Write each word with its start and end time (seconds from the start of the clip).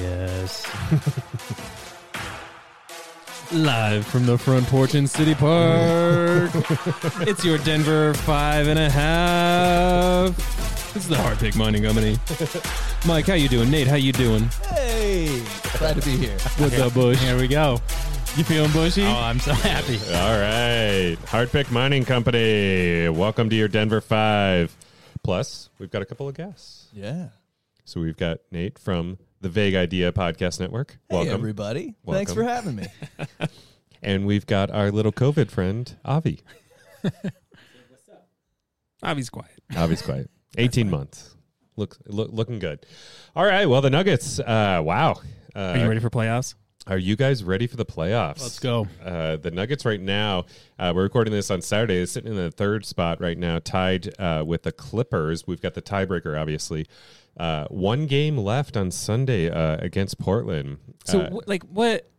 Yes. 0.00 0.64
Live 3.52 4.06
from 4.06 4.26
the 4.26 4.38
front 4.38 4.66
porch 4.66 4.94
in 4.94 5.08
City 5.08 5.34
Park. 5.34 6.50
it's 7.26 7.44
your 7.44 7.58
Denver 7.58 8.14
five 8.14 8.68
and 8.68 8.78
a 8.78 8.88
half. 8.88 10.36
This 10.94 11.04
is 11.04 11.08
the 11.08 11.16
Hard 11.16 11.38
Pick 11.38 11.56
Mining 11.56 11.82
Company. 11.82 12.16
Mike, 13.06 13.26
how 13.26 13.34
you 13.34 13.48
doing? 13.48 13.70
Nate, 13.70 13.88
how 13.88 13.96
you 13.96 14.12
doing? 14.12 14.44
Hey, 14.68 15.42
glad 15.78 15.96
to 15.96 16.02
be 16.02 16.16
here. 16.16 16.38
What's 16.58 16.78
up, 16.78 16.94
Bush? 16.94 17.18
Here 17.18 17.36
we 17.36 17.48
go. 17.48 17.80
You 18.36 18.44
feeling 18.44 18.70
bushy? 18.70 19.02
Oh, 19.02 19.08
I'm 19.08 19.40
so 19.40 19.52
happy. 19.52 19.98
All 20.14 20.38
right. 20.38 21.16
Hard 21.26 21.50
Pick 21.50 21.72
Mining 21.72 22.04
Company. 22.04 23.08
Welcome 23.08 23.50
to 23.50 23.56
your 23.56 23.68
Denver 23.68 24.00
5. 24.00 24.76
Plus, 25.24 25.70
we've 25.80 25.90
got 25.90 26.02
a 26.02 26.04
couple 26.04 26.28
of 26.28 26.36
guests. 26.36 26.86
Yeah. 26.92 27.30
So 27.84 28.00
we've 28.00 28.16
got 28.16 28.38
Nate 28.52 28.78
from 28.78 29.18
the 29.40 29.48
Vague 29.48 29.74
Idea 29.74 30.12
Podcast 30.12 30.60
Network. 30.60 30.98
Hey, 31.08 31.16
Welcome. 31.16 31.34
everybody. 31.34 31.94
Thanks 32.06 32.32
for 32.32 32.42
having 32.42 32.76
me. 32.76 32.86
and 34.02 34.26
we've 34.26 34.46
got 34.46 34.70
our 34.70 34.90
little 34.90 35.12
COVID 35.12 35.50
friend, 35.50 35.96
Avi. 36.04 36.40
Avi's 39.04 39.30
quiet. 39.30 39.62
Avi's 39.76 40.02
quiet. 40.02 40.30
18 40.58 40.90
months. 40.90 41.36
Looks 41.76 41.98
look, 42.06 42.30
looking 42.32 42.58
good. 42.58 42.84
All 43.36 43.44
right. 43.44 43.66
Well, 43.66 43.80
the 43.80 43.90
Nuggets. 43.90 44.40
Uh, 44.40 44.80
wow. 44.84 45.20
Uh, 45.54 45.60
Are 45.60 45.78
you 45.78 45.86
ready 45.88 46.00
for 46.00 46.10
playoffs? 46.10 46.54
Are 46.88 46.96
you 46.98 47.16
guys 47.16 47.44
ready 47.44 47.66
for 47.66 47.76
the 47.76 47.84
playoffs? 47.84 48.40
Let's 48.40 48.58
go. 48.58 48.88
Uh, 49.04 49.36
the 49.36 49.50
Nuggets 49.50 49.84
right 49.84 50.00
now, 50.00 50.46
uh, 50.78 50.92
we're 50.96 51.02
recording 51.02 51.32
this 51.34 51.50
on 51.50 51.60
Saturday, 51.60 51.96
is 51.96 52.10
sitting 52.10 52.30
in 52.30 52.36
the 52.36 52.50
third 52.50 52.86
spot 52.86 53.20
right 53.20 53.36
now, 53.36 53.58
tied 53.58 54.18
uh, 54.18 54.42
with 54.46 54.62
the 54.62 54.72
Clippers. 54.72 55.46
We've 55.46 55.60
got 55.60 55.74
the 55.74 55.82
tiebreaker, 55.82 56.40
obviously. 56.40 56.86
Uh, 57.36 57.66
one 57.66 58.06
game 58.06 58.38
left 58.38 58.74
on 58.74 58.90
Sunday 58.90 59.50
uh, 59.50 59.76
against 59.80 60.18
Portland. 60.18 60.78
So, 61.04 61.20
Uh, 61.20 61.40
like, 61.46 61.62
what? 61.64 62.10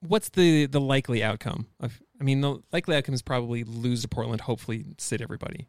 What's 0.00 0.28
the 0.30 0.66
the 0.66 0.80
likely 0.80 1.22
outcome? 1.22 1.68
Of, 1.80 2.02
I 2.20 2.24
mean, 2.24 2.40
the 2.42 2.58
likely 2.72 2.96
outcome 2.96 3.14
is 3.14 3.22
probably 3.22 3.62
lose 3.64 4.02
to 4.02 4.08
Portland. 4.08 4.40
Hopefully, 4.42 4.84
sit 4.98 5.20
everybody. 5.22 5.68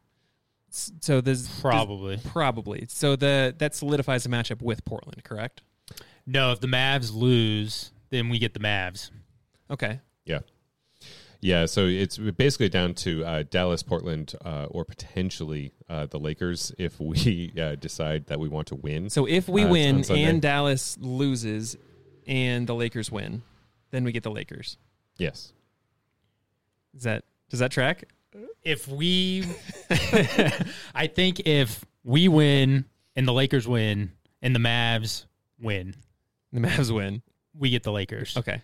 So 0.72 1.22
there's 1.22 1.48
there's- 1.48 1.62
Probably. 1.62 2.18
probably. 2.26 2.86
So 2.90 3.16
the 3.16 3.56
that 3.60 3.76
solidifies 3.76 4.24
the 4.24 4.30
matchup 4.30 4.62
with 4.62 4.84
Portland, 4.84 5.24
correct? 5.24 5.62
No, 6.26 6.52
if 6.52 6.60
the 6.60 6.68
Mavs 6.68 7.14
lose, 7.14 7.92
then 8.10 8.30
we 8.30 8.40
get 8.40 8.54
the 8.54 8.60
Mavs. 8.60 9.12
Okay. 9.70 10.00
yeah. 10.26 10.40
Yeah, 11.42 11.68
so 11.68 11.86
it's 11.86 12.18
basically 12.18 12.70
down 12.70 12.96
to 12.96 13.24
uh, 13.24 13.44
Dallas, 13.48 13.84
Portland, 13.84 14.34
uh, 14.44 14.66
or 14.72 14.84
potentially 14.84 15.74
uh, 15.88 16.08
the 16.08 16.18
Lakers 16.18 16.72
if 16.80 17.00
we 17.00 17.54
uh, 17.62 17.76
decide 17.76 18.26
that 18.28 18.40
we 18.40 18.48
want 18.48 18.68
to 18.68 18.76
win. 18.76 19.12
So 19.12 19.28
if 19.28 19.48
we 19.48 19.64
Uh, 19.64 19.70
win 19.70 20.12
and 20.12 20.42
Dallas 20.42 20.98
loses 21.00 21.78
and 22.26 22.66
the 22.66 22.74
Lakers 22.74 23.12
win, 23.12 23.44
then 23.92 24.04
we 24.04 24.12
get 24.12 24.24
the 24.24 24.32
Lakers. 24.32 24.78
yes. 25.18 25.54
Is 26.96 27.04
that 27.04 27.26
does 27.50 27.60
that 27.60 27.72
track? 27.72 28.06
If 28.64 28.88
we, 28.88 29.44
I 30.96 31.08
think 31.08 31.42
if 31.46 31.86
we 32.04 32.28
win 32.28 32.86
and 33.16 33.28
the 33.28 33.34
Lakers 33.34 33.68
win 33.68 34.12
and 34.42 34.56
the 34.56 34.60
Mavs 34.60 35.26
win, 35.60 35.96
The 36.52 36.60
Mavs 36.60 36.94
win. 36.94 37.22
We 37.58 37.70
get 37.70 37.84
the 37.84 37.92
Lakers. 37.92 38.36
Okay. 38.38 38.62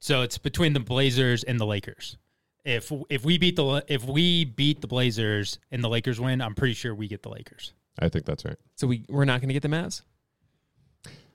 So 0.00 0.22
it's 0.22 0.38
between 0.38 0.72
the 0.74 0.80
Blazers 0.80 1.42
and 1.44 1.58
the 1.58 1.66
Lakers. 1.66 2.16
If 2.64 2.92
if 3.08 3.24
we 3.24 3.38
beat 3.38 3.56
the 3.56 3.84
if 3.88 4.04
we 4.04 4.44
beat 4.44 4.80
the 4.80 4.86
Blazers 4.86 5.58
and 5.70 5.82
the 5.82 5.88
Lakers 5.88 6.20
win, 6.20 6.40
I'm 6.42 6.54
pretty 6.54 6.74
sure 6.74 6.94
we 6.94 7.08
get 7.08 7.22
the 7.22 7.30
Lakers 7.30 7.72
I 7.98 8.08
think 8.08 8.24
that's 8.26 8.44
right. 8.44 8.56
So 8.76 8.86
we 8.86 9.04
we're 9.08 9.24
not 9.24 9.40
going 9.40 9.48
to 9.48 9.54
get 9.54 9.62
the 9.62 9.68
Mavs 9.68 10.02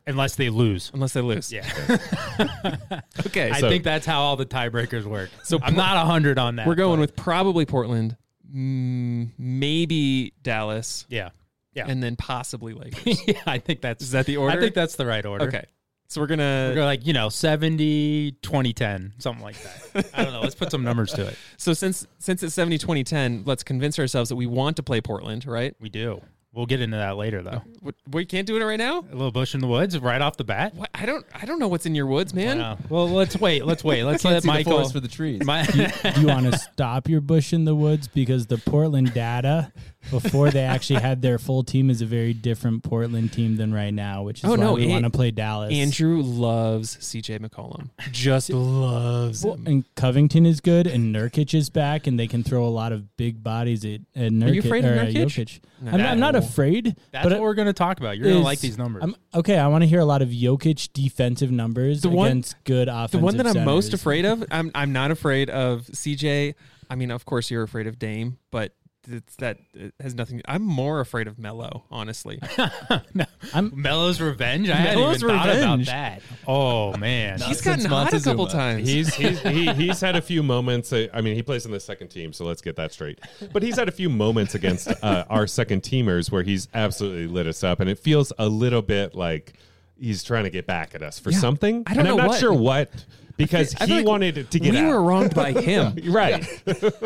unless 0.05 0.35
they 0.35 0.49
lose. 0.49 0.91
unless 0.93 1.13
they 1.13 1.21
lose. 1.21 1.51
Yeah, 1.51 1.65
Okay. 3.25 3.49
I 3.51 3.59
So- 3.59 3.69
think 3.69 3.83
that's 3.83 4.05
how 4.05 4.21
all 4.21 4.35
the 4.35 4.45
tiebreakers 4.45 5.05
work. 5.05 5.29
So 5.43 5.57
So 5.57 5.63
I'm 5.63 5.75
not 5.75 5.97
hundred 6.05 6.37
on 6.37 6.57
that. 6.57 6.67
we're 6.67 6.75
going 6.75 6.97
but- 6.97 7.01
with 7.01 7.15
probably 7.15 7.65
Portland, 7.65 8.15
mm, 8.53 9.29
maybe 9.37 10.33
Dallas, 10.43 11.05
yeah, 11.09 11.29
yeah, 11.73 11.85
and 11.87 12.03
then 12.03 12.15
possibly 12.15 12.73
Lakers. 12.73 13.21
yeah. 13.27 13.41
I 13.45 13.57
think 13.59 13.81
that's 13.81 14.03
Is 14.03 14.11
that 14.11 14.25
the 14.25 14.37
order? 14.37 14.55
I 14.57 14.59
think 14.59 14.75
that's 14.75 14.95
the 14.95 15.05
right 15.05 15.25
order. 15.25 15.45
okay. 15.47 15.65
So 16.13 16.21
we're 16.21 16.25
We're 16.25 16.27
gonna. 16.37 16.71
going 16.75 16.85
like, 16.85 17.07
you 17.07 17.13
know, 17.13 17.29
70, 17.29 18.33
20, 18.41 18.73
10, 18.73 19.13
something 19.17 19.43
like 19.43 19.55
that. 19.63 20.09
I 20.13 20.23
don't 20.23 20.33
know. 20.33 20.41
Let's 20.41 20.53
put 20.55 20.69
some 20.71 20.83
numbers 20.83 21.11
to 21.13 21.27
it. 21.27 21.35
So 21.57 21.73
since 21.73 22.05
since 22.19 22.43
it's 22.43 22.53
70 22.53 22.77
20 22.77 23.03
10, 23.03 23.43
let's 23.45 23.63
convince 23.63 23.97
ourselves 23.97 24.29
that 24.29 24.35
we 24.35 24.45
want 24.45 24.75
to 24.77 24.83
play 24.83 24.99
Portland, 25.01 25.45
right? 25.47 25.75
We 25.79 25.89
do. 25.89 26.21
We'll 26.53 26.65
get 26.67 26.81
into 26.81 26.97
that 26.97 27.17
later, 27.17 27.41
though. 27.41 27.63
W- 27.79 27.93
We 28.11 28.25
can't 28.25 28.45
do 28.45 28.57
it 28.57 28.63
right 28.63 28.77
now. 28.77 28.99
A 28.99 29.15
little 29.15 29.31
bush 29.31 29.55
in 29.55 29.59
the 29.59 29.65
woods 29.67 29.97
right 29.97 30.21
off 30.21 30.37
the 30.37 30.43
bat. 30.43 30.75
What? 30.75 30.89
I 30.93 31.07
don't. 31.07 31.25
I 31.33 31.45
don't 31.45 31.57
know 31.57 31.67
what's 31.67 31.87
in 31.87 31.95
your 31.95 32.05
woods, 32.05 32.31
man. 32.33 32.77
Well, 32.89 33.09
let's 33.09 33.35
wait. 33.39 33.65
Let's 33.65 33.83
wait. 33.83 34.03
Let's 34.09 34.21
Can't 34.21 34.33
let 34.35 34.43
see 34.43 34.47
the 34.49 34.53
Michael. 34.53 34.87
for 34.89 34.99
the 34.99 35.07
trees. 35.07 35.43
My, 35.43 35.63
Do 35.65 36.21
you 36.21 36.27
want 36.27 36.51
to 36.51 36.57
stop 36.59 37.09
your 37.09 37.21
bush 37.21 37.53
in 37.53 37.65
the 37.65 37.73
woods 37.73 38.07
because 38.07 38.45
the 38.47 38.57
Portland 38.59 39.13
data 39.15 39.71
before 40.11 40.49
they 40.51 40.61
actually 40.63 40.99
had 41.01 41.21
their 41.21 41.37
full 41.39 41.63
team 41.63 41.89
is 41.89 42.01
a 42.01 42.05
very 42.05 42.33
different 42.33 42.83
Portland 42.83 43.31
team 43.33 43.57
than 43.57 43.73
right 43.73 43.93
now, 43.93 44.23
which 44.23 44.39
is 44.39 44.45
Oh, 44.45 44.51
why 44.51 44.55
no, 44.57 44.73
we 44.73 44.87
want 44.87 45.03
to 45.05 45.09
play 45.09 45.31
Dallas. 45.31 45.73
Andrew 45.73 46.21
loves 46.21 46.97
CJ 46.97 47.39
McCollum. 47.39 47.89
Just 48.11 48.49
loves 48.53 49.43
Well, 49.45 49.55
him. 49.55 49.67
and 49.67 49.95
Covington 49.95 50.45
is 50.45 50.61
good, 50.61 50.87
and 50.87 51.13
Nurkic 51.15 51.53
is 51.53 51.69
back, 51.69 52.07
and 52.07 52.19
they 52.19 52.27
can 52.27 52.43
throw 52.43 52.65
a 52.65 52.69
lot 52.69 52.91
of 52.91 53.15
big 53.17 53.43
bodies 53.43 53.83
at, 53.85 54.01
at 54.15 54.31
Nurkic. 54.31 54.49
Are 54.49 54.53
you 54.53 54.59
afraid 54.61 54.85
of 54.85 54.91
or, 54.91 54.99
uh, 54.99 55.03
Nurkic? 55.05 55.25
Jokic. 55.25 55.59
No. 55.81 55.91
I'm, 55.91 55.97
not, 55.97 56.09
I'm 56.09 56.19
not 56.19 56.35
afraid, 56.35 56.95
that's 57.11 57.23
but 57.23 57.33
what 57.33 57.41
we're 57.41 57.53
going 57.55 57.65
to 57.67 57.73
talk 57.73 57.99
about. 57.99 58.17
You're 58.17 58.25
going 58.25 58.37
to 58.37 58.43
like 58.43 58.59
these 58.59 58.77
numbers. 58.77 59.03
I'm, 59.03 59.15
okay, 59.35 59.57
I 59.57 59.67
want 59.67 59.81
to 59.83 59.87
hear 59.87 59.99
a 59.99 60.05
lot 60.05 60.21
of 60.21 60.29
Jokic 60.29 60.93
defensive 60.93 61.51
numbers 61.51 62.01
The 62.01 62.09
one- 62.09 62.27
against 62.27 62.63
good 62.63 62.87
offensive 62.87 63.19
the 63.19 63.25
one 63.25 63.37
that 63.37 63.47
I'm 63.47 63.65
most 63.65 63.93
afraid 63.93 64.25
of. 64.25 64.43
I'm 64.51 64.71
I'm 64.75 64.93
not 64.93 65.11
afraid 65.11 65.49
of 65.49 65.81
CJ. 65.87 66.55
I 66.89 66.95
mean, 66.95 67.11
of 67.11 67.25
course 67.25 67.49
you're 67.51 67.63
afraid 67.63 67.87
of 67.87 67.97
Dame, 67.99 68.37
but 68.51 68.73
it's 69.07 69.35
that 69.37 69.57
it 69.73 69.93
has 69.99 70.15
nothing. 70.15 70.41
I'm 70.45 70.61
more 70.63 70.99
afraid 70.99 71.27
of 71.27 71.37
Melo, 71.37 71.83
honestly. 71.91 72.39
no, 73.13 73.25
I'm 73.53 73.71
Melo's 73.79 74.21
revenge. 74.21 74.69
I 74.69 74.75
hadn't 74.75 74.99
Melo's 75.01 75.23
even 75.23 75.35
thought 75.35 75.45
about 75.49 75.55
revenge. 75.55 75.85
that. 75.87 76.21
Oh 76.47 76.95
man, 76.97 77.39
He's 77.41 77.61
gotten 77.61 77.85
hot 77.85 78.13
a 78.13 78.19
couple 78.21 78.47
times. 78.47 78.87
He's 78.87 79.13
he's 79.15 79.39
he, 79.41 79.71
he's 79.73 79.99
had 80.01 80.15
a 80.15 80.21
few 80.21 80.43
moments. 80.43 80.91
uh, 80.93 81.07
I 81.13 81.21
mean, 81.21 81.35
he 81.35 81.43
plays 81.43 81.65
in 81.65 81.71
the 81.71 81.79
second 81.79 82.09
team, 82.09 82.33
so 82.33 82.45
let's 82.45 82.61
get 82.61 82.75
that 82.77 82.91
straight. 82.93 83.19
But 83.51 83.63
he's 83.63 83.77
had 83.77 83.87
a 83.89 83.91
few 83.93 84.09
moments 84.09 84.55
against 84.55 84.87
uh, 85.03 85.25
our 85.29 85.47
second 85.47 85.81
teamers 85.83 86.31
where 86.31 86.43
he's 86.43 86.67
absolutely 86.73 87.27
lit 87.27 87.47
us 87.47 87.63
up, 87.63 87.79
and 87.79 87.89
it 87.89 87.99
feels 87.99 88.31
a 88.37 88.47
little 88.47 88.81
bit 88.81 89.15
like 89.15 89.53
he's 89.95 90.23
trying 90.23 90.43
to 90.43 90.49
get 90.49 90.65
back 90.65 90.95
at 90.95 91.01
us 91.01 91.19
for 91.19 91.29
Yeah. 91.31 91.37
something. 91.39 91.83
I 91.87 91.93
don't 91.93 91.99
and 92.01 92.07
I'm 92.09 92.17
not 92.17 92.27
what. 92.29 92.39
sure 92.39 92.53
what 92.53 92.89
because 93.37 93.75
I 93.75 93.85
he 93.85 93.87
feel 93.87 93.97
like 93.97 94.05
wanted 94.07 94.51
to 94.51 94.59
get 94.59 94.71
we 94.73 94.77
out. 94.79 94.87
were 94.89 95.01
wronged 95.03 95.33
by 95.35 95.51
him. 95.61 95.95
right. 96.11 96.43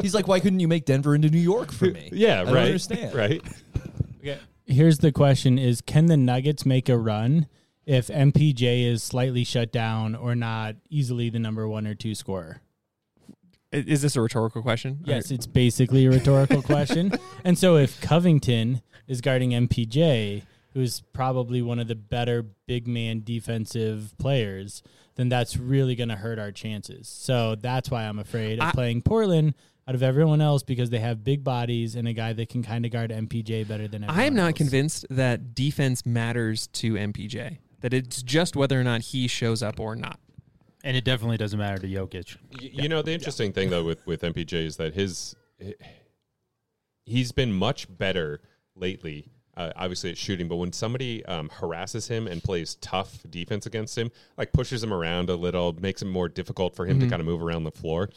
He's 0.01 0.13
like, 0.13 0.27
why 0.27 0.39
couldn't 0.39 0.59
you 0.59 0.67
make 0.67 0.85
Denver 0.85 1.15
into 1.15 1.29
New 1.29 1.39
York 1.39 1.71
for 1.71 1.85
me? 1.85 2.09
Yeah. 2.13 2.41
I 2.41 2.43
don't 2.45 2.53
right. 2.53 2.65
understand. 2.65 3.15
Right. 3.15 3.41
Here's 4.65 4.97
the 4.97 5.13
question: 5.13 5.57
Is 5.57 5.79
can 5.79 6.07
the 6.07 6.17
Nuggets 6.17 6.65
make 6.65 6.89
a 6.89 6.97
run 6.97 7.47
if 7.85 8.07
MPJ 8.07 8.85
is 8.85 9.01
slightly 9.01 9.45
shut 9.45 9.71
down 9.71 10.13
or 10.13 10.35
not 10.35 10.75
easily 10.89 11.29
the 11.29 11.39
number 11.39 11.67
one 11.69 11.87
or 11.87 11.95
two 11.95 12.13
scorer? 12.13 12.61
Is 13.71 14.01
this 14.01 14.15
a 14.17 14.21
rhetorical 14.21 14.61
question? 14.61 14.99
Yes, 15.05 15.31
it's 15.31 15.47
basically 15.47 16.05
a 16.05 16.09
rhetorical 16.09 16.61
question. 16.61 17.13
And 17.45 17.57
so 17.57 17.77
if 17.77 18.01
Covington 18.01 18.81
is 19.07 19.21
guarding 19.21 19.51
MPJ, 19.51 20.43
who's 20.73 20.99
probably 21.13 21.61
one 21.61 21.79
of 21.79 21.87
the 21.87 21.95
better 21.95 22.43
big 22.65 22.87
man 22.87 23.21
defensive 23.23 24.13
players, 24.17 24.83
then 25.17 25.27
that's 25.29 25.57
really 25.57 25.95
going 25.95 26.09
to 26.09 26.15
hurt 26.15 26.39
our 26.39 26.51
chances. 26.51 27.07
So 27.09 27.55
that's 27.55 27.91
why 27.91 28.03
I'm 28.05 28.19
afraid 28.19 28.59
of 28.59 28.65
I- 28.69 28.71
playing 28.71 29.01
Portland 29.01 29.53
out 29.87 29.95
of 29.95 30.03
everyone 30.03 30.41
else 30.41 30.63
because 30.63 30.89
they 30.89 30.99
have 30.99 31.23
big 31.23 31.43
bodies 31.43 31.95
and 31.95 32.07
a 32.07 32.13
guy 32.13 32.33
that 32.33 32.49
can 32.49 32.61
kind 32.63 32.85
of 32.85 32.91
guard 32.91 33.09
MPJ 33.11 33.67
better 33.67 33.87
than 33.87 34.03
everyone 34.03 34.19
I 34.21 34.25
am 34.25 34.35
not 34.35 34.47
else. 34.49 34.57
convinced 34.57 35.05
that 35.09 35.53
defense 35.55 36.05
matters 36.05 36.67
to 36.67 36.93
MPJ. 36.95 37.57
That 37.81 37.93
it's 37.93 38.21
just 38.23 38.55
whether 38.55 38.79
or 38.79 38.83
not 38.83 39.01
he 39.01 39.27
shows 39.27 39.61
up 39.63 39.79
or 39.79 39.95
not. 39.95 40.19
and 40.83 40.95
it 40.97 41.03
definitely 41.03 41.37
doesn't 41.37 41.57
matter 41.59 41.77
to 41.79 41.87
Jokic. 41.87 42.37
Y- 42.61 42.69
You 42.73 42.89
know, 42.89 43.01
the 43.01 43.11
interesting 43.13 43.51
thing 43.53 43.69
though 43.69 43.83
with 43.83 44.05
with 44.05 44.21
MPJ 44.23 44.65
is 44.65 44.77
that 44.77 44.93
his 44.93 45.35
he's 47.05 47.31
been 47.31 47.51
much 47.53 47.87
better 47.97 48.41
lately. 48.75 49.31
Uh, 49.57 49.71
obviously 49.75 50.11
it's 50.11 50.19
shooting, 50.19 50.47
but 50.47 50.57
when 50.57 50.71
somebody 50.71 51.25
um, 51.25 51.49
harasses 51.49 52.07
him 52.07 52.27
and 52.27 52.43
plays 52.43 52.75
tough 52.75 53.17
defense 53.29 53.65
against 53.65 53.97
him, 53.97 54.11
like 54.37 54.53
pushes 54.53 54.83
him 54.83 54.93
around 54.93 55.31
a 55.31 55.35
little, 55.35 55.73
makes 55.81 56.03
it 56.03 56.05
more 56.05 56.29
difficult 56.29 56.75
for 56.75 56.85
him 56.85 56.99
to 56.99 57.07
kind 57.07 57.19
of 57.19 57.25
move 57.25 57.41
around 57.41 57.63
the 57.63 57.71
floor. 57.71 58.09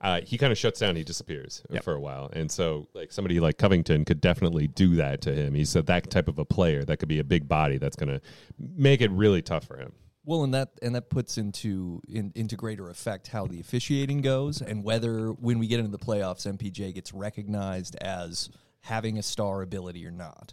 Uh, 0.00 0.20
he 0.22 0.38
kind 0.38 0.50
of 0.50 0.56
shuts 0.58 0.80
down. 0.80 0.96
He 0.96 1.04
disappears 1.04 1.62
Yep. 1.70 1.82
for 1.84 1.94
a 1.94 2.00
while, 2.00 2.30
and 2.32 2.50
so 2.50 2.88
like 2.94 3.12
somebody 3.12 3.38
like 3.38 3.58
Covington 3.58 4.04
could 4.04 4.20
definitely 4.20 4.66
do 4.68 4.94
that 4.96 5.20
to 5.22 5.34
him. 5.34 5.54
He's 5.54 5.74
a, 5.76 5.82
that 5.82 6.08
type 6.08 6.28
of 6.28 6.38
a 6.38 6.44
player 6.44 6.84
that 6.84 6.98
could 6.98 7.08
be 7.08 7.18
a 7.18 7.24
big 7.24 7.48
body 7.48 7.78
that's 7.78 7.96
going 7.96 8.08
to 8.08 8.20
make 8.58 9.00
it 9.00 9.10
really 9.10 9.42
tough 9.42 9.64
for 9.64 9.76
him. 9.76 9.92
Well, 10.24 10.44
and 10.44 10.54
that 10.54 10.70
and 10.82 10.94
that 10.94 11.10
puts 11.10 11.36
into 11.36 12.00
in, 12.08 12.32
into 12.34 12.54
greater 12.54 12.88
effect 12.90 13.28
how 13.28 13.46
the 13.46 13.60
officiating 13.60 14.20
goes, 14.20 14.62
and 14.62 14.84
whether 14.84 15.30
when 15.32 15.58
we 15.58 15.66
get 15.66 15.80
into 15.80 15.90
the 15.90 15.98
playoffs, 15.98 16.46
MPJ 16.46 16.94
gets 16.94 17.12
recognized 17.12 17.96
as 17.96 18.50
having 18.88 19.18
a 19.18 19.22
star 19.22 19.62
ability 19.62 20.04
or 20.06 20.10
not. 20.10 20.52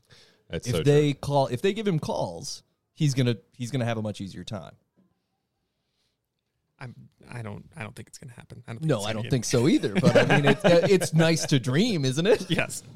That's 0.49 0.67
if 0.67 0.75
so 0.75 0.83
they 0.83 1.13
call, 1.13 1.47
if 1.47 1.61
they 1.61 1.73
give 1.73 1.87
him 1.87 1.99
calls, 1.99 2.63
he's 2.93 3.13
gonna 3.13 3.37
he's 3.57 3.71
gonna 3.71 3.85
have 3.85 3.97
a 3.97 4.01
much 4.01 4.21
easier 4.21 4.43
time. 4.43 4.73
I'm, 6.79 6.93
I 7.31 7.41
don't. 7.41 7.65
I 7.75 7.83
don't 7.83 7.95
think 7.95 8.09
it's 8.09 8.17
going 8.17 8.29
to 8.29 8.35
happen. 8.35 8.61
I 8.67 8.73
don't 8.73 8.79
think 8.79 8.89
No, 8.89 8.99
I 8.99 9.03
gonna 9.03 9.13
don't 9.13 9.23
get- 9.23 9.31
think 9.31 9.45
so 9.45 9.67
either. 9.69 9.93
But 9.93 10.17
I 10.17 10.35
mean, 10.35 10.45
it, 10.45 10.65
uh, 10.65 10.81
it's 10.89 11.13
nice 11.13 11.45
to 11.47 11.59
dream, 11.59 12.03
isn't 12.05 12.25
it? 12.27 12.49
Yes. 12.49 12.83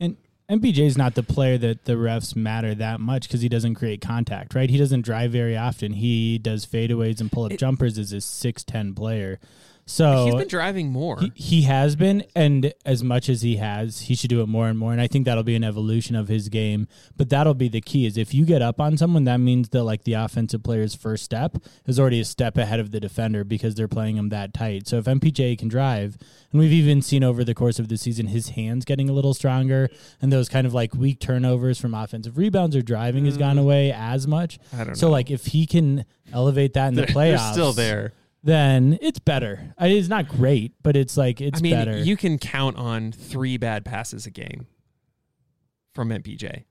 And 0.00 0.16
MPJ 0.50 0.80
is 0.80 0.98
not 0.98 1.14
the 1.14 1.22
player 1.22 1.56
that 1.56 1.84
the 1.86 1.92
refs 1.94 2.34
matter 2.36 2.74
that 2.74 2.98
much 3.00 3.28
because 3.28 3.40
he 3.40 3.48
doesn't 3.48 3.76
create 3.76 4.00
contact, 4.02 4.54
right? 4.54 4.68
He 4.68 4.76
doesn't 4.76 5.02
drive 5.02 5.30
very 5.30 5.56
often. 5.56 5.92
He 5.94 6.36
does 6.36 6.66
fadeaways 6.66 7.20
and 7.20 7.30
pull 7.32 7.44
up 7.44 7.52
It- 7.52 7.60
jumpers 7.60 7.96
as 7.96 8.12
a 8.12 8.20
six 8.20 8.64
ten 8.64 8.92
player. 8.92 9.38
So 9.86 10.24
He's 10.24 10.34
been 10.34 10.48
driving 10.48 10.90
more. 10.90 11.20
he, 11.20 11.32
he 11.34 11.62
has 11.62 11.94
been, 11.94 12.24
and 12.34 12.72
as 12.86 13.04
much 13.04 13.28
as 13.28 13.42
he 13.42 13.56
has, 13.56 14.00
he 14.02 14.14
should 14.14 14.30
do 14.30 14.40
it 14.40 14.48
more 14.48 14.66
and 14.68 14.78
more. 14.78 14.92
And 14.92 15.00
I 15.00 15.06
think 15.06 15.26
that'll 15.26 15.42
be 15.42 15.56
an 15.56 15.62
evolution 15.64 16.16
of 16.16 16.28
his 16.28 16.48
game. 16.48 16.88
But 17.18 17.28
that'll 17.28 17.52
be 17.52 17.68
the 17.68 17.82
key: 17.82 18.06
is 18.06 18.16
if 18.16 18.32
you 18.32 18.46
get 18.46 18.62
up 18.62 18.80
on 18.80 18.96
someone, 18.96 19.24
that 19.24 19.36
means 19.40 19.68
that 19.70 19.84
like 19.84 20.04
the 20.04 20.14
offensive 20.14 20.62
player's 20.62 20.94
first 20.94 21.22
step 21.22 21.58
is 21.86 22.00
already 22.00 22.18
a 22.20 22.24
step 22.24 22.56
ahead 22.56 22.80
of 22.80 22.92
the 22.92 23.00
defender 23.00 23.44
because 23.44 23.74
they're 23.74 23.86
playing 23.86 24.16
him 24.16 24.30
that 24.30 24.54
tight. 24.54 24.86
So 24.88 24.96
if 24.96 25.04
MPJ 25.04 25.58
can 25.58 25.68
drive, 25.68 26.16
and 26.50 26.60
we've 26.60 26.72
even 26.72 27.02
seen 27.02 27.22
over 27.22 27.44
the 27.44 27.54
course 27.54 27.78
of 27.78 27.88
the 27.88 27.98
season 27.98 28.28
his 28.28 28.50
hands 28.50 28.86
getting 28.86 29.10
a 29.10 29.12
little 29.12 29.34
stronger, 29.34 29.90
and 30.22 30.32
those 30.32 30.48
kind 30.48 30.66
of 30.66 30.72
like 30.72 30.94
weak 30.94 31.20
turnovers 31.20 31.78
from 31.78 31.92
offensive 31.92 32.38
rebounds 32.38 32.74
or 32.74 32.80
driving 32.80 33.26
has 33.26 33.36
gone 33.36 33.58
away 33.58 33.92
as 33.92 34.26
much. 34.26 34.58
Mm. 34.74 34.80
I 34.80 34.84
don't 34.84 34.94
So 34.94 35.08
know. 35.08 35.12
like 35.12 35.30
if 35.30 35.44
he 35.46 35.66
can 35.66 36.06
elevate 36.32 36.72
that 36.72 36.88
in 36.88 36.94
the 36.94 37.02
They're- 37.02 37.14
playoffs, 37.14 37.36
They're 37.44 37.52
still 37.52 37.72
there. 37.74 38.12
Then 38.44 38.98
it's 39.00 39.18
better. 39.18 39.74
It's 39.80 40.08
not 40.08 40.28
great, 40.28 40.74
but 40.82 40.96
it's 40.96 41.16
like 41.16 41.40
it's 41.40 41.58
I 41.60 41.62
mean, 41.62 41.72
better. 41.72 41.98
you 41.98 42.16
can 42.16 42.38
count 42.38 42.76
on 42.76 43.10
three 43.10 43.56
bad 43.56 43.84
passes 43.84 44.26
a 44.26 44.30
game 44.30 44.66
from 45.92 46.10
MPJ. 46.10 46.64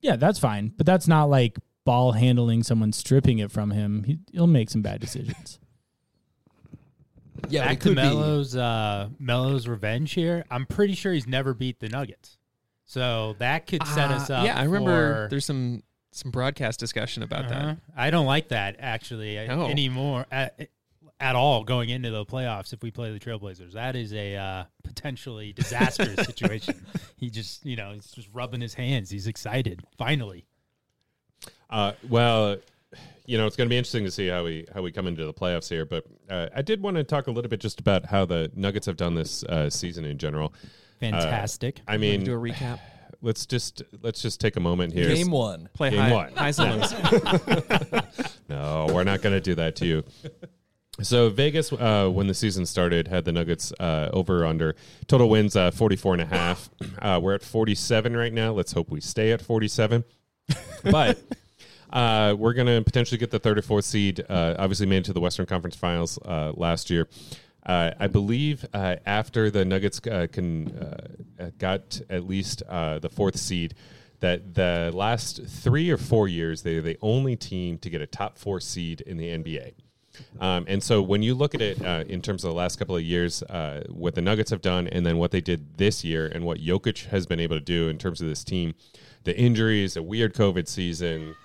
yeah, 0.00 0.16
that's 0.16 0.38
fine, 0.38 0.72
but 0.76 0.86
that's 0.86 1.06
not 1.08 1.24
like 1.28 1.58
ball 1.84 2.12
handling 2.12 2.62
someone 2.62 2.92
stripping 2.92 3.38
it 3.38 3.50
from 3.50 3.70
him. 3.72 4.04
He, 4.04 4.18
he'll 4.32 4.46
make 4.46 4.70
some 4.70 4.82
bad 4.82 5.00
decisions. 5.00 5.58
Yeah, 7.48 7.66
Back 7.66 7.78
to 7.78 7.82
could 7.90 7.96
be. 7.96 8.02
Melo's 8.02 8.56
uh, 8.56 9.08
Melo's 9.20 9.68
revenge 9.68 10.12
here. 10.12 10.44
I'm 10.50 10.66
pretty 10.66 10.94
sure 10.94 11.12
he's 11.12 11.28
never 11.28 11.54
beat 11.54 11.78
the 11.78 11.88
Nuggets, 11.88 12.36
so 12.84 13.36
that 13.38 13.68
could 13.68 13.86
set 13.86 14.10
us 14.10 14.28
Uh, 14.28 14.34
up. 14.38 14.44
Yeah, 14.44 14.58
I 14.58 14.64
remember 14.64 15.24
for- 15.24 15.28
there's 15.30 15.44
some 15.44 15.84
some 16.10 16.30
broadcast 16.30 16.80
discussion 16.80 17.22
about 17.22 17.46
Uh-huh. 17.46 17.66
that. 17.66 17.78
I 17.96 18.10
don't 18.10 18.26
like 18.26 18.48
that 18.48 18.76
actually 18.78 19.38
uh, 19.38 19.54
No. 19.54 19.66
anymore 19.66 20.26
at, 20.30 20.68
at 21.20 21.34
all 21.36 21.64
going 21.64 21.88
into 21.90 22.10
the 22.10 22.24
playoffs 22.24 22.72
if 22.72 22.82
we 22.82 22.90
play 22.90 23.12
the 23.12 23.18
Trailblazers. 23.20 23.72
That 23.72 23.94
is 23.96 24.12
a 24.12 24.36
uh, 24.36 24.64
potentially 24.84 25.52
disastrous 25.52 26.14
situation. 26.26 26.84
He 27.16 27.28
just, 27.30 27.64
you 27.66 27.76
know, 27.76 27.92
he's 27.92 28.10
just 28.10 28.28
rubbing 28.32 28.60
his 28.60 28.74
hands. 28.74 29.10
He's 29.10 29.26
excited. 29.26 29.82
Finally. 29.98 30.46
Uh, 31.70 31.92
well, 32.08 32.56
you 33.26 33.36
know, 33.36 33.46
it's 33.46 33.56
going 33.56 33.68
to 33.68 33.70
be 33.70 33.76
interesting 33.76 34.04
to 34.04 34.10
see 34.10 34.28
how 34.28 34.42
we 34.44 34.66
how 34.74 34.80
we 34.80 34.90
come 34.90 35.06
into 35.06 35.26
the 35.26 35.34
playoffs 35.34 35.68
here. 35.68 35.84
But 35.84 36.06
uh, 36.30 36.48
I 36.56 36.62
did 36.62 36.80
want 36.80 36.96
to 36.96 37.04
talk 37.04 37.26
a 37.26 37.30
little 37.30 37.50
bit 37.50 37.60
just 37.60 37.78
about 37.78 38.06
how 38.06 38.24
the 38.24 38.50
Nuggets 38.54 38.86
have 38.86 38.96
done 38.96 39.14
this 39.14 39.44
uh, 39.44 39.68
season 39.68 40.04
in 40.06 40.16
general. 40.16 40.54
Fantastic. 40.98 41.80
I 41.86 41.96
mean, 41.98 42.24
Do 42.24 42.32
a 42.34 42.38
recap. 42.38 42.80
Let's 43.22 43.46
just 43.46 43.82
let's 44.02 44.22
just 44.22 44.40
take 44.40 44.56
a 44.56 44.60
moment 44.60 44.92
here. 44.92 45.14
Game 45.14 45.30
one. 45.30 45.68
Play 45.74 45.90
Game 45.90 46.00
high, 46.00 46.12
one. 46.12 46.32
highs 46.34 46.58
and 46.58 46.80
lows. 46.80 48.02
No, 48.48 48.88
we're 48.92 49.04
not 49.04 49.20
going 49.20 49.34
to 49.34 49.40
do 49.40 49.54
that 49.56 49.76
to 49.76 49.86
you. 49.86 50.04
So 51.02 51.28
Vegas, 51.30 51.72
uh, 51.72 52.08
when 52.08 52.26
the 52.26 52.34
season 52.34 52.64
started, 52.66 53.06
had 53.06 53.24
the 53.24 53.30
Nuggets 53.30 53.72
uh, 53.78 54.08
over 54.12 54.44
under 54.44 54.74
total 55.06 55.28
wins 55.28 55.54
uh, 55.54 55.70
44 55.70 56.14
and 56.14 56.22
a 56.22 56.26
half. 56.26 56.70
Uh, 57.00 57.20
we're 57.22 57.34
at 57.34 57.42
47 57.42 58.16
right 58.16 58.32
now. 58.32 58.52
Let's 58.52 58.72
hope 58.72 58.90
we 58.90 59.00
stay 59.00 59.32
at 59.32 59.42
47. 59.42 60.04
But 60.84 61.18
uh, 61.90 62.34
we're 62.38 62.52
going 62.54 62.68
to 62.68 62.82
potentially 62.82 63.18
get 63.18 63.30
the 63.30 63.38
third 63.38 63.58
or 63.58 63.62
fourth 63.62 63.84
seed. 63.84 64.24
Uh, 64.28 64.54
obviously, 64.58 64.86
made 64.86 64.98
it 64.98 65.04
to 65.06 65.12
the 65.12 65.20
Western 65.20 65.44
Conference 65.44 65.76
Finals 65.76 66.18
uh, 66.24 66.52
last 66.54 66.88
year. 66.88 67.08
Uh, 67.68 67.92
I 68.00 68.06
believe 68.06 68.64
uh, 68.72 68.96
after 69.04 69.50
the 69.50 69.64
Nuggets 69.64 70.00
uh, 70.10 70.26
can 70.32 70.68
uh, 71.38 71.50
got 71.58 72.00
at 72.08 72.26
least 72.26 72.62
uh, 72.66 72.98
the 72.98 73.10
fourth 73.10 73.36
seed, 73.36 73.74
that 74.20 74.54
the 74.54 74.90
last 74.94 75.46
three 75.46 75.90
or 75.90 75.98
four 75.98 76.26
years 76.26 76.62
they're 76.62 76.80
the 76.80 76.98
only 77.02 77.36
team 77.36 77.78
to 77.78 77.90
get 77.90 78.00
a 78.00 78.06
top 78.06 78.38
four 78.38 78.58
seed 78.58 79.02
in 79.02 79.18
the 79.18 79.28
NBA. 79.28 79.74
Um, 80.40 80.64
and 80.66 80.82
so 80.82 81.00
when 81.02 81.22
you 81.22 81.34
look 81.34 81.54
at 81.54 81.60
it 81.60 81.84
uh, 81.84 82.04
in 82.08 82.22
terms 82.22 82.42
of 82.42 82.50
the 82.50 82.56
last 82.56 82.76
couple 82.76 82.96
of 82.96 83.02
years, 83.02 83.42
uh, 83.44 83.84
what 83.88 84.14
the 84.14 84.22
Nuggets 84.22 84.50
have 84.50 84.62
done, 84.62 84.88
and 84.88 85.06
then 85.06 85.18
what 85.18 85.30
they 85.30 85.40
did 85.40 85.76
this 85.78 86.02
year, 86.02 86.26
and 86.26 86.44
what 86.44 86.58
Jokic 86.58 87.06
has 87.10 87.26
been 87.26 87.38
able 87.38 87.56
to 87.56 87.64
do 87.64 87.88
in 87.88 87.98
terms 87.98 88.20
of 88.20 88.28
this 88.28 88.42
team, 88.42 88.74
the 89.24 89.38
injuries, 89.38 89.96
a 89.96 90.02
weird 90.02 90.34
COVID 90.34 90.66
season, 90.66 91.36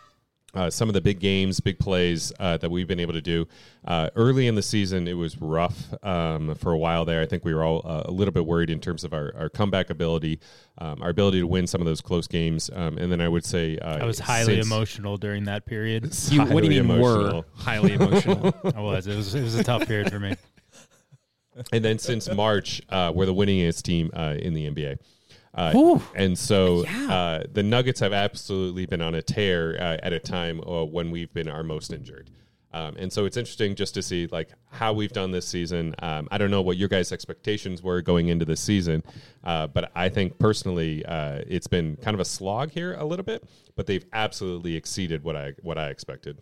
uh, 0.54 0.70
some 0.70 0.88
of 0.88 0.94
the 0.94 1.02
big 1.02 1.20
games, 1.20 1.60
big 1.60 1.80
plays 1.80 2.32
uh, 2.40 2.58
that 2.58 2.70
we've 2.70 2.88
been 2.88 3.00
able 3.00 3.14
to 3.14 3.22
do. 3.22 3.48
Uh, 3.86 4.10
early 4.16 4.48
in 4.48 4.56
the 4.56 4.62
season, 4.62 5.08
it 5.08 5.14
was 5.14 5.42
rough 5.42 5.94
um, 6.04 6.54
for 6.56 6.72
a 6.72 6.78
while 6.78 7.06
there. 7.06 7.22
I 7.22 7.26
think 7.26 7.44
we 7.44 7.54
were 7.54 7.64
all 7.64 7.82
uh, 7.84 8.04
a 8.06 8.12
little 8.12 8.32
bit 8.32 8.46
worried 8.46 8.70
in 8.70 8.80
terms 8.80 9.04
of 9.04 9.14
our, 9.14 9.34
our 9.36 9.50
comeback 9.50 9.90
ability, 9.90 10.40
um, 10.78 11.02
our 11.02 11.10
ability 11.10 11.40
to 11.40 11.48
win 11.48 11.66
some 11.68 11.82
of 11.82 11.86
those 11.86 12.02
close 12.02 12.28
games. 12.28 12.70
Um, 12.74 12.98
and 12.98 13.12
then 13.12 13.20
I 13.20 13.28
would 13.28 13.46
say 13.46 13.78
uh, 13.80 13.98
I 13.98 14.06
was 14.06 14.20
highly 14.20 14.60
emotional 14.60 15.18
during 15.18 15.46
that 15.46 15.66
period. 15.66 16.14
You, 16.34 16.42
what 16.46 16.64
do 16.64 16.72
you 16.72 16.82
mean 16.82 16.92
emotional. 16.92 17.38
were 17.38 17.46
highly 17.56 17.94
emotional? 17.94 18.56
I 18.76 18.80
was. 18.80 19.06
It 19.06 19.16
was. 19.16 19.36
It 19.36 19.44
was 19.44 19.56
a 19.56 19.64
tough 19.64 19.86
period 19.86 20.10
for 20.12 20.20
me. 20.20 20.36
and 21.72 21.84
then 21.84 22.00
since 22.00 22.32
March, 22.34 22.82
uh, 22.90 23.12
we're 23.14 23.26
the 23.26 23.34
winningest 23.34 23.84
team 23.84 24.10
uh, 24.14 24.36
in 24.40 24.54
the 24.54 24.70
NBA. 24.70 24.98
Uh, 25.54 26.00
and 26.16 26.38
so 26.38 26.86
uh, 26.88 27.44
the 27.52 27.62
Nuggets 27.62 28.00
have 28.00 28.14
absolutely 28.14 28.86
been 28.86 29.02
on 29.02 29.14
a 29.16 29.22
tear 29.22 29.76
uh, 29.80 29.98
at 30.02 30.12
a 30.12 30.20
time 30.20 30.60
uh, 30.62 30.84
when 30.84 31.12
we've 31.12 31.32
been 31.34 31.48
our 31.48 31.64
most 31.64 31.94
injured. 31.94 32.32
Um, 32.74 32.96
and 32.98 33.14
so 33.14 33.26
it's 33.26 33.38
interesting 33.38 33.76
just 33.76 33.94
to 33.94 34.02
see 34.02 34.28
like 34.28 34.50
how 34.72 34.94
we've 34.94 35.12
done 35.12 35.30
this 35.30 35.48
season. 35.48 35.94
Um, 36.00 36.28
I 36.32 36.40
don't 36.40 36.50
know 36.50 36.64
what 36.64 36.78
your 36.78 36.90
guys' 36.90 37.12
expectations 37.12 37.84
were 37.84 38.02
going 38.02 38.30
into 38.30 38.46
the 38.46 38.56
season, 38.56 39.04
uh, 39.44 39.68
but 39.68 39.92
I 39.94 40.10
think 40.10 40.40
personally 40.40 41.06
uh, 41.06 41.42
it's 41.48 41.68
been 41.68 41.98
kind 41.98 42.16
of 42.16 42.20
a 42.20 42.26
slog 42.26 42.72
here 42.72 42.96
a 42.96 43.06
little 43.06 43.26
bit. 43.26 43.48
But 43.76 43.86
they've 43.86 44.06
absolutely 44.12 44.76
exceeded 44.76 45.24
what 45.24 45.36
I 45.36 45.54
what 45.62 45.78
I 45.78 45.90
expected. 45.90 46.42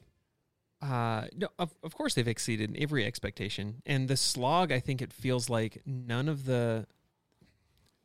Uh, 0.81 1.25
no, 1.36 1.50
of, 1.60 1.75
of 1.84 1.94
course 1.94 2.13
they've 2.13 2.28
exceeded 2.28 2.75
every 2.80 3.06
expectation. 3.06 3.81
And 3.86 4.08
the 4.08 4.18
slog, 4.18 4.72
I 4.72 4.80
think 4.80 5.02
it 5.02 5.12
feels 5.12 5.50
like 5.50 5.81
none 5.86 6.30
of 6.30 6.46
the. 6.46 6.88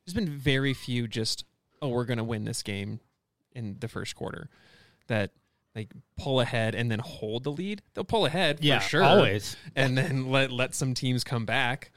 There's 0.07 0.15
been 0.15 0.29
very 0.37 0.73
few 0.73 1.05
just, 1.05 1.43
oh, 1.81 1.89
we're 1.89 2.05
going 2.05 2.17
to 2.17 2.23
win 2.23 2.45
this 2.45 2.63
game 2.63 3.01
in 3.51 3.75
the 3.79 3.89
first 3.89 4.15
quarter 4.15 4.49
that 5.07 5.31
like 5.75 5.91
pull 6.17 6.39
ahead 6.39 6.75
and 6.75 6.89
then 6.89 6.99
hold 6.99 7.43
the 7.43 7.51
lead. 7.51 7.81
They'll 7.93 8.05
pull 8.05 8.25
ahead 8.25 8.59
Yeah, 8.61 8.79
for 8.79 8.89
sure. 8.89 9.03
always. 9.03 9.57
And 9.75 9.97
then 9.97 10.29
let, 10.31 10.49
let 10.51 10.73
some 10.73 10.93
teams 10.93 11.23
come 11.25 11.45
back 11.45 11.91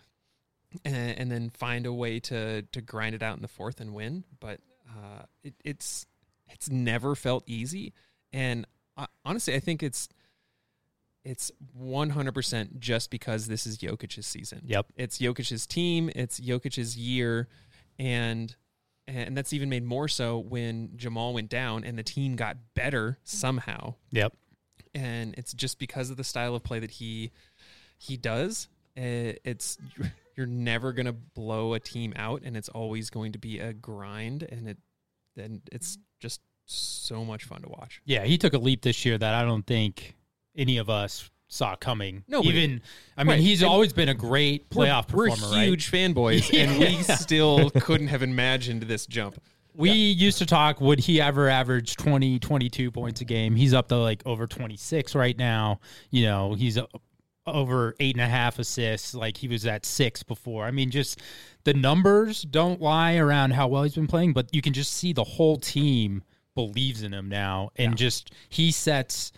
and, 0.84 1.18
and 1.18 1.30
then 1.30 1.50
find 1.50 1.86
a 1.86 1.92
way 1.92 2.18
to, 2.20 2.62
to 2.62 2.80
grind 2.80 3.14
it 3.14 3.22
out 3.22 3.36
in 3.36 3.42
the 3.42 3.48
fourth 3.48 3.80
and 3.80 3.94
win. 3.94 4.24
But 4.40 4.58
uh, 4.88 5.22
it, 5.44 5.54
it's, 5.64 6.04
it's 6.48 6.68
never 6.68 7.14
felt 7.14 7.44
easy. 7.46 7.94
And 8.32 8.66
uh, 8.96 9.06
honestly, 9.24 9.54
I 9.54 9.60
think 9.60 9.82
it's, 9.84 10.08
it's 11.24 11.52
100% 11.80 12.78
just 12.80 13.10
because 13.10 13.46
this 13.46 13.66
is 13.66 13.78
Jokic's 13.78 14.26
season. 14.26 14.62
Yep. 14.66 14.86
It's 14.96 15.18
Jokic's 15.18 15.66
team, 15.66 16.10
it's 16.16 16.40
Jokic's 16.40 16.96
year 16.96 17.48
and 18.00 18.56
and 19.06 19.36
that's 19.36 19.52
even 19.52 19.68
made 19.68 19.84
more 19.84 20.08
so 20.08 20.38
when 20.38 20.92
Jamal 20.96 21.34
went 21.34 21.50
down 21.50 21.84
and 21.84 21.98
the 21.98 22.02
team 22.02 22.36
got 22.36 22.56
better 22.74 23.18
somehow. 23.24 23.94
Yep. 24.12 24.32
And 24.94 25.34
it's 25.36 25.52
just 25.52 25.78
because 25.78 26.10
of 26.10 26.16
the 26.16 26.24
style 26.24 26.54
of 26.54 26.62
play 26.62 26.78
that 26.78 26.92
he 26.92 27.30
he 27.98 28.16
does. 28.16 28.68
It's 28.96 29.78
you're 30.36 30.46
never 30.46 30.92
going 30.92 31.06
to 31.06 31.12
blow 31.12 31.74
a 31.74 31.80
team 31.80 32.12
out 32.16 32.42
and 32.44 32.56
it's 32.56 32.68
always 32.70 33.10
going 33.10 33.32
to 33.32 33.38
be 33.38 33.58
a 33.58 33.72
grind 33.72 34.42
and 34.44 34.68
it 34.68 34.78
then 35.36 35.62
it's 35.70 35.98
just 36.18 36.40
so 36.66 37.24
much 37.24 37.44
fun 37.44 37.62
to 37.62 37.68
watch. 37.68 38.00
Yeah, 38.04 38.24
he 38.24 38.38
took 38.38 38.54
a 38.54 38.58
leap 38.58 38.82
this 38.82 39.04
year 39.04 39.18
that 39.18 39.34
I 39.34 39.44
don't 39.44 39.66
think 39.66 40.16
any 40.56 40.78
of 40.78 40.88
us 40.88 41.30
saw 41.52 41.74
coming. 41.76 42.22
No, 42.28 42.42
Even, 42.44 42.80
I 43.16 43.24
mean, 43.24 43.30
Right. 43.32 43.40
he's 43.40 43.60
And 43.60 43.70
always 43.70 43.92
been 43.92 44.08
a 44.08 44.14
great 44.14 44.70
playoff 44.70 45.12
we're, 45.12 45.28
performer, 45.28 45.50
we're 45.50 45.56
right? 45.58 45.66
huge 45.68 45.90
fanboys 45.90 46.56
and 46.58 46.78
we 46.78 47.02
still 47.02 47.68
couldn't 47.70 48.06
have 48.06 48.22
imagined 48.22 48.84
this 48.84 49.04
jump. 49.04 49.38
We 49.74 49.90
used 49.90 50.38
to 50.38 50.46
talk, 50.46 50.80
would 50.80 50.98
he 51.00 51.20
ever 51.20 51.48
average 51.48 51.96
20, 51.96 52.38
22 52.38 52.90
points 52.90 53.20
a 53.20 53.24
game? 53.24 53.54
He's 53.56 53.74
up 53.74 53.88
to 53.88 53.96
like 53.96 54.22
over 54.26 54.46
26 54.46 55.14
right 55.14 55.36
now. 55.36 55.80
You 56.10 56.24
know, 56.26 56.54
he's 56.54 56.78
over 57.46 57.94
eight 57.98 58.14
and 58.14 58.22
a 58.22 58.28
half 58.28 58.58
assists. 58.58 59.14
Like 59.14 59.36
he 59.36 59.48
was 59.48 59.66
at 59.66 59.84
six 59.86 60.22
before. 60.22 60.64
I 60.66 60.70
mean, 60.70 60.90
just 60.90 61.20
the 61.64 61.74
numbers 61.74 62.42
don't 62.42 62.80
lie 62.80 63.16
around 63.16 63.52
how 63.52 63.68
well 63.68 63.82
he's 63.84 63.94
been 63.94 64.06
playing, 64.06 64.32
but 64.34 64.54
you 64.54 64.62
can 64.62 64.72
just 64.72 64.92
see 64.92 65.12
the 65.12 65.24
whole 65.24 65.56
team 65.56 66.22
believes 66.54 67.02
in 67.02 67.12
him 67.12 67.28
now. 67.28 67.70
And 67.76 67.96
just 67.96 68.32
he 68.48 68.70
sets 68.72 69.32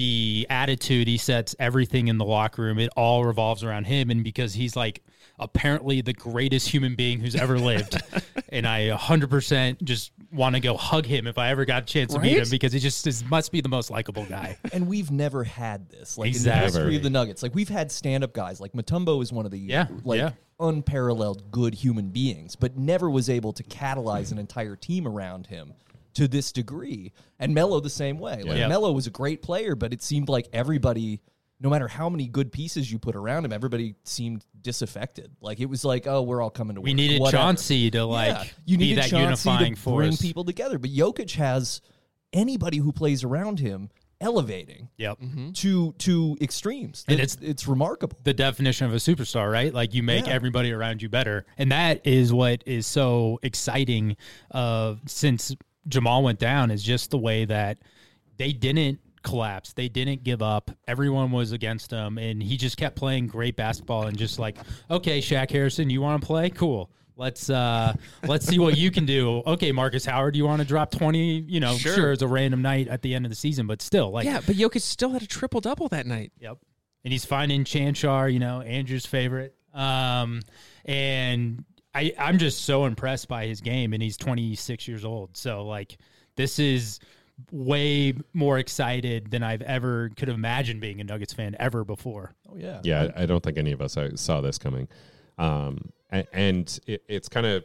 the 0.00 0.46
attitude 0.48 1.06
he 1.06 1.18
sets 1.18 1.54
everything 1.58 2.08
in 2.08 2.16
the 2.16 2.24
locker 2.24 2.62
room 2.62 2.78
it 2.78 2.88
all 2.96 3.22
revolves 3.22 3.62
around 3.62 3.84
him 3.84 4.08
and 4.08 4.24
because 4.24 4.54
he's 4.54 4.74
like 4.74 5.02
apparently 5.38 6.00
the 6.00 6.14
greatest 6.14 6.66
human 6.68 6.94
being 6.94 7.20
who's 7.20 7.34
ever 7.34 7.58
lived 7.58 8.00
and 8.48 8.66
i 8.66 8.88
100% 8.88 9.82
just 9.82 10.12
want 10.32 10.54
to 10.54 10.60
go 10.60 10.74
hug 10.74 11.04
him 11.04 11.26
if 11.26 11.36
i 11.36 11.50
ever 11.50 11.66
got 11.66 11.82
a 11.82 11.84
chance 11.84 12.14
to 12.14 12.18
meet 12.18 12.38
him 12.38 12.48
because 12.50 12.72
he 12.72 12.78
just 12.78 13.06
is, 13.06 13.22
must 13.26 13.52
be 13.52 13.60
the 13.60 13.68
most 13.68 13.90
likable 13.90 14.24
guy 14.24 14.56
and 14.72 14.88
we've 14.88 15.10
never 15.10 15.44
had 15.44 15.86
this 15.90 16.16
like 16.16 16.34
in 16.34 16.42
the 16.44 16.50
history 16.50 16.96
of 16.96 17.02
the 17.02 17.10
Nuggets. 17.10 17.42
Like 17.42 17.54
we've 17.54 17.68
had 17.68 17.92
stand-up 17.92 18.32
guys. 18.32 18.58
Like 18.58 18.72
Mutombo 18.72 19.22
is 19.22 19.32
one 19.32 19.44
of 19.44 19.50
the 19.50 19.58
Yeah, 19.58 19.86
like 20.04 20.18
yeah. 20.18 20.30
unparalleled 20.58 21.50
good 21.50 21.74
human 21.74 22.08
beings, 22.08 22.56
but 22.56 22.78
never 22.78 23.10
was 23.10 23.28
able 23.28 23.52
to 23.52 23.62
catalyze 23.64 24.32
an 24.32 24.38
entire 24.38 24.76
team 24.76 25.06
around 25.06 25.46
him 25.48 25.74
to 26.14 26.26
this 26.28 26.52
degree. 26.52 27.12
And 27.38 27.54
Melo 27.54 27.80
the 27.80 27.90
same 27.90 28.18
way. 28.18 28.42
Like 28.42 28.58
Yeah. 28.58 28.68
Melo 28.68 28.92
was 28.92 29.06
a 29.06 29.10
great 29.10 29.42
player, 29.42 29.74
but 29.74 29.92
it 29.92 30.02
seemed 30.02 30.28
like 30.28 30.48
everybody. 30.52 31.20
No 31.62 31.68
matter 31.68 31.88
how 31.88 32.08
many 32.08 32.26
good 32.26 32.50
pieces 32.52 32.90
you 32.90 32.98
put 32.98 33.14
around 33.14 33.44
him, 33.44 33.52
everybody 33.52 33.94
seemed 34.04 34.46
disaffected. 34.62 35.30
Like 35.42 35.60
it 35.60 35.66
was 35.66 35.84
like, 35.84 36.06
oh, 36.06 36.22
we're 36.22 36.40
all 36.40 36.48
coming 36.48 36.74
to 36.76 36.80
work. 36.80 36.84
we 36.86 36.92
work. 36.92 36.96
needed 36.96 37.20
Whatever. 37.20 37.42
Chauncey 37.42 37.90
to 37.90 38.04
like 38.06 38.28
Yeah, 38.28 38.44
you 38.64 38.78
be 38.78 38.84
needed 38.84 39.02
that 39.04 39.10
Chauncey 39.10 39.24
unifying 39.50 39.74
to 39.74 39.90
bring 39.90 40.16
people 40.16 40.44
together. 40.44 40.78
But 40.78 40.90
Jokic 40.90 41.32
has 41.32 41.82
anybody 42.32 42.78
who 42.78 42.92
plays 42.92 43.24
around 43.24 43.58
him 43.60 43.90
elevating 44.22 44.88
yep 44.98 45.18
to 45.54 45.92
to 45.98 46.36
extremes. 46.40 47.04
And 47.08 47.18
it's 47.20 47.36
it's 47.40 47.66
remarkable. 47.66 48.18
the 48.22 48.34
definition 48.34 48.86
of 48.86 48.92
a 48.92 48.96
superstar, 48.96 49.50
right? 49.50 49.72
Like 49.72 49.94
you 49.94 50.02
make 50.02 50.26
Yeah. 50.26 50.32
everybody 50.32 50.72
around 50.72 51.00
you 51.02 51.08
better, 51.08 51.46
and 51.58 51.72
that 51.72 52.06
is 52.06 52.32
what 52.32 52.62
is 52.66 52.86
so 52.86 53.38
exciting. 53.42 54.16
Uh, 54.50 54.96
since 55.06 55.54
Jamal 55.88 56.22
went 56.22 56.38
down, 56.38 56.70
is 56.70 56.82
just 56.82 57.10
the 57.10 57.18
way 57.18 57.44
that 57.46 57.78
they 58.36 58.52
didn't 58.52 59.00
collapse, 59.22 59.72
they 59.74 59.88
didn't 59.88 60.24
give 60.24 60.40
up. 60.42 60.70
Everyone 60.88 61.30
was 61.30 61.52
against 61.52 61.90
him, 61.90 62.16
and 62.18 62.42
he 62.42 62.56
just 62.56 62.76
kept 62.76 62.96
playing 62.96 63.26
great 63.26 63.54
basketball 63.56 64.06
and 64.06 64.16
just 64.16 64.38
like, 64.38 64.56
okay, 64.90 65.20
Shaq 65.20 65.50
Harrison, 65.50 65.90
you 65.90 66.00
want 66.00 66.20
to 66.22 66.26
play? 66.26 66.48
Cool. 66.50 66.90
Let's 67.16 67.50
uh 67.50 67.92
let's 68.26 68.46
see 68.46 68.58
what 68.58 68.78
you 68.78 68.90
can 68.90 69.04
do. 69.04 69.42
Okay, 69.46 69.72
Markus 69.72 70.06
Howard, 70.06 70.36
you 70.36 70.46
want 70.46 70.62
to 70.62 70.66
drop 70.66 70.90
twenty? 70.90 71.40
You 71.40 71.60
know, 71.60 71.76
Sure. 71.76 71.94
sure. 71.94 72.12
it's 72.12 72.22
a 72.22 72.26
random 72.26 72.62
night 72.62 72.88
at 72.88 73.02
the 73.02 73.14
end 73.14 73.26
of 73.26 73.30
the 73.30 73.36
season, 73.36 73.66
but 73.66 73.82
still, 73.82 74.10
like, 74.10 74.24
Yeah, 74.24 74.40
but 74.46 74.56
Jokic 74.56 74.80
still 74.80 75.10
had 75.10 75.20
a 75.20 75.26
triple 75.26 75.60
double 75.60 75.88
that 75.88 76.06
night. 76.06 76.32
Yep. 76.40 76.56
And 77.04 77.12
he's 77.12 77.26
finding 77.26 77.64
Cancar, 77.64 78.32
you 78.32 78.38
know, 78.38 78.62
Andrew's 78.62 79.04
favorite. 79.04 79.54
Um, 79.74 80.40
and 80.86 81.62
I, 81.94 82.12
I'm 82.18 82.38
just 82.38 82.64
so 82.64 82.84
impressed 82.84 83.28
by 83.28 83.46
his 83.46 83.60
game, 83.60 83.92
and 83.92 84.02
he's 84.02 84.16
26 84.16 84.86
years 84.86 85.04
old. 85.04 85.36
So, 85.36 85.64
like, 85.66 85.98
this 86.36 86.58
is 86.58 87.00
way 87.50 88.14
more 88.32 88.58
excited 88.58 89.30
than 89.30 89.42
I've 89.42 89.62
ever 89.62 90.10
could 90.16 90.28
have 90.28 90.36
imagined 90.36 90.80
being 90.80 91.00
a 91.00 91.04
Nuggets 91.04 91.32
fan 91.32 91.56
ever 91.58 91.84
before. 91.84 92.32
Oh 92.48 92.56
yeah. 92.56 92.80
Yeah, 92.84 93.08
I 93.16 93.22
I 93.22 93.26
don't 93.26 93.42
think 93.42 93.56
any 93.58 93.72
of 93.72 93.80
us 93.80 93.96
uh, 93.96 94.14
saw 94.14 94.40
this 94.40 94.58
coming. 94.58 94.88
Um, 95.38 95.90
a- 96.12 96.26
and 96.34 96.78
it, 96.86 97.02
it's 97.08 97.28
kind 97.30 97.46
of 97.46 97.64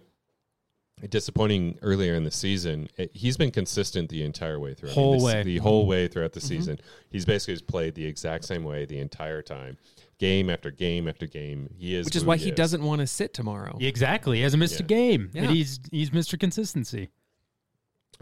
disappointing 1.09 1.77
earlier 1.81 2.15
in 2.15 2.23
the 2.23 2.31
season. 2.31 2.87
It- 2.97 3.11
he's 3.13 3.35
been 3.37 3.51
consistent 3.51 4.09
the 4.09 4.23
entire 4.23 4.59
way 4.59 4.73
through. 4.73 4.89
I 4.89 4.91
mean, 4.91 4.95
Whole 4.95 5.13
this- 5.15 5.23
way. 5.23 5.43
The 5.43 5.57
whole 5.57 5.85
way 5.85 6.07
throughout 6.07 6.31
the 6.33 6.41
season. 6.41 6.79
He's 7.09 7.25
basically 7.25 7.55
just 7.55 7.67
played 7.67 7.95
the 7.95 8.05
exact 8.05 8.45
same 8.45 8.63
way 8.63 8.85
the 8.85 8.99
entire 8.99 9.41
time. 9.41 9.77
Game 10.17 10.49
after 10.49 10.71
game 10.71 11.07
after 11.09 11.27
game. 11.27 11.69
He 11.77 11.93
is 11.95 12.05
Which 12.05 12.15
is 12.15 12.23
why 12.23 12.37
he 12.37 12.49
is. 12.49 12.55
doesn't 12.55 12.81
want 12.83 13.01
to 13.01 13.07
sit 13.07 13.33
tomorrow. 13.33 13.77
Exactly. 13.81 14.37
He 14.37 14.43
hasn't 14.43 14.59
missed 14.61 14.79
a 14.79 14.83
game. 14.83 15.29
Yeah. 15.33 15.43
And 15.43 15.51
he's 15.51 15.79
he's 15.91 16.09
Mr. 16.11 16.39
Consistency. 16.39 17.09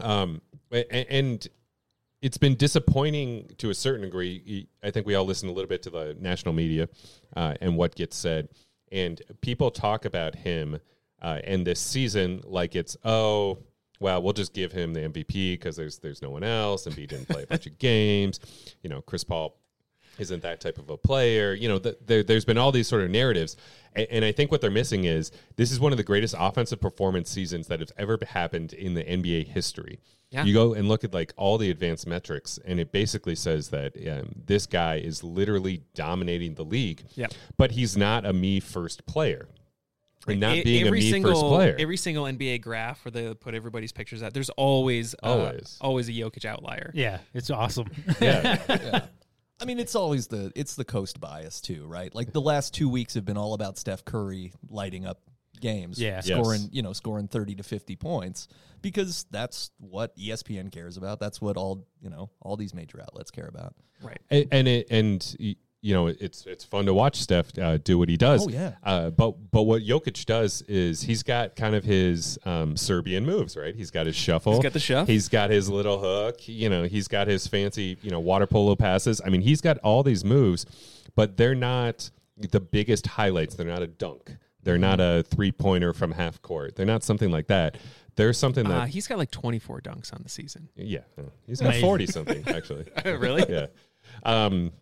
Um, 0.00 0.40
a- 0.72 1.12
and 1.12 1.46
it's 2.20 2.36
been 2.38 2.56
disappointing 2.56 3.50
to 3.58 3.70
a 3.70 3.74
certain 3.74 4.02
degree. 4.02 4.66
I 4.82 4.90
think 4.90 5.06
we 5.06 5.14
all 5.14 5.24
listen 5.24 5.48
a 5.48 5.52
little 5.52 5.68
bit 5.68 5.82
to 5.84 5.90
the 5.90 6.16
national 6.18 6.54
media 6.54 6.88
uh, 7.36 7.54
and 7.60 7.76
what 7.76 7.94
gets 7.94 8.16
said, 8.16 8.48
and 8.90 9.20
people 9.40 9.70
talk 9.70 10.04
about 10.04 10.34
him 10.34 10.80
uh, 11.22 11.40
and 11.44 11.66
this 11.66 11.80
season 11.80 12.40
like 12.44 12.74
it's 12.74 12.96
oh. 13.04 13.58
Well, 14.00 14.20
we'll 14.22 14.32
just 14.32 14.52
give 14.52 14.72
him 14.72 14.92
the 14.92 15.00
MVP 15.02 15.52
because 15.52 15.76
there's 15.76 15.98
there's 16.00 16.20
no 16.20 16.28
one 16.28 16.42
else, 16.42 16.84
and 16.86 16.94
he 16.96 17.06
didn't 17.06 17.28
play 17.28 17.44
a 17.44 17.46
bunch 17.46 17.66
of 17.66 17.78
games. 17.78 18.40
You 18.82 18.90
know, 18.90 19.00
Chris 19.00 19.22
Paul 19.22 19.56
isn't 20.18 20.42
that 20.42 20.60
type 20.60 20.78
of 20.78 20.90
a 20.90 20.96
player. 20.96 21.54
You 21.54 21.68
know, 21.68 21.78
the, 21.78 21.96
there, 22.04 22.22
there's 22.22 22.44
been 22.44 22.58
all 22.58 22.72
these 22.72 22.88
sort 22.88 23.02
of 23.02 23.10
narratives, 23.10 23.56
and, 23.94 24.06
and 24.10 24.24
I 24.24 24.32
think 24.32 24.50
what 24.50 24.60
they're 24.60 24.70
missing 24.70 25.04
is 25.04 25.30
this 25.56 25.70
is 25.72 25.80
one 25.80 25.92
of 25.92 25.98
the 25.98 26.04
greatest 26.04 26.34
offensive 26.38 26.80
performance 26.80 27.30
seasons 27.30 27.66
that 27.68 27.80
have 27.80 27.92
ever 27.98 28.18
happened 28.28 28.72
in 28.72 28.94
the 28.94 29.04
NBA 29.04 29.48
history. 29.48 30.00
Yeah. 30.30 30.44
You 30.44 30.52
go 30.54 30.74
and 30.74 30.88
look 30.88 31.04
at 31.04 31.14
like 31.14 31.32
all 31.36 31.58
the 31.58 31.70
advanced 31.70 32.06
metrics, 32.06 32.58
and 32.64 32.80
it 32.80 32.90
basically 32.90 33.36
says 33.36 33.68
that 33.68 33.94
um, 34.10 34.32
this 34.46 34.66
guy 34.66 34.96
is 34.96 35.22
literally 35.22 35.82
dominating 35.94 36.54
the 36.54 36.64
league. 36.64 37.04
Yeah. 37.14 37.28
but 37.56 37.72
he's 37.72 37.96
not 37.96 38.26
a 38.26 38.32
me 38.32 38.58
first 38.60 39.06
player. 39.06 39.48
And 40.26 40.40
not 40.40 40.56
E- 40.56 40.64
being 40.64 40.84
a 40.84 40.86
every 40.86 41.00
me 41.00 41.10
single, 41.10 41.32
first 41.32 41.42
player. 41.42 41.76
Every 41.78 41.98
single 41.98 42.24
NBA 42.24 42.62
graph 42.62 43.04
where 43.04 43.12
they 43.12 43.34
put 43.34 43.54
everybody's 43.54 43.92
pictures 43.92 44.22
out, 44.22 44.32
there's 44.32 44.48
always 44.50 45.14
uh, 45.22 45.26
Always. 45.26 45.76
always 45.82 46.08
a 46.08 46.12
Jokic 46.12 46.46
outlier. 46.46 46.90
Yeah, 46.94 47.18
it's 47.34 47.50
awesome. 47.50 47.88
yeah, 48.22 49.04
I 49.60 49.64
mean, 49.66 49.78
it's 49.78 49.94
always 49.94 50.26
the 50.26 50.52
it's 50.54 50.74
the 50.74 50.84
coast 50.84 51.20
bias 51.20 51.60
too, 51.60 51.86
right? 51.86 52.14
Like 52.14 52.32
the 52.32 52.40
last 52.40 52.74
two 52.74 52.88
weeks 52.88 53.14
have 53.14 53.24
been 53.24 53.36
all 53.36 53.54
about 53.54 53.78
Steph 53.78 54.04
Curry 54.04 54.52
lighting 54.68 55.06
up 55.06 55.20
games, 55.60 56.00
Yeah. 56.00 56.20
Yes. 56.24 56.26
scoring 56.26 56.68
you 56.72 56.82
know 56.82 56.92
scoring 56.92 57.28
thirty 57.28 57.54
to 57.54 57.62
fifty 57.62 57.96
points 57.96 58.48
because 58.82 59.24
that's 59.30 59.70
what 59.78 60.14
ESPN 60.16 60.70
cares 60.72 60.96
about. 60.96 61.20
That's 61.20 61.40
what 61.40 61.56
all 61.56 61.86
you 62.02 62.10
know 62.10 62.30
all 62.42 62.56
these 62.56 62.74
major 62.74 63.00
outlets 63.00 63.30
care 63.30 63.46
about. 63.46 63.74
Right. 64.02 64.20
and 64.30 64.46
and, 64.50 64.68
it, 64.68 64.86
and 64.90 65.36
y- 65.38 65.56
you 65.84 65.92
know 65.92 66.06
it's 66.06 66.46
it's 66.46 66.64
fun 66.64 66.86
to 66.86 66.94
watch 66.94 67.20
Steph 67.20 67.56
uh, 67.58 67.76
do 67.76 67.98
what 67.98 68.08
he 68.08 68.16
does. 68.16 68.46
Oh, 68.46 68.48
yeah. 68.48 68.72
Uh, 68.82 69.10
but 69.10 69.32
but 69.50 69.64
what 69.64 69.82
Jokic 69.82 70.24
does 70.24 70.62
is 70.62 71.02
he's 71.02 71.22
got 71.22 71.56
kind 71.56 71.74
of 71.74 71.84
his 71.84 72.38
um, 72.46 72.74
Serbian 72.74 73.26
moves, 73.26 73.54
right? 73.54 73.74
He's 73.76 73.90
got 73.90 74.06
his 74.06 74.16
shuffle. 74.16 74.54
He's 74.54 74.62
got 74.62 74.72
the 74.72 74.80
shuff. 74.80 75.06
He's 75.06 75.28
got 75.28 75.50
his 75.50 75.68
little 75.68 75.98
hook. 75.98 76.48
You 76.48 76.70
know, 76.70 76.84
he's 76.84 77.06
got 77.06 77.28
his 77.28 77.46
fancy 77.46 77.98
you 78.00 78.10
know 78.10 78.18
water 78.18 78.46
polo 78.46 78.74
passes. 78.76 79.20
I 79.26 79.28
mean, 79.28 79.42
he's 79.42 79.60
got 79.60 79.76
all 79.78 80.02
these 80.02 80.24
moves, 80.24 80.64
but 81.14 81.36
they're 81.36 81.54
not 81.54 82.10
the 82.38 82.60
biggest 82.60 83.06
highlights. 83.06 83.54
They're 83.54 83.66
not 83.66 83.82
a 83.82 83.86
dunk. 83.86 84.34
They're 84.62 84.78
not 84.78 85.00
a 85.00 85.22
three 85.28 85.52
pointer 85.52 85.92
from 85.92 86.12
half 86.12 86.40
court. 86.40 86.76
They're 86.76 86.86
not 86.86 87.02
something 87.04 87.30
like 87.30 87.48
that. 87.48 87.76
There's 88.16 88.38
something 88.38 88.64
that 88.68 88.80
Uh, 88.82 88.86
he's 88.86 89.06
got 89.06 89.18
like 89.18 89.30
24 89.30 89.82
dunks 89.82 90.14
on 90.14 90.22
the 90.22 90.30
season. 90.30 90.70
yeah, 90.76 91.00
he's 91.46 91.60
got 91.60 91.74
forty 91.74 92.06
something 92.06 92.42
actually. 92.48 92.86
really? 93.04 93.44
yeah. 93.50 93.66
Um, 94.22 94.72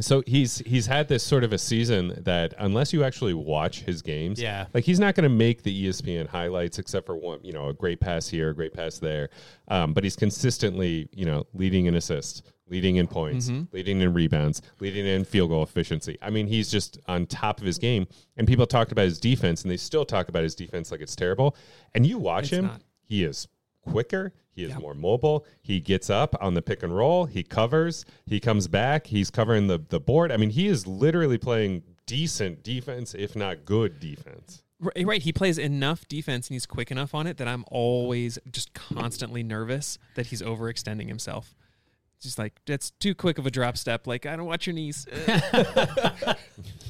so 0.00 0.22
he's 0.26 0.58
he's 0.58 0.86
had 0.86 1.08
this 1.08 1.22
sort 1.22 1.44
of 1.44 1.52
a 1.52 1.58
season 1.58 2.14
that 2.24 2.54
unless 2.58 2.92
you 2.92 3.04
actually 3.04 3.34
watch 3.34 3.82
his 3.82 4.00
games, 4.02 4.40
Yeah. 4.40 4.66
like 4.72 4.84
he's 4.84 4.98
not 5.00 5.14
going 5.14 5.24
to 5.28 5.34
make 5.34 5.62
the 5.62 5.86
ESPN 5.86 6.26
highlights 6.28 6.78
except 6.78 7.06
for 7.06 7.16
one, 7.16 7.40
you 7.42 7.52
know, 7.52 7.68
a 7.68 7.74
great 7.74 8.00
pass 8.00 8.28
here, 8.28 8.50
a 8.50 8.54
great 8.54 8.72
pass 8.72 8.98
there. 8.98 9.28
Um, 9.68 9.92
but 9.92 10.02
he's 10.02 10.16
consistently, 10.16 11.08
you 11.12 11.26
know, 11.26 11.46
leading 11.54 11.86
in 11.86 11.94
assists, 11.96 12.42
leading 12.68 12.96
in 12.96 13.06
points, 13.06 13.50
leading 13.72 14.00
in 14.00 14.12
rebounds, 14.14 14.62
leading 14.80 15.06
in 15.06 15.24
field 15.24 15.50
goal 15.50 15.62
efficiency. 15.62 16.16
I 16.22 16.30
mean, 16.30 16.46
he's 16.46 16.70
just 16.70 16.98
on 17.06 17.26
top 17.26 17.60
of 17.60 17.66
his 17.66 17.78
game. 17.78 18.06
And 18.36 18.46
people 18.48 18.66
talked 18.66 18.92
about 18.92 19.04
his 19.04 19.20
defense, 19.20 19.62
and 19.62 19.70
they 19.70 19.76
still 19.76 20.04
talk 20.06 20.28
about 20.28 20.42
his 20.42 20.54
defense 20.54 20.90
like 20.90 21.00
it's 21.02 21.14
terrible. 21.14 21.54
And 21.94 22.06
you 22.06 22.18
watch 22.18 22.44
It's 22.44 22.52
him, 22.52 22.64
not. 22.66 22.80
he 23.04 23.24
is 23.24 23.46
quicker. 23.82 24.32
He 24.52 24.64
is 24.64 24.78
more 24.78 24.94
mobile. 24.94 25.46
He 25.62 25.80
gets 25.80 26.10
up 26.10 26.36
on 26.40 26.54
the 26.54 26.62
pick 26.62 26.82
and 26.82 26.94
roll. 26.94 27.24
He 27.24 27.42
covers. 27.42 28.04
He 28.26 28.38
comes 28.38 28.68
back. 28.68 29.06
He's 29.06 29.30
covering 29.30 29.66
the, 29.66 29.82
the 29.88 29.98
board. 29.98 30.30
I 30.30 30.36
mean, 30.36 30.50
he 30.50 30.68
is 30.68 30.86
literally 30.86 31.38
playing 31.38 31.82
decent 32.06 32.62
defense, 32.62 33.14
if 33.14 33.34
not 33.34 33.64
good 33.64 33.98
defense. 33.98 34.62
Right, 34.78 35.06
right. 35.06 35.22
He 35.22 35.32
plays 35.32 35.58
enough 35.58 36.06
defense 36.08 36.48
and 36.48 36.54
he's 36.54 36.66
quick 36.66 36.90
enough 36.90 37.14
on 37.14 37.26
it 37.26 37.38
that 37.38 37.48
I'm 37.48 37.64
always 37.70 38.38
just 38.50 38.74
constantly 38.74 39.42
nervous 39.42 39.98
that 40.16 40.26
he's 40.26 40.42
overextending 40.42 41.08
himself. 41.08 41.54
Just 42.20 42.38
like 42.38 42.60
that's 42.66 42.90
too 42.90 43.14
quick 43.14 43.38
of 43.38 43.46
a 43.46 43.50
drop 43.50 43.76
step. 43.76 44.06
Like 44.06 44.26
I 44.26 44.36
don't 44.36 44.46
watch 44.46 44.66
your 44.66 44.74
knees. 44.74 45.06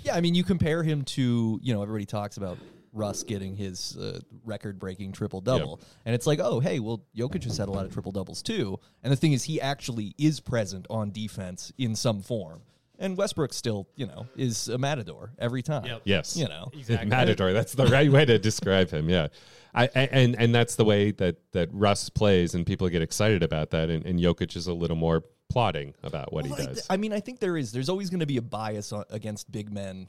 Yeah, 0.05 0.17
I 0.17 0.21
mean, 0.21 0.35
you 0.35 0.43
compare 0.43 0.83
him 0.83 1.05
to 1.05 1.61
you 1.63 1.75
know 1.75 1.83
everybody 1.83 2.07
talks 2.07 2.37
about 2.37 2.59
Russ 2.93 3.23
getting 3.23 3.57
his 3.57 3.97
uh, 3.97 4.21
record-breaking 4.45 5.13
triple 5.13 5.41
double, 5.41 5.81
and 6.05 6.15
it's 6.15 6.27
like, 6.27 6.41
oh, 6.41 6.61
hey, 6.61 6.79
well, 6.79 7.05
Jokic 7.17 7.45
has 7.45 7.57
had 7.57 7.69
a 7.69 7.73
lot 7.73 7.87
of 7.87 7.93
triple 7.93 8.13
doubles 8.13 8.43
too. 8.43 8.79
And 9.03 9.13
the 9.13 9.17
thing 9.17 9.33
is, 9.33 9.45
he 9.45 9.61
actually 9.61 10.15
is 10.19 10.41
present 10.41 10.87
on 10.91 11.11
defense 11.11 11.73
in 11.79 11.97
some 11.97 12.21
form. 12.23 12.63
And 12.99 13.17
Westbrook 13.17 13.53
still, 13.53 13.89
you 13.97 14.07
know, 14.07 14.27
is 14.37 14.69
a 14.69 14.79
matador 14.79 15.33
every 15.39 15.63
time. 15.63 15.87
Yep. 15.87 16.03
Yes, 16.05 16.37
You 16.37 16.47
know. 16.47 16.71
Exactly. 16.73 17.09
matador. 17.09 17.53
That's 17.53 17.73
the 17.73 17.87
right 17.87 18.13
way 18.13 18.25
to 18.25 18.39
describe 18.39 18.91
him. 18.91 19.09
Yeah, 19.09 19.29
I, 19.75 19.85
I 19.85 20.01
and 20.13 20.37
and 20.39 20.55
that's 20.55 20.77
the 20.77 20.85
way 20.85 21.11
that 21.13 21.37
that 21.53 21.71
Russ 21.73 22.11
plays, 22.11 22.55
and 22.55 22.65
people 22.65 22.89
get 22.91 23.03
excited 23.03 23.43
about 23.43 23.71
that. 23.71 23.89
And, 23.91 24.05
and 24.07 24.21
Jokic 24.21 24.55
is 24.55 24.67
a 24.69 24.75
little 24.75 24.97
more 24.97 25.25
plodding 25.49 25.95
about 26.05 26.33
what 26.33 26.45
Well, 26.47 26.55
he 26.55 26.63
I- 26.63 26.67
does. 26.67 26.87
I 26.91 26.97
mean, 26.97 27.13
I 27.13 27.21
think 27.21 27.41
there 27.41 27.57
is. 27.57 27.73
There's 27.73 27.89
always 27.89 28.09
going 28.09 28.21
to 28.21 28.27
be 28.27 28.37
a 28.37 28.43
bias 28.43 28.93
on, 28.93 29.05
against 29.11 29.51
big 29.51 29.73
men 29.73 30.09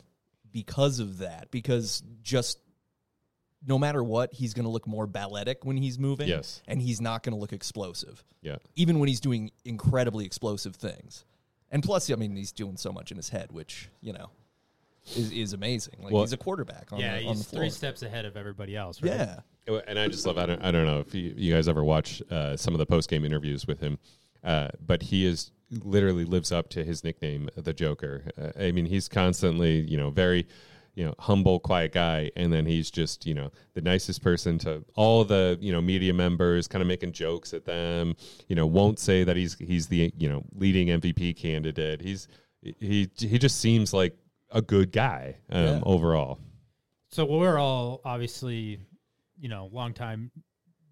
because 0.52 1.00
of 1.00 1.18
that. 1.20 1.50
Because 1.50 2.04
just 2.22 2.60
no 3.67 3.79
matter 3.79 4.03
what, 4.03 4.34
he's 4.34 4.53
going 4.53 4.65
to 4.65 4.70
look 4.70 4.88
more 4.88 5.08
balletic 5.08 5.63
when 5.65 5.77
he's 5.77 5.98
moving. 5.98 6.27
Yes. 6.27 6.62
and 6.67 6.82
he's 6.82 7.00
not 7.01 7.24
going 7.24 7.34
to 7.34 7.39
look 7.39 7.53
explosive, 7.53 8.24
yeah, 8.41 8.58
even 8.75 9.00
when 9.00 9.08
he's 9.10 9.20
doing 9.20 9.51
incredibly 9.65 10.25
explosive 10.25 10.75
things. 10.75 11.25
And 11.72 11.82
plus, 11.82 12.10
I 12.12 12.15
mean, 12.15 12.36
he's 12.36 12.51
doing 12.51 12.77
so 12.77 12.91
much 12.91 13.10
in 13.12 13.17
his 13.17 13.29
head, 13.29 13.51
which 13.51 13.89
you 14.01 14.13
know 14.13 14.29
is 15.15 15.32
is 15.32 15.53
amazing. 15.53 15.96
Like 16.01 16.13
Well- 16.13 16.24
he's 16.24 16.34
a 16.34 16.38
quarterback 16.38 16.91
on, 16.93 17.00
yeah, 17.00 17.20
the, 17.20 17.25
on 17.25 17.34
the 17.34 17.39
he's 17.39 17.46
floor. 17.48 17.62
three 17.63 17.70
steps 17.70 18.03
ahead 18.03 18.25
of 18.25 18.38
everybody 18.38 18.75
else. 18.75 19.01
Right? 19.01 19.12
Yeah, 19.13 19.39
And 19.88 19.98
I 19.98 20.08
just 20.08 20.25
love. 20.25 20.38
I 20.38 20.46
don't. 20.46 20.63
I 20.63 20.72
don't 20.72 20.86
know 20.86 21.00
if 21.00 21.13
you, 21.15 21.34
you 21.36 21.53
guys 21.53 21.67
ever 21.67 21.84
watch 21.84 22.22
uh, 22.29 22.55
some 22.58 22.74
of 22.74 22.77
the 22.79 22.86
post 22.86 23.10
game 23.10 23.25
interviews 23.25 23.65
with 23.67 23.79
him, 23.79 23.98
uh, 24.43 24.67
but 24.86 25.03
he 25.03 25.25
is 25.25 25.51
literally 25.84 26.24
lives 26.25 26.51
up 26.51 26.70
to 26.70 26.84
his 26.84 27.03
nickname, 27.03 27.50
the 27.55 27.74
Joker. 27.74 28.25
Uh, 28.39 28.51
I 28.65 28.72
mean, 28.72 28.86
he's 28.86 29.08
constantly, 29.10 29.79
you 29.79 29.98
know, 29.98 30.12
very, 30.12 30.48
you 30.96 31.04
know, 31.04 31.16
humble, 31.20 31.60
quiet 31.60 31.92
guy, 31.92 32.30
and 32.36 32.54
then 32.54 32.66
he's 32.66 32.92
just, 32.92 33.26
you 33.26 33.34
know, 33.34 33.52
the 33.74 33.82
nicest 33.82 34.22
person 34.22 34.58
to 34.60 34.84
all 34.96 35.24
the, 35.26 35.58
you 35.60 35.72
know, 35.72 35.82
media 35.82 36.14
members, 36.14 36.68
kind 36.68 36.82
of 36.82 36.88
making 36.88 37.12
jokes 37.12 37.54
at 37.54 37.66
them. 37.66 38.16
You 38.48 38.56
know, 38.56 38.66
won't 38.68 39.00
say 39.00 39.24
that 39.24 39.36
he's 39.36 39.58
he's 39.60 39.88
the, 39.88 40.14
you 40.18 40.30
know, 40.30 40.44
leading 40.54 40.88
MVP 40.88 41.36
candidate. 41.36 42.02
He's 42.02 42.28
he 42.62 43.10
he 43.18 43.38
just 43.40 43.60
seems 43.60 43.94
like 43.94 44.16
a 44.52 44.62
good 44.62 44.92
guy 44.92 45.36
um, 45.50 45.64
Yeah. 45.66 45.80
overall. 45.84 46.40
So 47.10 47.26
we're 47.26 47.58
all 47.58 48.02
obviously, 48.06 48.80
you 49.40 49.50
know, 49.50 49.70
longtime 49.72 50.32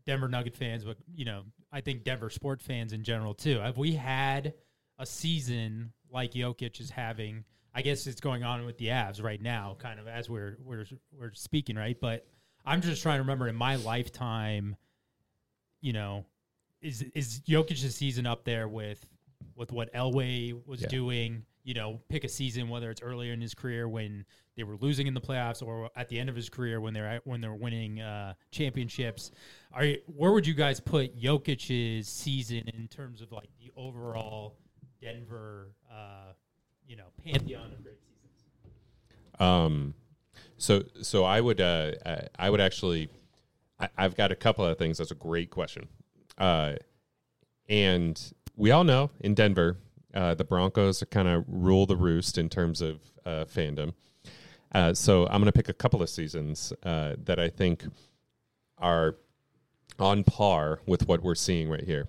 Denver 0.06 0.28
Nugget 0.28 0.56
fans, 0.56 0.84
but 0.84 0.98
you 1.14 1.26
know, 1.26 1.44
I 1.72 1.82
think 1.82 2.04
Denver 2.04 2.30
sport 2.30 2.62
fans 2.62 2.92
in 2.92 3.04
general 3.04 3.34
too. 3.34 3.60
Have 3.60 3.78
we 3.78 3.94
had 3.94 4.54
a 4.98 5.06
season 5.06 5.94
like 6.12 6.32
Jokic 6.34 6.80
is 6.82 6.90
having? 6.90 7.44
I 7.74 7.82
guess 7.82 8.06
it's 8.08 8.20
going 8.22 8.44
on 8.44 8.66
with 8.66 8.78
the 8.78 8.88
Avs 8.88 9.24
right 9.24 9.42
now, 9.42 9.76
kind 9.80 10.00
of 10.00 10.08
as 10.08 10.30
we're 10.30 10.58
we're 10.64 10.86
we're 11.18 11.34
speaking, 11.34 11.76
right? 11.76 11.98
But 12.00 12.26
I'm 12.66 12.82
just 12.82 13.02
trying 13.02 13.18
to 13.18 13.22
remember 13.22 13.48
in 13.48 13.56
my 13.56 13.76
lifetime, 13.78 14.76
you 15.82 15.94
know, 15.94 16.26
is 16.82 17.02
is 17.16 17.42
Jokic's 17.48 17.96
season 17.96 18.26
up 18.26 18.44
there 18.44 18.68
with 18.68 19.08
with 19.56 19.72
what 19.72 19.94
Elway 19.94 20.60
was 20.66 20.82
Yeah. 20.82 20.88
doing? 20.88 21.46
You 21.64 21.76
know, 21.76 22.02
pick 22.10 22.24
a 22.24 22.30
season 22.30 22.70
whether 22.70 22.90
it's 22.90 23.02
earlier 23.04 23.34
in 23.34 23.40
his 23.42 23.54
career 23.54 23.88
when 23.88 24.26
they 24.58 24.64
were 24.64 24.76
losing 24.78 25.06
in 25.08 25.14
the 25.14 25.22
playoffs, 25.22 25.62
or 25.66 25.90
at 25.96 26.10
the 26.10 26.20
end 26.20 26.28
of 26.28 26.36
his 26.36 26.50
career 26.50 26.82
when 26.82 26.94
they're 26.94 27.22
when 27.24 27.40
they're 27.40 27.54
winning 27.54 28.02
uh, 28.02 28.34
championships. 28.50 29.32
Are 29.72 29.86
you, 29.86 29.98
where 30.08 30.32
would 30.32 30.46
you 30.48 30.56
guys 30.56 30.80
put 30.80 31.16
Jokic's 31.18 32.08
season 32.10 32.68
in 32.74 32.88
terms 32.88 33.22
of 33.22 33.32
like 33.32 33.50
the 33.60 33.72
overall 33.78 34.58
Denver, 35.02 35.70
uh, 35.92 36.34
you 36.92 36.98
know, 36.98 37.06
pantheon 37.24 37.72
of 37.72 37.82
great 37.84 37.98
seasons? 38.02 39.40
Um, 39.40 39.94
so 40.58 40.84
so 41.02 41.24
I 41.24 41.40
would 41.40 41.62
uh, 41.62 41.94
I- 42.38 42.50
would 42.50 42.60
actually 42.60 43.10
I, 43.80 43.88
I've 43.98 44.16
got 44.16 44.32
a 44.32 44.36
couple 44.36 44.66
of 44.66 44.78
things. 44.78 44.98
That's 44.98 45.12
a 45.12 45.16
great 45.16 45.50
question. 45.50 45.88
Uh, 46.38 46.74
and 47.70 48.22
we 48.58 48.72
all 48.72 48.84
know 48.84 49.10
in 49.22 49.34
Denver, 49.34 49.78
uh, 50.14 50.36
the 50.36 50.44
Broncos 50.44 51.02
kind 51.10 51.30
of 51.30 51.46
rule 51.48 51.86
the 51.86 51.96
roost 51.96 52.38
in 52.38 52.50
terms 52.50 52.82
of 52.82 53.00
uh, 53.26 53.46
fandom. 53.46 53.94
Uh, 54.74 54.94
so 54.94 55.26
I'm 55.28 55.42
going 55.42 55.46
to 55.46 55.52
pick 55.52 55.70
a 55.70 55.74
couple 55.74 56.02
of 56.02 56.10
seasons 56.10 56.74
uh, 56.84 57.16
that 57.24 57.40
I 57.40 57.50
think 57.50 57.86
are 58.78 59.16
on 59.98 60.24
par 60.24 60.82
with 60.86 61.08
what 61.08 61.24
we're 61.24 61.36
seeing 61.36 61.70
right 61.70 61.84
here. 61.84 62.08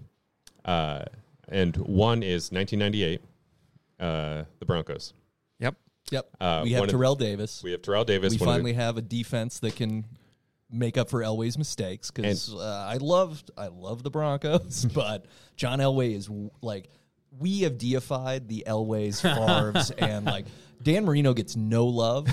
Uh, 0.64 1.04
and 1.48 1.76
one 1.76 2.22
is 2.22 2.50
1998, 2.50 3.20
uh, 4.02 4.44
the 4.58 4.66
Broncos. 4.66 5.14
Yep. 5.60 5.76
yep. 6.10 6.28
Uh, 6.40 6.60
we 6.64 6.72
have 6.72 6.80
one 6.80 6.88
of- 6.88 6.92
Terrell 6.92 7.14
Davis. 7.14 7.62
We 7.62 7.70
have 7.72 7.82
Terrell 7.82 8.04
Davis. 8.04 8.32
we 8.32 8.38
one 8.38 8.48
of 8.48 8.54
the- 8.54 8.58
finally 8.58 8.72
have 8.74 8.96
a 8.98 9.02
defense 9.02 9.60
that 9.60 9.76
can 9.76 10.04
make 10.70 10.96
up 10.96 11.10
for 11.10 11.20
Elway's 11.20 11.58
mistakes 11.58 12.10
because 12.10 12.52
uh, 12.54 12.86
I 12.88 12.96
love 12.96 13.42
I 13.56 13.68
love 13.68 14.02
the 14.02 14.10
Broncos, 14.10 14.84
but 14.94 15.26
John 15.56 15.78
Elway 15.78 16.14
is 16.16 16.26
w- 16.26 16.50
like 16.62 16.88
we 17.38 17.60
have 17.60 17.78
deified 17.78 18.48
the 18.48 18.64
Elways, 18.66 19.20
Favres, 19.22 19.90
and 19.98 20.24
like 20.26 20.46
Dan 20.82 21.04
Marino 21.04 21.32
gets 21.34 21.56
no 21.56 21.86
love, 21.86 22.26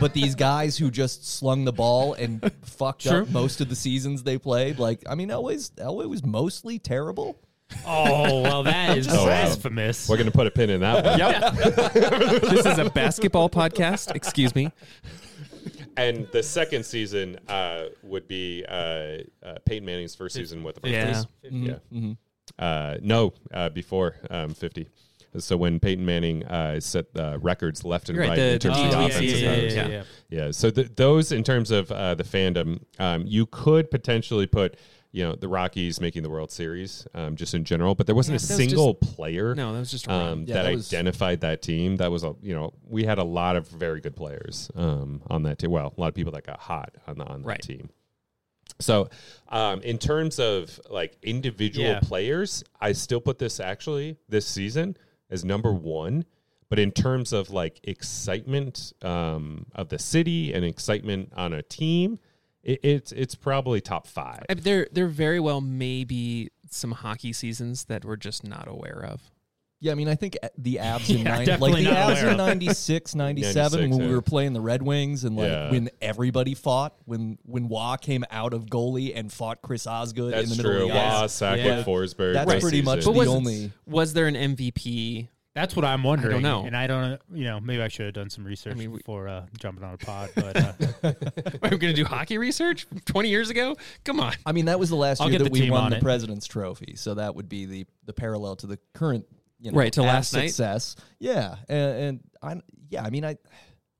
but 0.00 0.12
these 0.12 0.34
guys 0.34 0.76
who 0.76 0.90
just 0.90 1.26
slung 1.26 1.64
the 1.64 1.72
ball 1.72 2.14
and 2.14 2.52
fucked 2.62 3.06
up 3.06 3.30
most 3.30 3.60
of 3.60 3.68
the 3.68 3.76
seasons 3.76 4.22
they 4.24 4.38
played, 4.38 4.78
like 4.78 5.02
I 5.08 5.14
mean 5.14 5.28
Elway's 5.30 5.70
Elway 5.70 6.08
was 6.08 6.24
mostly 6.24 6.78
terrible. 6.78 7.38
Oh 7.86 8.40
well, 8.42 8.62
that 8.64 8.98
is 8.98 9.08
Oh, 9.08 9.16
wow. 9.16 9.24
blasphemous. 9.24 10.08
We're 10.08 10.16
going 10.16 10.30
to 10.30 10.32
put 10.32 10.46
a 10.46 10.50
pin 10.50 10.70
in 10.70 10.80
that 10.80 11.04
one. 11.04 12.40
this 12.54 12.66
is 12.66 12.78
a 12.78 12.90
basketball 12.90 13.48
podcast. 13.50 14.14
Excuse 14.14 14.54
me. 14.54 14.70
And 15.96 16.26
the 16.32 16.42
second 16.42 16.84
season 16.84 17.38
uh, 17.48 17.84
would 18.02 18.26
be 18.26 18.64
uh, 18.68 18.72
uh, 19.44 19.54
Peyton 19.64 19.84
Manning's 19.86 20.14
first 20.14 20.34
season 20.34 20.62
with 20.64 20.80
the 20.80 20.88
Yeah. 20.90 21.22
Broncos. 21.42 21.80
Yeah. 21.90 22.12
Uh, 22.58 22.96
no, 23.00 23.32
uh, 23.52 23.68
before 23.70 24.16
um, 24.30 24.54
50. 24.54 24.88
So 25.38 25.56
when 25.56 25.80
Peyton 25.80 26.04
Manning 26.04 26.44
uh, 26.44 26.78
set 26.80 27.06
uh, 27.16 27.38
records 27.40 27.84
left 27.84 28.08
and 28.08 28.18
Right, 28.18 28.30
right, 28.30 28.36
the- 28.36 28.52
in 28.54 28.58
terms 28.58 28.76
the 28.76 28.84
of 28.84 28.90
the 28.90 28.96
GTC, 28.96 29.06
offensive 29.06 29.38
yeah, 29.40 29.50
numbers. 29.50 29.74
yeah, 29.74 29.88
yeah. 29.88 30.02
Yeah, 30.30 30.50
so 30.52 30.70
th- 30.70 30.90
those 30.96 31.32
in 31.32 31.42
terms 31.44 31.70
of 31.70 31.90
uh, 31.90 32.14
the 32.14 32.24
fandom, 32.24 32.80
um, 32.98 33.24
you 33.26 33.46
could 33.46 33.90
potentially 33.90 34.46
put, 34.46 34.76
you 35.14 35.22
know, 35.22 35.36
the 35.36 35.46
Rockies 35.46 36.00
making 36.00 36.24
the 36.24 36.28
World 36.30 36.50
Series 36.50 37.06
um, 37.14 37.36
just 37.36 37.54
in 37.54 37.62
general, 37.64 37.94
but 37.94 38.06
there 38.06 38.16
wasn't 38.16 38.32
Yeah, 38.32 38.46
a 38.46 38.50
was 38.50 38.56
single 38.56 38.94
player 38.94 39.54
No, 39.54 39.72
that 39.72 39.78
was 39.78 39.90
just 39.92 40.08
um. 40.08 40.44
Yeah, 40.46 40.54
that, 40.54 40.62
that 40.64 40.74
was- 40.74 40.92
identified 40.92 41.40
that 41.42 41.62
team. 41.62 41.96
That 41.98 42.10
was 42.10 42.24
a 42.24 42.34
you 42.42 42.52
know 42.54 42.72
we 42.88 43.04
had 43.04 43.18
a 43.18 43.24
lot 43.24 43.54
of 43.54 43.68
very 43.68 44.00
good 44.00 44.16
players 44.16 44.70
um, 44.74 45.22
on 45.30 45.44
that 45.44 45.58
team. 45.60 45.70
Well, 45.70 45.94
a 45.96 46.00
lot 46.00 46.08
of 46.08 46.14
people 46.14 46.32
that 46.32 46.44
got 46.44 46.58
hot 46.58 46.96
on 47.06 47.18
the, 47.18 47.24
on 47.24 47.42
that 47.42 47.46
Right. 47.48 47.62
team. 47.62 47.90
So, 48.80 49.08
um, 49.50 49.80
in 49.82 49.98
terms 49.98 50.40
of 50.40 50.80
like 50.90 51.16
individual 51.22 51.86
Yeah. 51.86 52.00
players, 52.00 52.64
I 52.80 52.90
still 52.92 53.20
put 53.20 53.38
this 53.38 53.60
actually 53.60 54.16
this 54.28 54.46
season 54.46 54.96
as 55.30 55.44
number 55.44 55.72
one. 55.72 56.24
But 56.70 56.78
in 56.80 56.90
terms 56.90 57.32
of 57.32 57.50
like 57.50 57.78
excitement 57.84 58.92
um, 59.02 59.66
of 59.76 59.90
the 59.90 59.98
city 59.98 60.52
and 60.52 60.64
excitement 60.64 61.32
on 61.36 61.52
a 61.52 61.62
team, 61.62 62.18
it, 62.64 62.80
it's 62.82 63.12
it's 63.12 63.34
probably 63.34 63.80
top 63.80 64.06
five. 64.06 64.44
I- 64.50 64.54
There, 64.54 64.88
there 64.90 65.06
very 65.08 65.38
well 65.40 65.60
may 65.60 66.04
be 66.04 66.50
some 66.70 66.90
hockey 66.92 67.32
seasons 67.32 67.84
that 67.84 68.04
we're 68.04 68.16
just 68.16 68.42
not 68.44 68.66
aware 68.66 69.04
of. 69.08 69.20
Yeah, 69.80 69.92
I 69.92 69.96
mean, 69.96 70.08
I 70.08 70.14
think 70.14 70.38
uh, 70.42 70.48
the 70.56 70.76
Avs 70.76 71.10
in 71.10 71.18
Yeah, 71.18 71.24
nine, 71.24 71.36
like 71.38 71.46
definitely 71.46 71.84
the 71.84 71.90
Avs 71.90 72.30
in 72.30 72.36
96, 72.38 73.14
97 73.16 73.80
96, 73.80 73.98
when 73.98 74.08
we 74.08 74.14
were 74.14 74.22
playing 74.22 74.54
the 74.54 74.60
Red 74.62 74.80
Wings 74.82 75.24
and 75.24 75.36
like 75.36 75.48
Yeah. 75.50 75.70
when 75.70 75.90
everybody 76.00 76.54
fought, 76.54 76.94
when 77.04 77.36
when 77.44 77.68
Roy 77.68 77.96
came 78.00 78.24
out 78.30 78.54
of 78.54 78.64
goalie 78.66 79.12
and 79.14 79.30
fought 79.30 79.60
Chris 79.60 79.86
Osgood 79.86 80.32
in 80.32 80.38
That's 80.38 80.50
the 80.56 80.62
middle 80.62 80.72
true. 80.72 80.82
of 80.86 80.88
the 80.94 80.98
ice. 80.98 81.42
Roy, 81.42 81.48
Sakic, 81.48 81.64
Yeah. 81.64 81.82
Forsberg. 81.82 82.32
That's 82.32 82.50
this 82.52 82.62
pretty 82.62 82.80
much 82.82 83.00
season. 83.00 83.12
the 83.12 83.18
was, 83.18 83.28
only- 83.28 83.72
was 83.86 84.12
there 84.14 84.26
an 84.26 84.34
MVP? 84.36 85.28
That's 85.54 85.76
what 85.76 85.84
I'm 85.84 86.02
wondering. 86.02 86.30
I 86.32 86.34
don't 86.34 86.42
know. 86.42 86.66
and 86.66 86.76
I 86.76 86.86
don't. 86.88 87.20
You 87.32 87.44
know, 87.44 87.60
maybe 87.60 87.80
I 87.80 87.86
should 87.88 88.06
have 88.06 88.14
done 88.14 88.28
some 88.28 88.44
research 88.44 88.76
mean, 88.76 88.90
we- 88.90 88.98
before 88.98 89.28
uh, 89.28 89.46
jumping 89.58 89.84
on 89.84 89.94
a 89.94 89.98
pod. 89.98 90.30
But 90.34 90.56
uh, 90.56 90.72
Are 91.62 91.70
we 91.70 91.78
going 91.78 91.80
to 91.80 91.92
do 91.94 92.04
hockey 92.04 92.38
research 92.38 92.86
20 93.04 93.28
years 93.28 93.50
ago? 93.50 93.76
Come 94.04 94.18
on. 94.18 94.34
I 94.44 94.50
mean, 94.52 94.64
that 94.64 94.78
was 94.80 94.90
the 94.90 94.96
last 94.96 95.20
I'll 95.20 95.30
year 95.30 95.38
that 95.38 95.52
we 95.52 95.70
won 95.70 95.90
the 95.90 95.98
it. 95.98 96.02
President's 96.02 96.46
Trophy, 96.46 96.96
so 96.96 97.14
that 97.14 97.34
would 97.36 97.48
be 97.48 97.66
the 97.66 97.86
the 98.04 98.12
parallel 98.12 98.56
to 98.56 98.66
the 98.66 98.78
current, 98.94 99.26
you 99.60 99.70
know, 99.70 99.78
Right, 99.78 99.92
to 99.92 100.00
Avs 100.00 100.06
last 100.06 100.32
night? 100.34 100.46
success. 100.48 100.96
Yeah, 101.20 101.54
and, 101.68 101.98
and 101.98 102.20
I 102.42 102.60
yeah, 102.90 103.04
I 103.04 103.10
mean, 103.10 103.24
I 103.24 103.36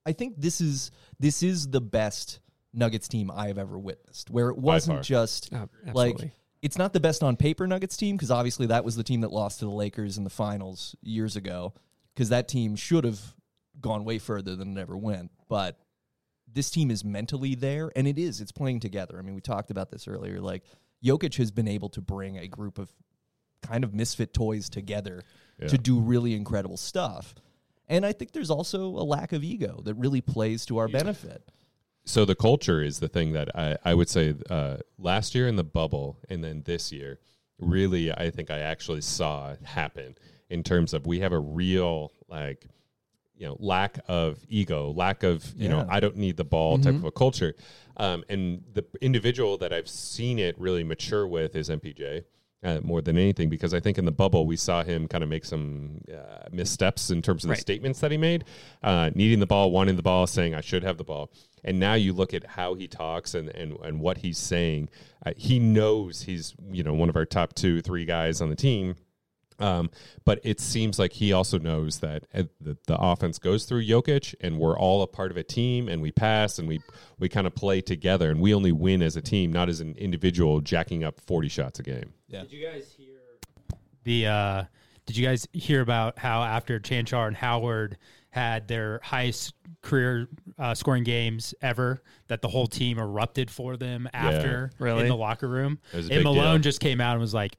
I 0.05 0.13
think 0.13 0.35
this 0.41 0.61
is 0.61 0.91
this 1.21 1.43
is 1.45 1.69
the 1.69 1.81
best 1.81 2.41
Nuggets 2.73 3.07
team 3.07 3.31
I 3.31 3.47
have 3.47 3.59
ever 3.59 3.79
witnessed, 3.79 4.29
where 4.29 4.49
it 4.49 4.59
wasn't 4.59 5.03
just 5.05 5.53
Uh, 5.53 5.67
like 5.93 6.15
absolutely. 6.15 6.33
It's 6.65 6.79
not 6.79 6.95
the 6.95 7.01
best 7.01 7.23
on 7.23 7.37
paper 7.37 7.67
Nuggets 7.67 7.95
team 7.95 8.17
because 8.17 8.31
obviously 8.31 8.67
that 8.69 8.85
was 8.87 8.97
the 8.97 9.05
team 9.05 9.21
that 9.21 9.31
lost 9.31 9.59
to 9.59 9.67
the 9.67 9.71
Lakers 9.71 10.17
in 10.17 10.25
the 10.25 10.31
finals 10.31 10.97
years 11.03 11.37
ago 11.37 11.75
because 12.15 12.31
that 12.31 12.49
team 12.49 12.75
should 12.75 13.05
have 13.05 13.21
gone 13.83 14.03
way 14.07 14.19
further 14.19 14.57
than 14.57 14.75
it 14.77 14.81
ever 14.81 14.97
went. 14.97 15.31
But 15.47 15.79
this 16.51 16.71
team 16.71 16.91
is 16.91 17.05
mentally 17.05 17.55
there, 17.55 17.93
and 17.95 18.09
it 18.09 18.19
is. 18.19 18.41
It's 18.41 18.51
playing 18.53 18.81
together. 18.81 19.19
I 19.19 19.23
mean, 19.23 19.35
we 19.35 19.43
talked 19.43 19.71
about 19.71 19.91
this 19.91 20.09
earlier. 20.09 20.41
Like 20.41 20.63
Jokic 21.05 21.37
has 21.37 21.51
been 21.51 21.69
able 21.69 21.91
to 21.91 22.01
bring 22.01 22.39
a 22.39 22.49
group 22.49 22.79
of 22.79 22.91
kind 23.61 23.85
of 23.85 23.93
misfit 23.93 24.33
toys 24.33 24.71
together 24.71 25.23
Yeah. 25.61 25.69
to 25.69 25.77
do 25.77 26.01
really 26.01 26.35
incredible 26.35 26.79
stuff. 26.79 27.35
And 27.89 28.07
I 28.07 28.13
think 28.13 28.33
there's 28.33 28.51
also 28.51 28.87
a 28.87 29.05
lack 29.05 29.35
of 29.35 29.45
ego 29.45 29.83
that 29.85 29.95
really 29.95 30.23
plays 30.23 30.65
to 30.67 30.79
our 30.79 30.89
benefit. 30.89 31.51
So 32.05 32.25
the 32.25 32.35
culture 32.35 32.83
is 32.83 33.01
the 33.01 33.09
thing 33.09 33.33
that 33.33 33.55
I, 33.57 33.77
I 33.85 33.95
would 33.95 34.09
say 34.09 34.35
uh, 34.51 34.79
last 34.99 35.35
year 35.35 35.49
in 35.49 35.57
the 35.57 35.65
bubble 35.65 36.19
and 36.29 36.45
then 36.45 36.63
this 36.65 36.93
year 36.93 37.19
really 37.59 38.13
i 38.13 38.31
think 38.31 38.51
i 38.51 38.59
actually 38.59 39.01
saw 39.01 39.55
happen 39.63 40.17
in 40.51 40.63
terms 40.63 40.93
of 40.93 41.07
we 41.07 41.21
have 41.21 41.33
a 41.33 41.39
real 41.39 42.11
like 42.29 42.67
you 43.37 43.47
know 43.47 43.57
lack 43.59 43.99
of 44.09 44.39
ego 44.49 44.93
lack 44.93 45.23
of 45.23 45.53
you 45.57 45.69
know 45.69 45.87
i 45.89 46.01
don't 46.01 46.17
need 46.17 46.37
the 46.37 46.45
ball 46.45 46.79
type 46.79 46.95
of 46.95 47.05
a 47.05 47.11
culture. 47.11 47.55
Um, 47.97 48.25
and 48.29 48.65
the 48.73 48.85
individual 49.01 49.57
that 49.59 49.73
i've 49.73 49.89
seen 49.89 50.39
it 50.39 50.59
really 50.59 50.83
mature 50.83 51.27
with 51.27 51.55
is 51.55 51.69
mpj 51.69 52.25
uh, 52.65 52.81
more 52.83 53.03
than 53.03 53.19
anything 53.19 53.49
because 53.49 53.75
I 53.75 53.81
think 53.81 53.99
in 53.99 54.05
the 54.05 54.13
bubble 54.13 54.47
we 54.47 54.57
saw 54.57 54.83
him 54.83 55.07
kind 55.07 55.23
of 55.23 55.31
make 55.31 55.45
some 55.45 56.01
uh, 56.13 56.49
missteps 56.51 57.11
in 57.11 57.23
terms 57.23 57.45
of 57.45 57.51
the 57.51 57.57
statements 57.57 58.01
that 58.01 58.11
he 58.11 58.17
made, 58.17 58.45
uh, 58.83 59.11
needing 59.15 59.41
the 59.41 59.47
ball, 59.47 59.71
wanting 59.71 59.97
the 59.97 60.03
ball, 60.03 60.27
saying 60.27 60.55
I 60.55 60.61
should 60.61 60.83
have 60.83 60.97
the 60.97 61.05
ball. 61.05 61.31
And 61.63 61.79
now 61.79 61.95
you 61.95 62.13
look 62.13 62.35
at 62.35 62.47
how 62.47 62.75
he 62.75 62.89
talks 62.89 63.35
and 63.35 63.49
and, 63.51 63.77
and 63.83 64.01
what 64.01 64.19
he's 64.19 64.39
saying. 64.39 64.89
Uh, 65.25 65.33
he 65.37 65.59
knows 65.59 66.23
he's 66.23 66.55
you 66.71 66.83
know 66.83 66.95
one 66.95 67.09
of 67.09 67.17
our 67.17 67.25
top 67.25 67.55
two 67.55 67.81
three 67.83 68.05
guys 68.05 68.41
on 68.41 68.51
the 68.51 68.57
team. 68.57 68.97
Um, 69.59 69.91
but 70.25 70.41
it 70.43 70.61
seems 70.61 70.99
like 70.99 71.13
he 71.13 71.33
also 71.33 71.59
knows 71.59 72.01
that 72.01 72.27
uh, 72.35 72.45
the, 72.61 72.77
the 72.87 72.97
offense 72.99 73.39
goes 73.39 73.65
through 73.65 73.87
Jokic, 73.87 74.35
and 74.41 74.59
we're 74.59 74.77
all 74.77 75.03
a 75.03 75.07
part 75.07 75.31
of 75.31 75.37
a 75.37 75.45
team, 75.45 75.89
and 75.89 76.03
we 76.03 76.11
pass, 76.11 76.59
and 76.59 76.67
we 76.67 76.81
we 77.19 77.29
kind 77.29 77.47
of 77.47 77.55
play 77.55 77.81
together, 77.81 78.31
and 78.31 78.41
we 78.41 78.53
only 78.53 78.73
win 78.73 79.01
as 79.03 79.17
a 79.17 79.23
team, 79.23 79.53
not 79.53 79.69
as 79.69 79.81
an 79.81 79.95
individual 79.97 80.61
jacking 80.61 81.05
up 81.05 81.21
forty 81.21 81.49
shots 81.49 81.79
a 81.79 81.83
game. 81.83 82.13
Did 82.43 82.53
you 82.53 82.67
guys 82.67 82.93
hear 82.97 83.17
the? 84.05 84.27
uh 84.27 84.65
Did 85.07 85.17
you 85.17 85.25
guys 85.27 85.47
hear 85.53 85.81
about 85.81 86.19
how 86.19 86.43
after 86.43 86.81
Cancar 86.81 87.27
and 87.29 87.37
Howard 87.37 87.99
had 88.31 88.67
their 88.69 89.01
highest 89.03 89.55
career 89.83 90.27
uh, 90.59 90.75
scoring 90.75 91.05
games 91.05 91.55
ever, 91.63 92.03
that 92.29 92.41
the 92.43 92.49
whole 92.49 92.67
team 92.67 92.99
erupted 92.99 93.51
for 93.51 93.77
them 93.77 94.09
after 94.13 94.71
Really? 94.79 95.03
in 95.03 95.09
the 95.09 95.17
locker 95.17 95.47
room? 95.49 95.79
It 95.93 95.97
was 95.99 96.11
a 96.11 96.15
And 96.15 96.25
Malone 96.25 96.55
deal. 96.57 96.63
just 96.63 96.81
came 96.81 97.01
out 97.01 97.13
and 97.13 97.21
was 97.21 97.35
like. 97.35 97.57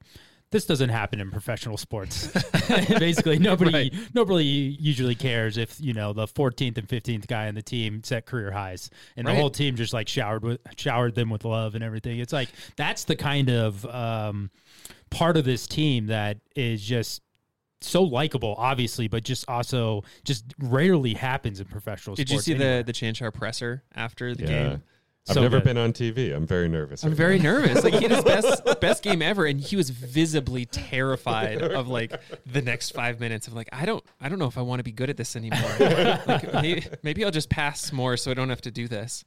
This 0.52 0.64
doesn't 0.64 0.90
happen 0.90 1.20
in 1.20 1.30
professional 1.30 1.76
sports. 1.76 2.28
Basically, 2.98 3.38
nobody 3.38 3.90
nobody 4.14 4.44
usually 4.44 5.14
cares 5.16 5.56
if 5.58 5.76
you 5.80 5.92
know 5.92 6.12
the 6.12 6.26
14th 6.26 6.78
and 6.78 6.88
15th 6.88 7.26
guy 7.26 7.48
on 7.48 7.54
the 7.54 7.62
team 7.62 8.02
set 8.04 8.26
career 8.26 8.50
highs, 8.52 8.88
and 9.16 9.26
Right. 9.26 9.34
the 9.34 9.40
whole 9.40 9.50
team 9.50 9.74
just 9.76 9.92
like 9.92 10.08
showered 10.08 10.44
with 10.44 10.60
showered 10.76 11.14
them 11.14 11.30
with 11.30 11.44
love 11.44 11.74
and 11.74 11.82
everything. 11.82 12.20
It's 12.20 12.32
like 12.32 12.48
that's 12.76 13.04
the 13.04 13.16
kind 13.16 13.50
of 13.50 13.84
um, 13.86 14.50
part 15.10 15.36
of 15.36 15.44
this 15.44 15.66
team 15.66 16.06
that 16.06 16.38
is 16.54 16.80
just 16.82 17.22
so 17.82 18.02
likable, 18.02 18.54
obviously, 18.56 19.08
but 19.08 19.22
just 19.24 19.48
also 19.48 20.02
just 20.24 20.44
rarely 20.58 21.14
happens 21.14 21.60
in 21.60 21.66
professional 21.66 22.16
sports. 22.16 22.30
Did 22.30 22.34
you 22.34 22.40
see 22.40 22.54
anywhere. 22.54 22.78
the 22.82 22.84
the 22.84 22.92
Cancar 22.92 23.32
presser 23.34 23.82
after 23.94 24.34
the 24.34 24.42
Yeah. 24.44 24.68
game? 24.70 24.82
I've 25.28 25.34
So 25.34 25.42
never 25.42 25.56
good. 25.58 25.64
been 25.64 25.76
on 25.76 25.92
TV. 25.92 26.34
I'm 26.34 26.46
very 26.46 26.68
nervous. 26.68 27.02
I'm 27.02 27.10
right 27.10 27.16
very 27.16 27.38
now. 27.38 27.44
nervous. 27.58 27.82
Like 27.82 27.94
he 27.94 28.02
had 28.02 28.12
his 28.12 28.22
best 28.64 28.80
best 28.80 29.02
game 29.02 29.22
ever, 29.22 29.44
and 29.46 29.60
he 29.60 29.74
was 29.76 29.90
visibly 29.90 30.66
terrified 30.66 31.60
of 31.62 31.88
like 31.88 32.12
the 32.46 32.62
next 32.62 32.90
five 32.90 33.18
minutes 33.18 33.48
of 33.48 33.54
like 33.54 33.68
I 33.72 33.86
don't 33.86 34.04
I 34.20 34.28
don't 34.28 34.38
know 34.38 34.46
if 34.46 34.56
I 34.56 34.62
want 34.62 34.78
to 34.80 34.84
be 34.84 34.92
good 34.92 35.10
at 35.10 35.16
this 35.16 35.34
anymore. 35.34 35.60
like 36.26 36.52
maybe, 36.54 36.84
maybe 37.02 37.24
I'll 37.24 37.30
just 37.32 37.48
pass 37.50 37.92
more 37.92 38.16
so 38.16 38.30
I 38.30 38.34
don't 38.34 38.50
have 38.50 38.60
to 38.62 38.70
do 38.70 38.86
this. 38.88 39.24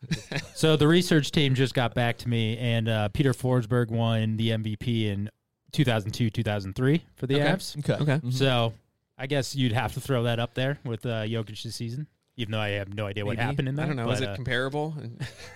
So 0.55 0.75
the 0.77 0.87
research 0.87 1.31
team 1.31 1.53
just 1.55 1.73
got 1.73 1.93
back 1.93 2.17
to 2.19 2.29
me, 2.29 2.57
and 2.57 2.87
uh, 2.87 3.09
Peter 3.09 3.33
Forsberg 3.33 3.89
won 3.89 4.37
the 4.37 4.49
MVP 4.51 5.05
in 5.07 5.29
2002, 5.73 6.29
2003 6.29 7.03
for 7.15 7.27
the 7.27 7.35
Okay. 7.35 7.43
Avs. 7.45 7.77
Okay. 7.79 8.01
Okay. 8.13 8.29
So 8.31 8.73
I 9.17 9.27
guess 9.27 9.53
you'd 9.55 9.73
have 9.73 9.93
to 9.95 9.99
throw 10.01 10.23
that 10.23 10.39
up 10.39 10.53
there 10.53 10.79
with 10.85 11.05
uh, 11.05 11.23
Jokic 11.23 11.61
this 11.61 11.75
season, 11.75 12.07
even 12.39 12.53
though 12.53 12.59
I 12.59 12.69
have 12.69 12.93
no 12.93 13.05
idea 13.05 13.25
what 13.25 13.35
Maybe. 13.35 13.45
happened 13.45 13.67
in 13.67 13.75
that. 13.75 13.83
I 13.83 13.87
don't 13.87 13.97
know. 13.97 14.09
Is 14.11 14.21
it 14.21 14.29
uh, 14.29 14.35
comparable? 14.35 14.95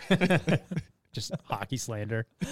just 1.13 1.31
hockey 1.45 1.77
slander? 1.77 2.27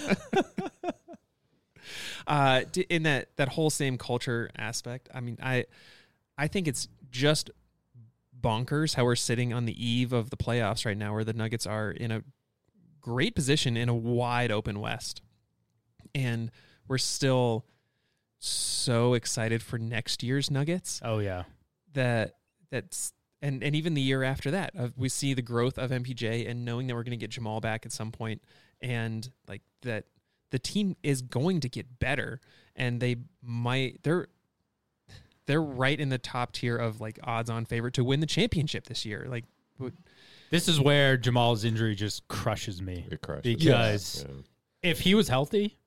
uh, 2.26 2.62
in 2.88 3.02
that 3.02 3.28
that 3.36 3.50
whole 3.50 3.68
same 3.68 3.98
culture 3.98 4.50
aspect. 4.56 5.10
I 5.14 5.20
mean, 5.20 5.36
I 5.42 5.66
I 6.38 6.48
think 6.48 6.66
it's 6.66 6.88
just 7.10 7.50
bonkers 8.40 8.94
how 8.94 9.04
we're 9.04 9.16
sitting 9.16 9.52
on 9.52 9.66
the 9.66 9.84
eve 9.84 10.14
of 10.14 10.30
the 10.30 10.38
playoffs 10.38 10.86
right 10.86 10.96
now, 10.96 11.12
where 11.12 11.24
the 11.24 11.34
Nuggets 11.34 11.66
are 11.66 11.90
in 11.90 12.10
a 12.10 12.22
great 13.02 13.34
position 13.34 13.76
in 13.76 13.90
a 13.90 13.94
wide 13.94 14.50
open 14.50 14.80
West, 14.80 15.20
and 16.14 16.50
we're 16.88 16.96
still 16.96 17.66
so 18.38 19.12
excited 19.12 19.62
for 19.62 19.78
next 19.78 20.22
year's 20.22 20.50
Nuggets 20.50 21.02
Oh 21.04 21.18
yeah, 21.18 21.42
that 21.92 22.36
that's 22.70 23.12
and 23.42 23.62
and 23.62 23.74
even 23.76 23.94
the 23.94 24.00
year 24.00 24.22
after 24.22 24.50
that 24.52 24.70
uh, 24.78 24.88
we 24.96 25.08
see 25.08 25.34
the 25.34 25.42
growth 25.42 25.76
of 25.78 25.90
MPJ 25.90 26.48
and 26.48 26.64
knowing 26.64 26.86
that 26.86 26.94
we're 26.94 27.02
going 27.02 27.10
to 27.18 27.22
get 27.22 27.30
Jamal 27.30 27.60
back 27.60 27.84
at 27.84 27.92
some 27.92 28.10
point 28.12 28.40
and 28.80 29.28
like 29.48 29.62
that 29.82 30.04
the 30.50 30.58
team 30.58 30.96
is 31.02 31.20
going 31.22 31.60
to 31.60 31.68
get 31.68 31.98
better 31.98 32.40
and 32.76 33.00
they 33.00 33.16
might 33.42 34.02
they're 34.02 34.28
they're 35.46 35.62
right 35.62 35.98
in 35.98 36.08
the 36.08 36.18
top 36.18 36.52
tier 36.52 36.76
of 36.76 37.00
like 37.00 37.18
odds 37.24 37.50
on 37.50 37.64
favorite 37.64 37.94
to 37.94 38.04
win 38.04 38.20
the 38.20 38.26
championship 38.26 38.86
this 38.86 39.04
year 39.04 39.26
like 39.28 39.44
what- 39.78 39.92
this 40.50 40.68
is 40.68 40.78
where 40.78 41.16
Jamal's 41.16 41.64
injury 41.64 41.94
just 41.94 42.28
crushes 42.28 42.82
me 42.82 43.06
It 43.10 43.22
crushes. 43.22 43.42
because 43.42 44.26
Yeah. 44.28 44.90
if 44.90 45.00
he 45.00 45.14
was 45.14 45.28
healthy. 45.28 45.78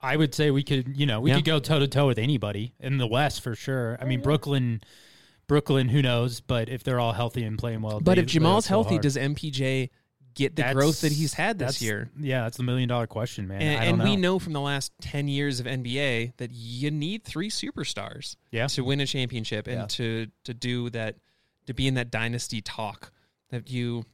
I 0.00 0.16
would 0.16 0.32
say 0.32 0.52
we 0.52 0.62
could, 0.62 0.96
you 0.96 1.06
know, 1.06 1.20
we 1.20 1.30
Yeah. 1.30 1.36
could 1.36 1.44
go 1.44 1.58
toe 1.58 1.80
to 1.80 1.88
toe 1.88 2.06
with 2.06 2.18
anybody 2.18 2.74
in 2.78 2.98
the 2.98 3.06
West 3.08 3.40
for 3.40 3.56
sure. 3.56 3.98
I 4.00 4.04
mean, 4.04 4.20
Brooklyn, 4.20 4.80
Brooklyn, 5.48 5.88
who 5.88 6.00
knows? 6.02 6.40
But 6.40 6.68
if 6.68 6.84
they're 6.84 7.00
all 7.00 7.12
healthy 7.12 7.42
and 7.42 7.58
playing 7.58 7.82
well, 7.82 7.98
but 8.00 8.14
they- 8.14 8.20
if 8.22 8.26
Jamal's 8.28 8.68
healthy 8.68 8.90
hard. 8.94 9.02
does 9.02 9.16
MPJ 9.16 9.90
get 10.34 10.54
the 10.54 10.62
That's- 10.62 10.74
growth 10.76 11.00
that 11.00 11.10
he's 11.10 11.34
had 11.34 11.58
this 11.58 11.82
year 11.82 12.10
Yeah, 12.16 12.42
that's 12.42 12.58
the 12.58 12.62
million 12.62 12.88
dollar 12.88 13.08
question, 13.08 13.48
man. 13.48 13.60
and, 13.60 13.80
I 13.80 13.84
don't 13.86 13.94
and 14.00 14.08
we 14.08 14.14
know. 14.14 14.34
know 14.34 14.38
from 14.38 14.52
the 14.52 14.60
last 14.60 14.92
10 15.00 15.26
years 15.26 15.58
of 15.58 15.66
NBA 15.66 16.32
that 16.36 16.52
you 16.52 16.92
need 16.92 17.24
three 17.24 17.50
superstars 17.50 18.36
Yeah. 18.52 18.68
to 18.68 18.84
win 18.84 19.00
a 19.00 19.06
championship 19.06 19.66
and 19.66 19.80
Yeah. 19.80 19.86
to 19.86 20.26
to 20.44 20.54
do 20.54 20.90
that 20.90 21.16
to 21.66 21.74
be 21.74 21.88
in 21.88 21.94
that 21.94 22.12
dynasty 22.12 22.60
talk 22.62 23.12
that 23.50 23.68
you 23.70 24.04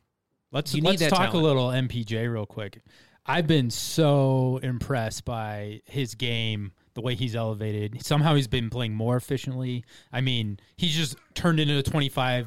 Let's 0.50 0.72
You 0.72 0.82
need 0.82 1.00
let's 1.00 1.02
talk 1.10 1.30
talent. 1.30 1.34
a 1.34 1.38
little 1.38 1.68
MPJ 1.72 2.26
real 2.32 2.46
quick. 2.46 2.80
I've 3.26 3.48
been 3.48 3.70
so 3.70 4.60
impressed 4.62 5.24
by 5.24 5.80
his 5.84 6.14
game, 6.14 6.70
the 6.94 7.00
way 7.00 7.14
he's 7.14 7.34
elevated. 7.36 8.04
Somehow 8.04 8.34
he's 8.34 8.46
been 8.48 8.70
playing 8.70 8.94
more 8.94 9.16
efficiently. 9.16 9.84
I 10.12 10.20
mean, 10.20 10.58
he's 10.76 10.94
just 10.94 11.16
turned 11.34 11.60
into 11.60 11.76
a 11.78 11.82
25 11.82 12.46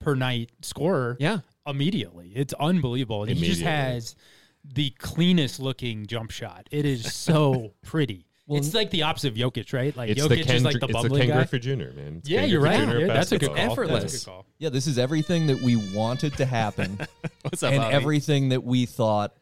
per 0.00 0.14
night 0.14 0.50
scorer 0.62 1.16
yeah 1.18 1.38
immediately. 1.66 2.32
It's 2.34 2.52
unbelievable. 2.54 3.22
And 3.24 3.32
he 3.38 3.46
just 3.46 3.62
has 3.62 4.16
the 4.64 4.90
cleanest 4.98 5.60
looking 5.60 6.06
jump 6.06 6.30
shot. 6.30 6.68
It 6.70 6.84
is 6.84 7.12
so 7.14 7.72
pretty. 7.82 8.26
it's 8.48 8.74
like 8.74 8.90
the 8.90 9.02
opposite 9.02 9.28
of 9.32 9.34
Jokic, 9.38 9.72
right? 9.72 9.96
Like 9.96 10.10
It's 10.10 10.20
Jokic 10.22 10.28
the 10.28 10.42
Ken, 10.44 10.56
is 10.56 10.64
like 10.64 10.74
the 10.80 10.84
it's 10.84 10.86
the 10.88 10.92
bubbling 10.92 11.20
Ken 11.22 11.28
guy. 11.30 11.34
Griffey 11.36 11.58
Jr. 11.58 11.70
Man. 11.96 12.16
It's 12.18 12.28
Yeah, 12.28 12.40
Ken 12.40 12.50
you're 12.50 12.60
Griffey 12.60 12.76
right. 12.78 12.88
Jr. 12.88 12.98
dude. 12.98 13.10
That's 13.10 13.32
a 13.32 13.38
good 13.38 13.54
basketball. 13.54 13.86
call. 13.86 13.94
That's 14.00 14.14
a 14.14 14.18
good 14.18 14.24
call. 14.30 14.46
Yeah, 14.58 14.68
this 14.70 14.86
is 14.86 14.98
everything 14.98 15.46
that 15.46 15.60
we 15.62 15.76
wanted 15.94 16.34
to 16.38 16.44
happen 16.44 16.98
what's 17.42 17.62
up 17.62 17.72
and 17.72 17.80
Bobby? 17.82 17.94
everything 17.94 18.48
that 18.50 18.62
we 18.64 18.84
thought, 18.86 19.34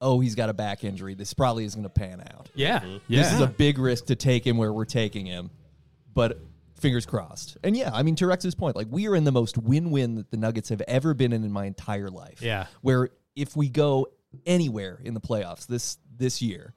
oh, 0.00 0.20
he's 0.20 0.34
got 0.34 0.48
a 0.48 0.54
back 0.54 0.84
injury. 0.84 1.14
This 1.14 1.34
probably 1.34 1.64
is 1.64 1.74
going 1.74 1.84
to 1.84 1.90
pan 1.90 2.20
out. 2.20 2.48
Yeah. 2.54 2.80
Mm-hmm. 2.80 2.96
Yeah. 3.08 3.22
This 3.22 3.32
is 3.32 3.40
a 3.40 3.46
big 3.46 3.78
risk 3.78 4.06
to 4.06 4.16
take 4.16 4.46
him 4.46 4.56
where 4.56 4.72
we're 4.72 4.84
taking 4.84 5.26
him, 5.26 5.50
but 6.12 6.40
fingers 6.80 7.06
crossed. 7.06 7.56
And 7.64 7.76
yeah, 7.76 7.90
I 7.92 8.02
mean, 8.02 8.16
to 8.16 8.26
Rex's 8.26 8.54
point, 8.54 8.76
like 8.76 8.88
we 8.90 9.08
are 9.08 9.16
in 9.16 9.24
the 9.24 9.32
most 9.32 9.56
win-win 9.56 10.16
that 10.16 10.30
the 10.30 10.36
Nuggets 10.36 10.68
have 10.68 10.82
ever 10.82 11.14
been 11.14 11.32
in 11.32 11.44
in 11.44 11.52
my 11.52 11.64
entire 11.64 12.08
life. 12.08 12.42
Yeah. 12.42 12.66
Where 12.82 13.08
if 13.34 13.56
we 13.56 13.68
go 13.68 14.08
anywhere 14.44 15.00
in 15.02 15.14
the 15.14 15.20
playoffs 15.20 15.66
this 15.66 15.98
this 16.14 16.42
year, 16.42 16.74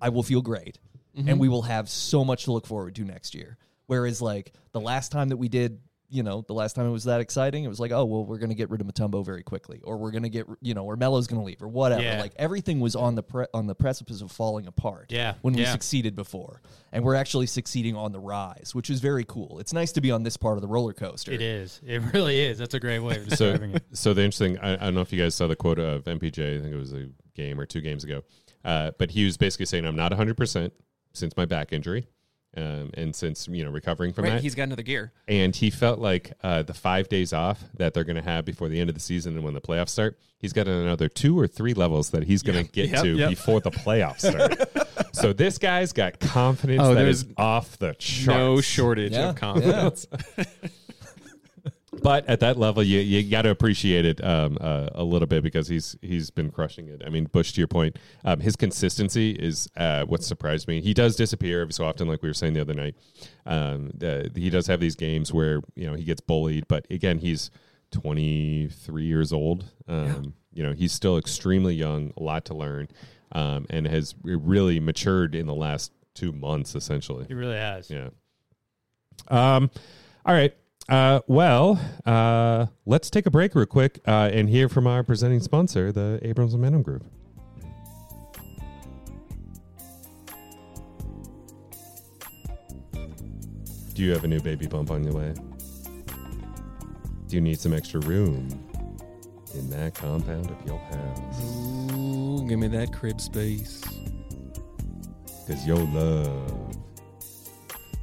I 0.00 0.08
will 0.08 0.22
feel 0.22 0.42
great, 0.42 0.78
and 1.14 1.38
we 1.38 1.48
will 1.48 1.62
have 1.62 1.88
so 1.88 2.24
much 2.24 2.44
to 2.44 2.52
look 2.52 2.66
forward 2.66 2.94
to 2.96 3.04
next 3.04 3.34
year. 3.34 3.58
Whereas 3.86 4.20
like 4.20 4.52
the 4.72 4.80
last 4.80 5.12
time 5.12 5.28
that 5.28 5.36
we 5.36 5.48
did. 5.48 5.80
You 6.08 6.22
know, 6.22 6.44
the 6.46 6.52
last 6.54 6.76
time 6.76 6.86
it 6.86 6.90
was 6.90 7.04
that 7.04 7.20
exciting, 7.20 7.64
it 7.64 7.68
was 7.68 7.80
like, 7.80 7.90
oh 7.90 8.04
well, 8.04 8.24
we're 8.24 8.38
going 8.38 8.50
to 8.50 8.54
get 8.54 8.70
rid 8.70 8.80
of 8.80 8.86
Mutombo 8.86 9.24
very 9.24 9.42
quickly, 9.42 9.80
or 9.82 9.96
we're 9.96 10.12
going 10.12 10.22
to 10.22 10.28
get, 10.28 10.46
you 10.60 10.72
know, 10.72 10.84
or 10.84 10.96
Melo's 10.96 11.26
going 11.26 11.40
to 11.40 11.44
leave, 11.44 11.60
or 11.60 11.66
whatever. 11.68 12.02
Yeah. 12.02 12.20
Like 12.20 12.32
everything 12.36 12.78
was 12.78 12.94
on 12.94 13.16
the 13.16 13.22
pre- 13.24 13.46
on 13.52 13.66
the 13.66 13.74
precipice 13.74 14.20
of 14.20 14.30
falling 14.30 14.66
apart 14.68 15.06
Yeah. 15.10 15.34
when 15.42 15.54
we 15.54 15.62
Yeah. 15.62 15.72
succeeded 15.72 16.14
before. 16.14 16.62
And 16.92 17.02
we're 17.04 17.16
actually 17.16 17.46
succeeding 17.46 17.96
on 17.96 18.12
the 18.12 18.20
rise, 18.20 18.70
which 18.72 18.88
is 18.88 19.00
very 19.00 19.24
cool. 19.24 19.58
It's 19.58 19.72
nice 19.72 19.90
to 19.92 20.00
be 20.00 20.10
on 20.12 20.22
this 20.22 20.36
part 20.36 20.56
of 20.56 20.62
the 20.62 20.68
roller 20.68 20.92
coaster. 20.92 21.32
It 21.32 21.42
is. 21.42 21.80
It 21.84 22.00
really 22.14 22.40
is. 22.40 22.58
That's 22.58 22.74
a 22.74 22.80
great 22.80 23.00
way 23.00 23.16
of 23.16 23.24
so, 23.34 23.50
describing 23.50 23.74
it. 23.74 23.82
so 23.92 24.14
the 24.14 24.22
interesting, 24.22 24.58
I, 24.60 24.74
I 24.74 24.76
don't 24.76 24.94
know 24.94 25.00
if 25.00 25.12
you 25.12 25.20
guys 25.20 25.34
saw 25.34 25.46
the 25.48 25.56
quote 25.56 25.78
of 25.80 26.04
MPJ. 26.04 26.58
I 26.58 26.62
think 26.62 26.72
it 26.72 26.78
was 26.78 26.92
a 26.92 27.08
game 27.34 27.58
or 27.58 27.66
two 27.66 27.80
games 27.80 28.04
ago, 28.04 28.22
uh, 28.64 28.92
but 28.98 29.10
he 29.10 29.24
was 29.24 29.36
basically 29.36 29.66
saying, 29.66 29.84
"I'm 29.84 29.96
not 29.96 30.12
100 30.12 30.36
percent 30.36 30.72
since 31.12 31.36
my 31.36 31.44
back 31.46 31.72
injury, 31.72 32.06
um, 32.56 32.90
and 32.94 33.14
since 33.14 33.46
you 33.48 33.64
know 33.64 33.70
recovering 33.70 34.12
from 34.12 34.24
right 34.24 34.30
that." 34.34 34.42
he's 34.42 34.54
got 34.54 34.64
another 34.64 34.82
gear 34.82 35.12
and 35.28 35.54
he 35.54 35.70
felt 35.70 35.98
like 35.98 36.32
uh, 36.42 36.62
the 36.62 36.74
five 36.74 37.08
days 37.08 37.32
off 37.32 37.62
that 37.76 37.94
they're 37.94 38.04
going 38.04 38.16
to 38.16 38.22
have 38.22 38.44
before 38.44 38.68
the 38.68 38.80
end 38.80 38.88
of 38.90 38.94
the 38.94 39.00
season 39.00 39.34
and 39.36 39.44
when 39.44 39.54
the 39.54 39.60
playoffs 39.60 39.90
start, 39.90 40.18
he's 40.38 40.52
got 40.52 40.66
another 40.68 41.08
two 41.08 41.38
or 41.38 41.46
three 41.46 41.74
levels 41.74 42.10
that 42.10 42.24
he's 42.24 42.42
going 42.42 42.64
to 42.64 42.70
get 42.72 42.88
Yep, 42.90 43.02
to 43.02 43.08
yep. 43.16 43.30
before 43.30 43.60
the 43.60 43.70
playoffs 43.70 44.20
start. 44.20 45.12
so 45.14 45.32
this 45.32 45.58
guy's 45.58 45.92
got 45.92 46.18
confidence 46.20 46.80
Oh, 46.82 46.94
that 46.94 47.02
there's 47.02 47.22
is 47.24 47.32
off 47.36 47.76
the 47.78 47.94
charts. 47.94 48.26
no 48.26 48.60
shortage 48.60 49.12
Yeah, 49.12 49.30
of 49.30 49.36
confidence 49.36 50.06
But 52.06 52.28
at 52.28 52.38
that 52.38 52.56
level, 52.56 52.84
you 52.84 53.00
you 53.00 53.28
got 53.28 53.42
to 53.42 53.50
appreciate 53.50 54.04
it 54.04 54.22
um, 54.22 54.58
uh, 54.60 54.90
a 54.94 55.02
little 55.02 55.26
bit 55.26 55.42
because 55.42 55.66
he's 55.66 55.96
he's 56.02 56.30
been 56.30 56.52
crushing 56.52 56.86
it. 56.86 57.02
I 57.04 57.08
mean, 57.08 57.24
Bush, 57.24 57.50
to 57.54 57.60
your 57.60 57.66
point, 57.66 57.98
um, 58.24 58.38
his 58.38 58.54
consistency 58.54 59.32
is 59.32 59.68
uh, 59.76 60.04
what 60.04 60.22
surprised 60.22 60.68
me. 60.68 60.80
He 60.80 60.94
does 60.94 61.16
disappear 61.16 61.62
every 61.62 61.72
so 61.72 61.84
often, 61.84 62.06
like 62.06 62.22
we 62.22 62.28
were 62.28 62.32
saying 62.32 62.52
the 62.52 62.60
other 62.60 62.74
night. 62.74 62.94
Um, 63.44 63.90
the, 63.92 64.30
he 64.36 64.50
does 64.50 64.68
have 64.68 64.78
these 64.78 64.94
games 64.94 65.32
where 65.32 65.62
you 65.74 65.88
know 65.90 65.94
he 65.94 66.04
gets 66.04 66.20
bullied, 66.20 66.68
but 66.68 66.86
again, 66.90 67.18
he's 67.18 67.50
23 67.90 69.02
years 69.02 69.32
old. 69.32 69.64
Um, 69.88 70.34
You 70.52 70.62
know, 70.62 70.74
he's 70.74 70.92
still 70.92 71.18
extremely 71.18 71.74
young, 71.74 72.12
a 72.16 72.22
lot 72.22 72.44
to 72.44 72.54
learn, 72.54 72.86
um, 73.32 73.66
and 73.68 73.84
has 73.84 74.14
really 74.22 74.78
matured 74.78 75.34
in 75.34 75.46
the 75.46 75.56
last 75.56 75.90
two 76.14 76.30
months, 76.30 76.76
essentially. 76.76 77.24
He 77.26 77.34
really 77.34 77.56
has. 77.56 77.90
Yeah. 77.90 78.10
Um. 79.26 79.72
All 80.24 80.32
right. 80.32 80.54
Uh. 80.88 81.20
Well. 81.26 81.80
Uh. 82.04 82.66
Let's 82.84 83.10
take 83.10 83.26
a 83.26 83.30
break 83.30 83.54
real 83.54 83.66
quick. 83.66 84.00
Uh. 84.06 84.30
And 84.32 84.48
hear 84.48 84.68
from 84.68 84.86
our 84.86 85.02
presenting 85.02 85.40
sponsor, 85.40 85.92
the 85.92 86.20
Abrams 86.22 86.54
Momentum 86.54 86.82
Group. 86.82 87.04
Do 93.94 94.02
you 94.02 94.12
have 94.12 94.24
a 94.24 94.28
new 94.28 94.40
baby 94.40 94.66
bump 94.66 94.90
on 94.90 95.02
your 95.04 95.14
way? 95.14 95.32
Do 97.28 97.34
you 97.34 97.40
need 97.40 97.58
some 97.58 97.72
extra 97.72 97.98
room 98.00 98.48
in 99.54 99.70
that 99.70 99.94
compound 99.94 100.50
of 100.50 100.66
your 100.66 100.78
house? 100.78 101.42
Ooh, 101.94 102.46
give 102.46 102.58
me 102.58 102.68
that 102.68 102.92
crib 102.92 103.20
space. 103.22 103.82
Because 105.46 105.66
your 105.66 105.78
love 105.78 106.76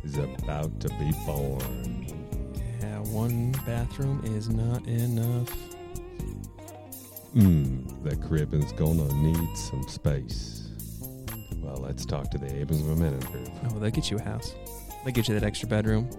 is 0.04 0.18
about 0.18 0.80
to 0.80 0.90
be 0.90 1.12
born. 1.28 2.23
One 3.14 3.52
bathroom 3.66 4.22
is 4.26 4.50
not 4.50 4.86
enough. 4.88 5.56
Mmm, 7.36 8.04
that 8.04 8.20
crib 8.22 8.54
is 8.56 8.72
gonna 8.74 9.08
need 9.14 9.56
some 9.56 9.84
space. 9.88 10.68
Well, 11.58 11.78
let's 11.78 12.06
talk 12.06 12.30
to 12.32 12.38
the 12.38 12.54
Abrams 12.56 12.84
Momentum 12.84 13.32
Group, 13.32 13.50
Oh, 13.66 13.80
they'll 13.80 13.92
get 13.92 14.10
you 14.12 14.18
a 14.18 14.22
house. 14.22 14.56
They'll 15.06 15.14
get 15.14 15.28
you 15.28 15.34
that 15.36 15.44
extra 15.44 15.68
bedroom. 15.68 16.10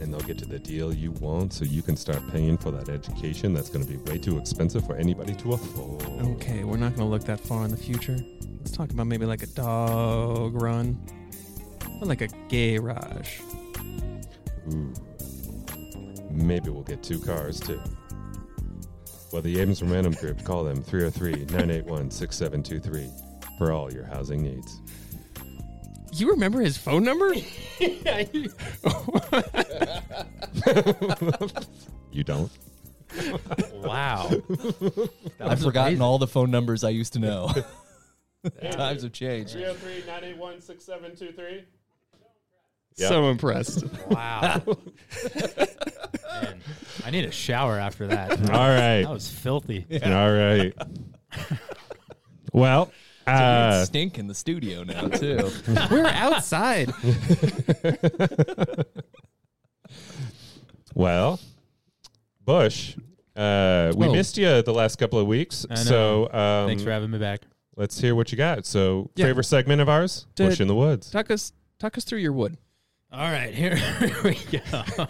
and 0.00 0.12
they'll 0.12 0.20
get 0.22 0.40
you 0.40 0.46
the 0.46 0.58
deal 0.58 0.92
you 0.92 1.12
want 1.12 1.52
so 1.52 1.64
you 1.64 1.80
can 1.80 1.96
start 1.96 2.20
paying 2.32 2.58
for 2.58 2.70
that 2.72 2.88
education 2.88 3.54
that's 3.54 3.70
gonna 3.70 3.84
be 3.84 3.96
way 3.98 4.18
too 4.18 4.38
expensive 4.38 4.84
for 4.86 4.96
anybody 4.96 5.34
to 5.36 5.52
afford. 5.52 6.02
Okay, 6.36 6.64
we're 6.64 6.76
not 6.78 6.96
going 6.96 7.06
to 7.06 7.10
look 7.12 7.22
that 7.24 7.38
far 7.40 7.64
in 7.64 7.70
the 7.70 7.76
future. 7.76 8.16
Let's 8.58 8.72
talk 8.72 8.90
about 8.90 9.06
maybe 9.06 9.24
like 9.24 9.42
a 9.44 9.46
dog 9.46 10.60
run. 10.60 10.98
Or 12.00 12.06
like 12.08 12.22
a 12.22 12.28
garage. 12.50 13.38
Ooh. 14.72 14.92
Maybe 16.34 16.70
we'll 16.70 16.82
get 16.82 17.02
two 17.02 17.18
cars 17.18 17.60
too. 17.60 17.80
Well, 19.32 19.42
the 19.42 19.60
Abrams 19.60 19.82
Momentum 19.82 20.12
Group, 20.14 20.44
call 20.44 20.64
them 20.64 20.82
303 20.82 21.46
981 21.56 22.10
6723 22.10 23.10
for 23.58 23.72
all 23.72 23.92
your 23.92 24.04
housing 24.04 24.42
needs. 24.42 24.80
You 26.12 26.30
remember 26.30 26.60
his 26.60 26.76
phone 26.76 27.02
number? 27.04 27.34
You 32.12 32.22
don't? 32.22 32.50
Wow. 33.72 34.30
I've 35.40 35.60
forgotten 35.60 36.00
all 36.00 36.18
the 36.18 36.28
phone 36.28 36.52
numbers 36.52 36.84
I 36.84 36.90
used 36.90 37.12
to 37.14 37.18
know. 37.18 37.50
Times 38.70 39.02
have 39.02 39.12
changed. 39.12 39.52
303 39.52 40.06
981 40.06 40.60
6723. 40.60 41.64
So 42.96 43.28
impressed. 43.30 43.84
Wow. 44.08 44.62
Man, 46.42 46.60
I 47.04 47.10
need 47.10 47.24
a 47.24 47.30
shower 47.32 47.78
after 47.78 48.06
that. 48.08 48.30
All 48.50 48.68
right. 48.68 49.02
That 49.02 49.10
was 49.10 49.28
filthy. 49.28 49.86
All 50.04 50.32
right. 50.32 50.72
Well, 52.52 52.92
uh, 53.26 53.84
stink 53.84 54.16
in 54.16 54.28
the 54.28 54.34
studio 54.34 54.84
now 54.84 55.08
too. 55.08 55.50
We're 55.90 56.06
outside. 56.06 56.88
well, 60.94 61.40
Bush, 62.44 62.96
uh, 63.34 63.92
we 63.96 64.06
Oh. 64.06 64.12
missed 64.12 64.36
you 64.38 64.62
the 64.62 64.72
last 64.72 64.96
couple 65.00 65.18
of 65.18 65.26
weeks. 65.26 65.66
I 65.68 65.74
know. 65.74 65.80
So 65.82 66.32
um, 66.32 66.68
Thanks 66.68 66.82
for 66.84 66.90
having 66.92 67.10
me 67.10 67.18
back. 67.18 67.40
let's 67.76 67.98
hear 67.98 68.14
what 68.14 68.30
you 68.30 68.38
got. 68.38 68.66
So, 68.66 69.10
Yeah. 69.16 69.26
favorite 69.26 69.44
segment 69.44 69.80
of 69.80 69.88
ours? 69.88 70.26
Did- 70.36 70.50
Bush 70.50 70.60
in 70.60 70.68
the 70.68 70.74
Woods. 70.76 71.10
Talk 71.10 71.30
us, 71.32 71.52
talk 71.80 71.98
us 71.98 72.04
through 72.04 72.20
your 72.20 72.32
wood. 72.32 72.56
All 73.14 73.30
right, 73.30 73.54
here, 73.54 73.76
here 73.76 74.16
we 74.24 74.34
go. 74.50 75.06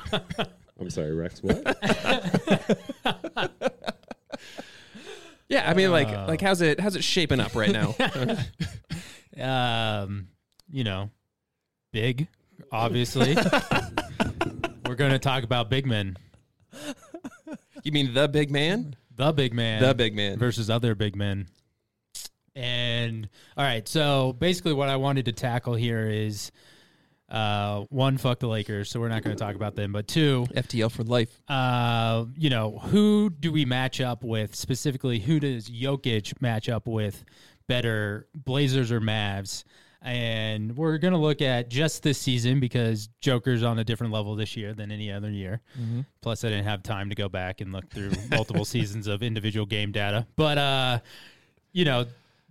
I'm 0.78 0.90
sorry, 0.90 1.14
Rex. 1.14 1.42
What? 1.42 1.62
Yeah, 5.46 5.68
I 5.70 5.74
mean, 5.74 5.90
like, 5.90 6.08
Uh. 6.08 6.24
like 6.26 6.40
how's 6.40 6.62
it, 6.62 6.80
how's 6.80 6.96
it 6.96 7.04
shaping 7.04 7.38
up 7.38 7.54
right 7.54 7.70
now? 7.70 7.94
um, 10.02 10.28
you 10.70 10.84
know, 10.84 11.10
big, 11.92 12.28
obviously. 12.72 13.36
We're 14.86 14.94
going 14.94 15.12
to 15.12 15.18
talk 15.18 15.44
about 15.44 15.68
big 15.68 15.86
men. 15.86 16.16
you 17.84 17.92
mean 17.92 18.14
the 18.14 18.26
big 18.26 18.50
man? 18.50 18.96
The 19.14 19.32
big 19.32 19.52
man. 19.52 19.82
The 19.82 19.94
big 19.94 20.16
man. 20.16 20.38
versus 20.38 20.70
other 20.70 20.94
big 20.94 21.14
men. 21.14 21.46
And 22.56 23.28
all 23.56 23.64
right, 23.64 23.86
so 23.86 24.32
basically, 24.32 24.72
what 24.72 24.88
I 24.88 24.96
wanted 24.96 25.26
to 25.26 25.32
tackle 25.32 25.74
here 25.74 26.08
is 26.08 26.50
uh, 27.34 27.80
one, 27.90 28.16
fuck 28.16 28.38
the 28.38 28.46
Lakers, 28.46 28.88
so 28.90 29.00
we're 29.00 29.08
not 29.08 29.24
going 29.24 29.36
to 29.36 29.42
talk 29.44 29.56
about 29.56 29.74
them. 29.74 29.92
But 29.92 30.06
two, 30.06 30.46
FTL 30.54 30.90
for 30.90 31.02
life. 31.02 31.40
uh, 31.48 32.26
you 32.36 32.48
know, 32.48 32.78
who 32.78 33.28
do 33.28 33.50
we 33.50 33.64
match 33.64 34.00
up 34.00 34.22
with 34.22 34.54
specifically? 34.54 35.18
Who 35.18 35.40
does 35.40 35.68
Jokic 35.68 36.40
match 36.40 36.68
up 36.68 36.86
with 36.86 37.24
better, 37.66 38.28
Blazers 38.34 38.92
or 38.92 39.00
Mavs? 39.00 39.64
And 40.00 40.76
we're 40.76 40.98
going 40.98 41.14
to 41.14 41.18
look 41.18 41.40
at 41.42 41.70
just 41.70 42.02
this 42.02 42.18
season 42.18 42.60
because 42.60 43.08
Joker's 43.20 43.62
on 43.62 43.78
a 43.78 43.84
different 43.84 44.12
level 44.12 44.36
this 44.36 44.54
year 44.54 44.74
than 44.74 44.92
any 44.92 45.10
other 45.10 45.30
year. 45.30 45.60
Plus, 46.20 46.44
I 46.44 46.50
didn't 46.50 46.66
have 46.66 46.82
time 46.82 47.08
to 47.08 47.14
go 47.16 47.28
back 47.28 47.62
and 47.62 47.72
look 47.72 47.88
through 47.90 48.12
multiple 48.30 48.66
seasons 48.66 49.06
of 49.06 49.22
individual 49.22 49.64
game 49.66 49.92
data. 49.92 50.26
But, 50.36 50.58
uh, 50.58 50.98
you 51.72 51.84
know, 51.86 52.04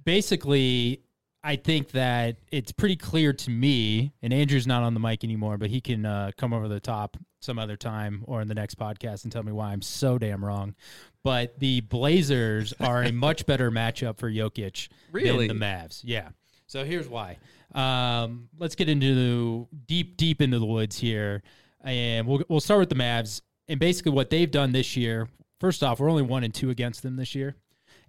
basically, 0.04 1.02
I 1.44 1.58
think 1.58 1.92
that 1.92 2.38
it's 2.52 2.72
pretty 2.72 2.96
clear 2.96 3.34
to 3.34 3.50
me, 3.50 4.14
and 4.22 4.32
Andrew's 4.34 4.66
not 4.66 4.84
on 4.84 4.94
the 4.94 5.00
mic 5.02 5.24
anymore, 5.26 5.58
but 5.58 5.70
he 5.70 5.82
can 5.82 6.06
uh, 6.06 6.32
come 6.38 6.54
over 6.54 6.70
the 6.70 6.80
top 6.80 7.18
some 7.42 7.60
other 7.60 7.76
time 7.76 8.24
or 8.26 8.42
in 8.42 8.48
the 8.48 8.56
next 8.56 8.80
podcast 8.80 9.24
and 9.24 9.32
tell 9.32 9.44
me 9.44 9.52
why 9.52 9.74
I'm 9.74 9.82
so 9.82 10.18
damn 10.18 10.44
wrong. 10.44 10.74
But 11.22 11.60
the 11.60 11.82
Blazers 11.82 12.74
are 12.80 13.04
a 13.04 13.12
much 13.12 13.46
better 13.46 13.70
matchup 13.72 14.18
for 14.18 14.32
Jokic 14.32 14.88
Really? 15.12 15.48
than 15.48 15.60
the 15.60 15.66
Mavs. 15.66 16.02
Yeah. 16.06 16.30
So 16.68 16.86
here's 16.86 17.10
why. 17.10 17.38
Um, 17.76 18.48
let's 18.58 18.76
get 18.76 18.88
into 18.88 19.14
the 19.14 19.78
deep, 19.86 20.16
deep 20.16 20.42
into 20.42 20.60
the 20.60 20.66
woods 20.66 20.98
here, 20.98 21.44
and 21.82 22.26
we'll 22.26 22.44
we'll 22.48 22.60
start 22.62 22.80
with 22.80 22.90
the 22.90 22.96
Mavs. 22.96 23.42
And 23.68 23.80
basically, 23.80 24.12
what 24.14 24.30
they've 24.30 24.50
done 24.50 24.72
this 24.72 24.96
year. 24.96 25.28
First 25.60 25.82
off, 25.82 26.00
we're 26.00 26.10
only 26.10 26.24
one 26.24 26.44
and 26.44 26.54
two 26.54 26.70
against 26.72 27.04
them 27.04 27.16
this 27.16 27.36
year 27.36 27.56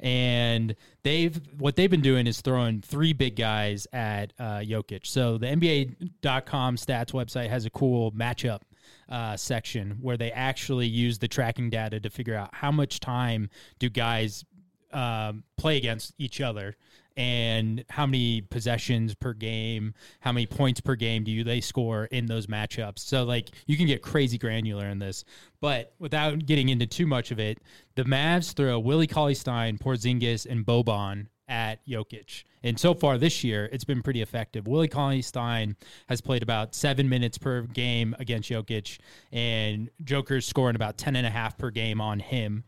and 0.05 0.77
they've 1.03 1.41
what 1.57 1.77
they've 1.77 1.91
been 1.91 2.03
doing 2.03 2.27
is 2.27 2.43
throwing 2.43 2.83
three 2.83 3.15
big 3.15 3.37
guys 3.37 3.87
at 3.93 4.35
uh, 4.39 4.59
Jokic. 4.59 5.07
So 5.07 5.39
the 5.39 5.47
NBA.com 5.47 6.77
stats 6.77 7.13
website 7.13 7.49
has 7.49 7.65
a 7.65 7.71
cool 7.71 8.13
matchup 8.13 8.61
uh, 9.09 9.37
section 9.39 9.97
where 10.03 10.19
they 10.19 10.31
actually 10.31 10.87
use 10.87 11.19
the 11.19 11.27
tracking 11.27 11.71
data 11.71 11.99
to 12.01 12.11
figure 12.11 12.37
out 12.37 12.51
how 12.53 12.71
much 12.71 13.01
time 13.01 13.49
do 13.79 13.89
guys 13.89 14.45
um, 14.93 15.43
play 15.57 15.79
against 15.79 16.13
each 16.19 16.43
other 16.43 16.77
and 17.17 17.85
how 17.89 18.07
many 18.07 18.41
possessions 18.41 19.15
per 19.15 19.33
game, 19.33 19.95
how 20.21 20.33
many 20.33 20.47
points 20.47 20.81
per 20.81 20.95
game 20.95 21.25
do 21.25 21.31
you 21.31 21.45
they 21.45 21.61
score 21.61 22.07
in 22.07 22.27
those 22.27 22.47
matchups. 22.47 23.01
So 23.01 23.25
like 23.25 23.51
you 23.67 23.77
can 23.77 23.87
get 23.87 24.03
crazy 24.03 24.39
granular 24.39 24.87
in 24.87 24.99
this, 24.99 25.25
but 25.61 25.95
without 25.99 26.45
getting 26.47 26.69
into 26.69 26.87
too 26.87 27.07
much 27.07 27.31
of 27.31 27.39
it, 27.39 27.59
the 27.95 28.05
Mavs 28.05 28.55
throw 28.55 28.79
Willie 28.79 29.07
Cauley 29.07 29.35
Stein, 29.35 29.79
Porzingis, 29.79 30.47
and 30.47 30.67
Boban 30.67 31.27
at 31.49 31.87
Jokic. 31.87 32.45
And 32.63 32.79
so 32.79 32.95
far 32.95 33.19
this 33.19 33.45
year, 33.45 33.69
it's 33.73 33.85
been 33.85 34.03
pretty 34.03 34.23
effective. 34.23 34.67
Willie 34.67 34.89
Cauley 34.89 35.23
Stein 35.23 35.77
has 36.09 36.21
played 36.21 36.43
about 36.43 36.75
seven 36.75 37.09
minutes 37.09 37.37
per 37.37 37.63
game 37.63 38.17
against 38.19 38.51
Jokic, 38.51 38.99
and 39.33 39.91
Joker's 40.03 40.47
scoring 40.47 40.77
about 40.77 40.97
10 40.97 41.17
and 41.17 41.27
a 41.27 41.31
half 41.31 41.59
per 41.59 41.71
game 41.71 42.01
on 42.01 42.21
him. 42.21 42.65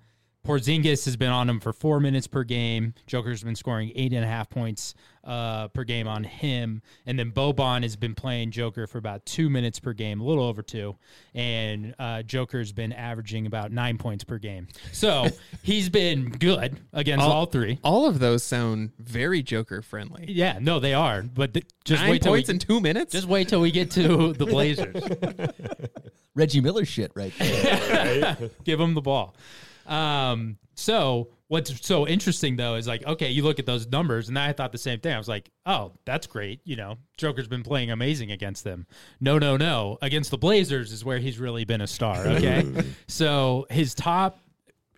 Porzingis 0.47 1.05
has 1.07 1.17
been 1.17 1.31
on 1.31 1.51
him 1.51 1.59
for 1.59 1.73
four 1.73 1.99
minutes 1.99 2.27
per 2.29 2.45
game. 2.45 2.95
Joker's 3.07 3.43
been 3.43 3.57
scoring 3.57 3.91
eight 3.97 4.13
and 4.13 4.25
a 4.25 4.29
half 4.29 4.49
points 4.49 4.95
uh, 5.25 5.67
per 5.69 5.83
game 5.83 6.07
on 6.07 6.23
him, 6.23 6.83
and 7.05 7.19
then 7.19 7.33
Boban 7.33 7.83
has 7.83 7.97
been 7.97 8.15
playing 8.15 8.53
Joker 8.53 8.87
for 8.87 8.99
about 8.99 9.27
two 9.27 9.51
minutes 9.51 9.81
per 9.81 9.93
game, 9.93 10.21
a 10.21 10.25
little 10.25 10.45
over 10.45 10.63
two, 10.63 10.95
and 11.35 11.97
uh, 11.99 12.23
Joker's 12.23 12.71
been 12.73 12.93
averaging 12.93 13.47
about 13.47 13.73
nine 13.73 13.99
points 13.99 14.23
per 14.23 14.39
game. 14.39 14.69
So 14.93 15.27
he's 15.65 15.89
been 15.89 16.31
good 16.31 16.79
against 16.93 17.25
All- 17.25 17.33
all, 17.33 17.47
three. 17.47 17.81
All 17.83 18.07
of 18.07 18.21
those 18.21 18.45
sound 18.45 18.93
very 19.01 19.43
Joker 19.43 19.83
friendly. 19.83 20.27
Yeah, 20.29 20.59
no, 20.61 20.79
they 20.79 20.95
are. 20.95 21.23
But 21.23 21.55
th- 21.55 21.67
just 21.85 22.03
Nine 22.03 22.11
wait 22.13 22.23
till 22.23 22.33
we, 22.33 22.39
points 22.39 22.51
in 22.51 22.59
two 22.61 22.81
minutes. 22.81 23.13
just 23.13 23.27
wait 23.27 23.49
till 23.49 23.61
we 23.61 23.73
get 23.73 23.91
to 23.93 24.33
the 24.33 24.47
Blazers. 24.47 24.95
Reggie 26.37 26.61
Miller 26.61 26.85
shit 26.85 27.11
right 27.17 27.33
there. 27.39 28.37
give 28.65 28.79
him 28.81 28.95
the 28.95 29.01
ball. 29.01 29.35
Um, 29.87 30.59
so 30.75 31.29
what's 31.49 31.87
so 31.87 32.07
interesting 32.07 32.57
though 32.57 32.75
is 32.75 32.87
like, 32.87 33.07
okay, 33.07 33.31
you 33.31 33.43
look 33.43 33.59
at 33.59 33.67
those 33.67 33.87
numbers, 33.87 34.29
and 34.29 34.39
I 34.39 34.53
thought 34.53 34.73
the 34.73 34.79
same 34.79 35.01
thing. 35.01 35.13
I 35.15 35.19
was 35.19 35.29
like, 35.29 35.51
oh, 35.65 35.93
that's 36.05 36.27
great. 36.27 36.61
You 36.65 36.77
know, 36.77 36.97
Joker's 37.17 37.49
been 37.49 37.63
playing 37.63 37.91
amazing 37.91 38.31
against 38.33 38.65
them. 38.65 38.87
No, 39.21 39.39
no, 39.39 39.57
no. 39.57 39.97
Against 40.03 40.31
the 40.31 40.39
Blazers 40.39 40.93
is 40.93 41.05
where 41.05 41.19
he's 41.19 41.39
really 41.39 41.65
been 41.65 41.81
a 41.81 41.87
star. 41.87 42.27
Okay, 42.27 42.67
so 43.07 43.67
his 43.71 43.95
top 43.95 44.39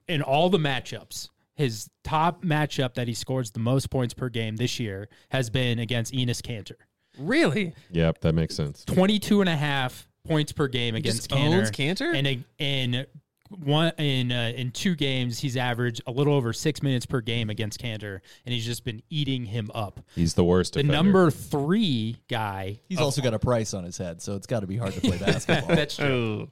in 0.09 0.23
all 0.23 0.49
the 0.51 0.59
matchups. 0.59 1.29
His 1.55 1.91
top 2.05 2.45
matchup 2.45 2.95
that 2.95 3.09
he 3.09 3.15
scores 3.15 3.51
the 3.51 3.59
most 3.59 3.91
points 3.91 4.15
per 4.15 4.29
game 4.29 4.55
this 4.57 4.79
year 4.79 5.09
has 5.31 5.51
been 5.51 5.81
against 5.81 6.13
Enes 6.15 6.41
Kanter. 6.41 6.77
really? 7.19 7.75
Yep, 7.91 8.21
that 8.21 8.33
makes 8.35 8.55
sense. 8.55 8.85
22 8.85 9.41
and 9.41 9.51
a 9.51 9.57
half 9.57 10.07
points 10.25 10.53
per 10.53 10.69
game 10.69 10.95
against 10.95 11.29
just 11.29 11.31
Kanter. 11.31 11.59
owns 11.59 11.71
Kanter? 11.73 12.15
And, 12.15 12.45
and 12.61 13.07
one 13.51 13.93
in 13.99 14.33
uh, 14.33 14.53
in 14.55 14.71
two 14.71 14.95
games, 14.95 15.39
he's 15.39 15.57
averaged 15.57 16.03
a 16.07 16.11
little 16.11 16.35
over 16.35 16.53
six 16.53 16.83
minutes 16.83 17.07
per 17.07 17.21
game 17.21 17.51
against 17.51 17.81
Kanter, 17.81 18.21
and 18.45 18.55
he's 18.55 18.65
just 18.65 18.85
been 18.85 19.03
eating 19.11 19.45
him 19.45 19.71
up. 19.75 20.01
He's 20.15 20.35
the 20.35 20.45
worst. 20.45 20.75
The 20.75 20.83
defender. 20.83 21.03
number 21.03 21.31
three 21.31 22.17
guy, 22.29 22.81
He's 22.89 22.99
also 22.99 23.23
got 23.23 23.35
a 23.35 23.39
price 23.39 23.75
on 23.75 23.85
his 23.85 23.99
head, 23.99 24.21
so 24.23 24.37
it's 24.37 24.47
got 24.47 24.61
to 24.61 24.67
be 24.67 24.77
hard 24.77 24.95
to 24.95 25.01
play 25.01 25.19
basketball. 25.21 25.75
that's 25.75 25.97
true. 25.97 26.49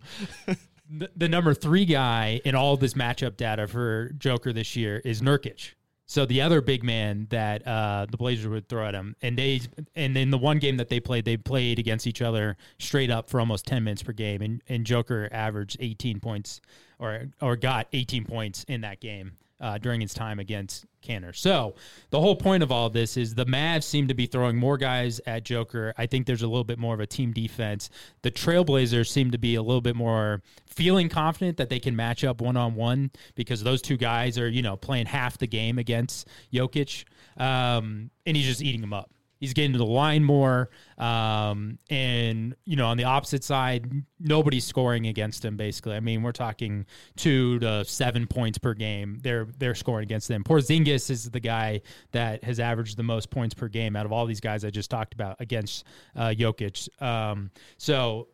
Oh, 0.48 0.54
the, 0.90 1.10
the 1.16 1.28
number 1.28 1.54
three 1.54 1.84
guy 1.84 2.40
in 2.44 2.54
all 2.54 2.76
this 2.76 2.94
matchup 2.94 3.36
data 3.36 3.66
for 3.66 4.10
Joker 4.18 4.52
this 4.52 4.76
year 4.76 5.00
is 5.04 5.20
Nurkic. 5.20 5.72
So 6.08 6.24
the 6.24 6.40
other 6.40 6.60
big 6.60 6.84
man 6.84 7.26
that 7.30 7.66
uh, 7.66 8.06
the 8.08 8.16
Blazers 8.16 8.46
would 8.46 8.68
throw 8.68 8.86
at 8.86 8.94
him, 8.94 9.16
and 9.22 9.36
they 9.36 9.60
and 9.96 10.16
in 10.16 10.30
the 10.30 10.38
one 10.38 10.58
game 10.60 10.76
that 10.76 10.88
they 10.88 11.00
played, 11.00 11.24
they 11.24 11.36
played 11.36 11.80
against 11.80 12.06
each 12.06 12.22
other 12.22 12.56
straight 12.78 13.10
up 13.10 13.28
for 13.28 13.40
almost 13.40 13.66
ten 13.66 13.82
minutes 13.82 14.04
per 14.04 14.12
game, 14.12 14.40
and, 14.40 14.62
and 14.68 14.86
Joker 14.86 15.28
averaged 15.32 15.76
eighteen 15.80 16.20
points 16.20 16.60
or 16.98 17.28
or 17.40 17.56
got 17.56 17.88
eighteen 17.92 18.24
points 18.24 18.64
in 18.68 18.82
that 18.82 19.00
game 19.00 19.32
uh, 19.60 19.78
during 19.78 20.00
his 20.00 20.14
time 20.14 20.38
against 20.38 20.84
Kanter. 21.02 21.34
So 21.34 21.74
the 22.10 22.20
whole 22.20 22.36
point 22.36 22.62
of 22.62 22.70
all 22.70 22.90
this 22.90 23.16
is 23.16 23.34
the 23.34 23.46
Mavs 23.46 23.84
seem 23.84 24.08
to 24.08 24.14
be 24.14 24.26
throwing 24.26 24.56
more 24.56 24.76
guys 24.76 25.20
at 25.26 25.44
Joker. 25.44 25.94
I 25.96 26.06
think 26.06 26.26
there's 26.26 26.42
a 26.42 26.48
little 26.48 26.64
bit 26.64 26.78
more 26.78 26.94
of 26.94 27.00
a 27.00 27.06
team 27.06 27.32
defense. 27.32 27.90
The 28.22 28.30
Trailblazers 28.30 29.08
seem 29.08 29.30
to 29.30 29.38
be 29.38 29.54
a 29.54 29.62
little 29.62 29.80
bit 29.80 29.96
more 29.96 30.42
feeling 30.66 31.08
confident 31.08 31.56
that 31.56 31.70
they 31.70 31.78
can 31.78 31.96
match 31.96 32.24
up 32.24 32.40
one 32.40 32.56
on 32.56 32.74
one 32.74 33.10
because 33.34 33.62
those 33.62 33.80
two 33.80 33.96
guys 33.96 34.38
are 34.38 34.48
you 34.48 34.62
know 34.62 34.76
playing 34.76 35.06
half 35.06 35.38
the 35.38 35.46
game 35.46 35.78
against 35.78 36.28
Jokic, 36.52 37.04
um, 37.36 38.10
and 38.26 38.36
he's 38.36 38.46
just 38.46 38.62
eating 38.62 38.80
them 38.80 38.92
up. 38.92 39.10
He's 39.38 39.52
getting 39.52 39.72
to 39.72 39.78
the 39.78 39.84
line 39.84 40.24
more, 40.24 40.70
um, 40.98 41.78
and 41.90 42.54
you 42.64 42.76
know 42.76 42.86
on 42.86 42.96
the 42.96 43.04
opposite 43.04 43.44
side, 43.44 43.90
nobody's 44.18 44.64
scoring 44.64 45.06
against 45.06 45.44
him. 45.44 45.56
Basically, 45.56 45.94
I 45.94 46.00
mean 46.00 46.22
we're 46.22 46.32
talking 46.32 46.86
two 47.16 47.58
to 47.58 47.84
seven 47.84 48.26
points 48.26 48.58
per 48.58 48.74
game. 48.74 49.18
They're 49.22 49.46
they're 49.58 49.74
scoring 49.74 50.04
against 50.04 50.28
them. 50.28 50.42
Porzingis 50.42 51.10
is 51.10 51.30
the 51.30 51.40
guy 51.40 51.82
that 52.12 52.44
has 52.44 52.58
averaged 52.60 52.96
the 52.96 53.02
most 53.02 53.30
points 53.30 53.54
per 53.54 53.68
game 53.68 53.94
out 53.96 54.06
of 54.06 54.12
all 54.12 54.26
these 54.26 54.40
guys 54.40 54.64
I 54.64 54.70
just 54.70 54.90
talked 54.90 55.12
about 55.12 55.36
against 55.40 55.84
uh, 56.14 56.28
Jokic. 56.28 57.02
Um, 57.02 57.50
so 57.76 58.28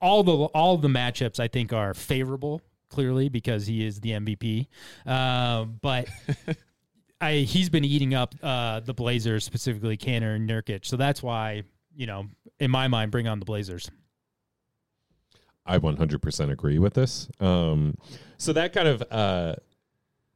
all 0.00 0.22
the 0.22 0.32
all 0.32 0.76
the 0.76 0.88
matchups 0.88 1.40
I 1.40 1.48
think 1.48 1.72
are 1.72 1.94
favorable. 1.94 2.62
Clearly, 2.90 3.28
because 3.28 3.66
he 3.66 3.84
is 3.84 4.00
the 4.00 4.12
MVP, 4.12 4.66
uh, 5.04 5.64
but 5.64 6.08
I 7.20 7.34
he's 7.38 7.68
been 7.68 7.84
eating 7.84 8.14
up 8.14 8.34
uh, 8.42 8.80
the 8.80 8.94
Blazers, 8.94 9.44
specifically 9.44 9.96
Kanter 9.96 10.36
and 10.36 10.48
Nurkic. 10.48 10.84
So 10.86 10.96
that's 10.96 11.22
why, 11.22 11.62
you 11.94 12.06
know, 12.06 12.26
in 12.60 12.70
my 12.70 12.88
mind, 12.88 13.10
bring 13.10 13.26
on 13.26 13.38
the 13.38 13.44
Blazers. 13.44 13.90
I 15.66 15.78
100% 15.78 16.50
agree 16.50 16.78
with 16.78 16.94
this. 16.94 17.28
Um, 17.40 17.98
so 18.38 18.54
that 18.54 18.72
kind 18.72 18.88
of 18.88 19.02
uh, 19.10 19.56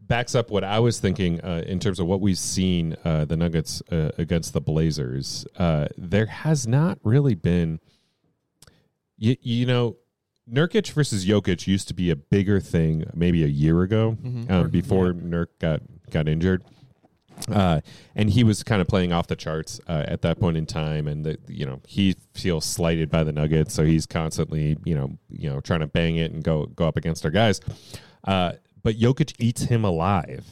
backs 0.00 0.34
up 0.34 0.50
what 0.50 0.62
I 0.62 0.78
was 0.78 1.00
thinking 1.00 1.40
uh, 1.40 1.62
in 1.66 1.78
terms 1.78 1.98
of 2.00 2.06
what 2.06 2.20
we've 2.20 2.38
seen 2.38 2.96
uh, 3.04 3.24
the 3.24 3.36
Nuggets 3.36 3.82
uh, 3.90 4.10
against 4.18 4.52
the 4.52 4.60
Blazers. 4.60 5.46
Uh, 5.56 5.88
there 5.96 6.26
has 6.26 6.66
not 6.66 6.98
really 7.02 7.34
been, 7.34 7.80
you, 9.16 9.36
you 9.40 9.64
know, 9.64 9.96
Nurkic 10.50 10.92
versus 10.92 11.24
Jokic 11.24 11.66
used 11.66 11.88
to 11.88 11.94
be 11.94 12.10
a 12.10 12.16
bigger 12.16 12.60
thing 12.60 13.04
maybe 13.14 13.42
a 13.42 13.48
year 13.48 13.82
ago 13.82 14.18
um, 14.50 14.68
before 14.68 15.12
Nurk 15.12 15.46
got 15.60 15.80
got 16.12 16.28
injured. 16.28 16.62
Uh, 17.50 17.80
and 18.14 18.30
he 18.30 18.44
was 18.44 18.62
kind 18.62 18.80
of 18.80 18.86
playing 18.86 19.12
off 19.12 19.26
the 19.26 19.34
charts 19.34 19.80
uh, 19.88 20.04
at 20.06 20.22
that 20.22 20.38
point 20.38 20.56
in 20.56 20.64
time, 20.66 21.08
and 21.08 21.24
the, 21.26 21.38
you 21.48 21.66
know 21.66 21.80
he 21.88 22.14
feels 22.34 22.64
slighted 22.64 23.10
by 23.10 23.24
the 23.24 23.32
Nuggets, 23.32 23.74
so 23.74 23.84
he's 23.84 24.06
constantly 24.06 24.76
you 24.84 24.94
know 24.94 25.18
you 25.30 25.48
know 25.48 25.60
trying 25.60 25.80
to 25.80 25.86
bang 25.88 26.16
it 26.16 26.30
and 26.30 26.44
go 26.44 26.66
go 26.66 26.86
up 26.86 26.96
against 26.96 27.24
our 27.24 27.30
guys. 27.32 27.60
Uh, 28.22 28.52
but 28.84 28.96
Jokic 28.96 29.34
eats 29.40 29.62
him 29.62 29.84
alive. 29.84 30.44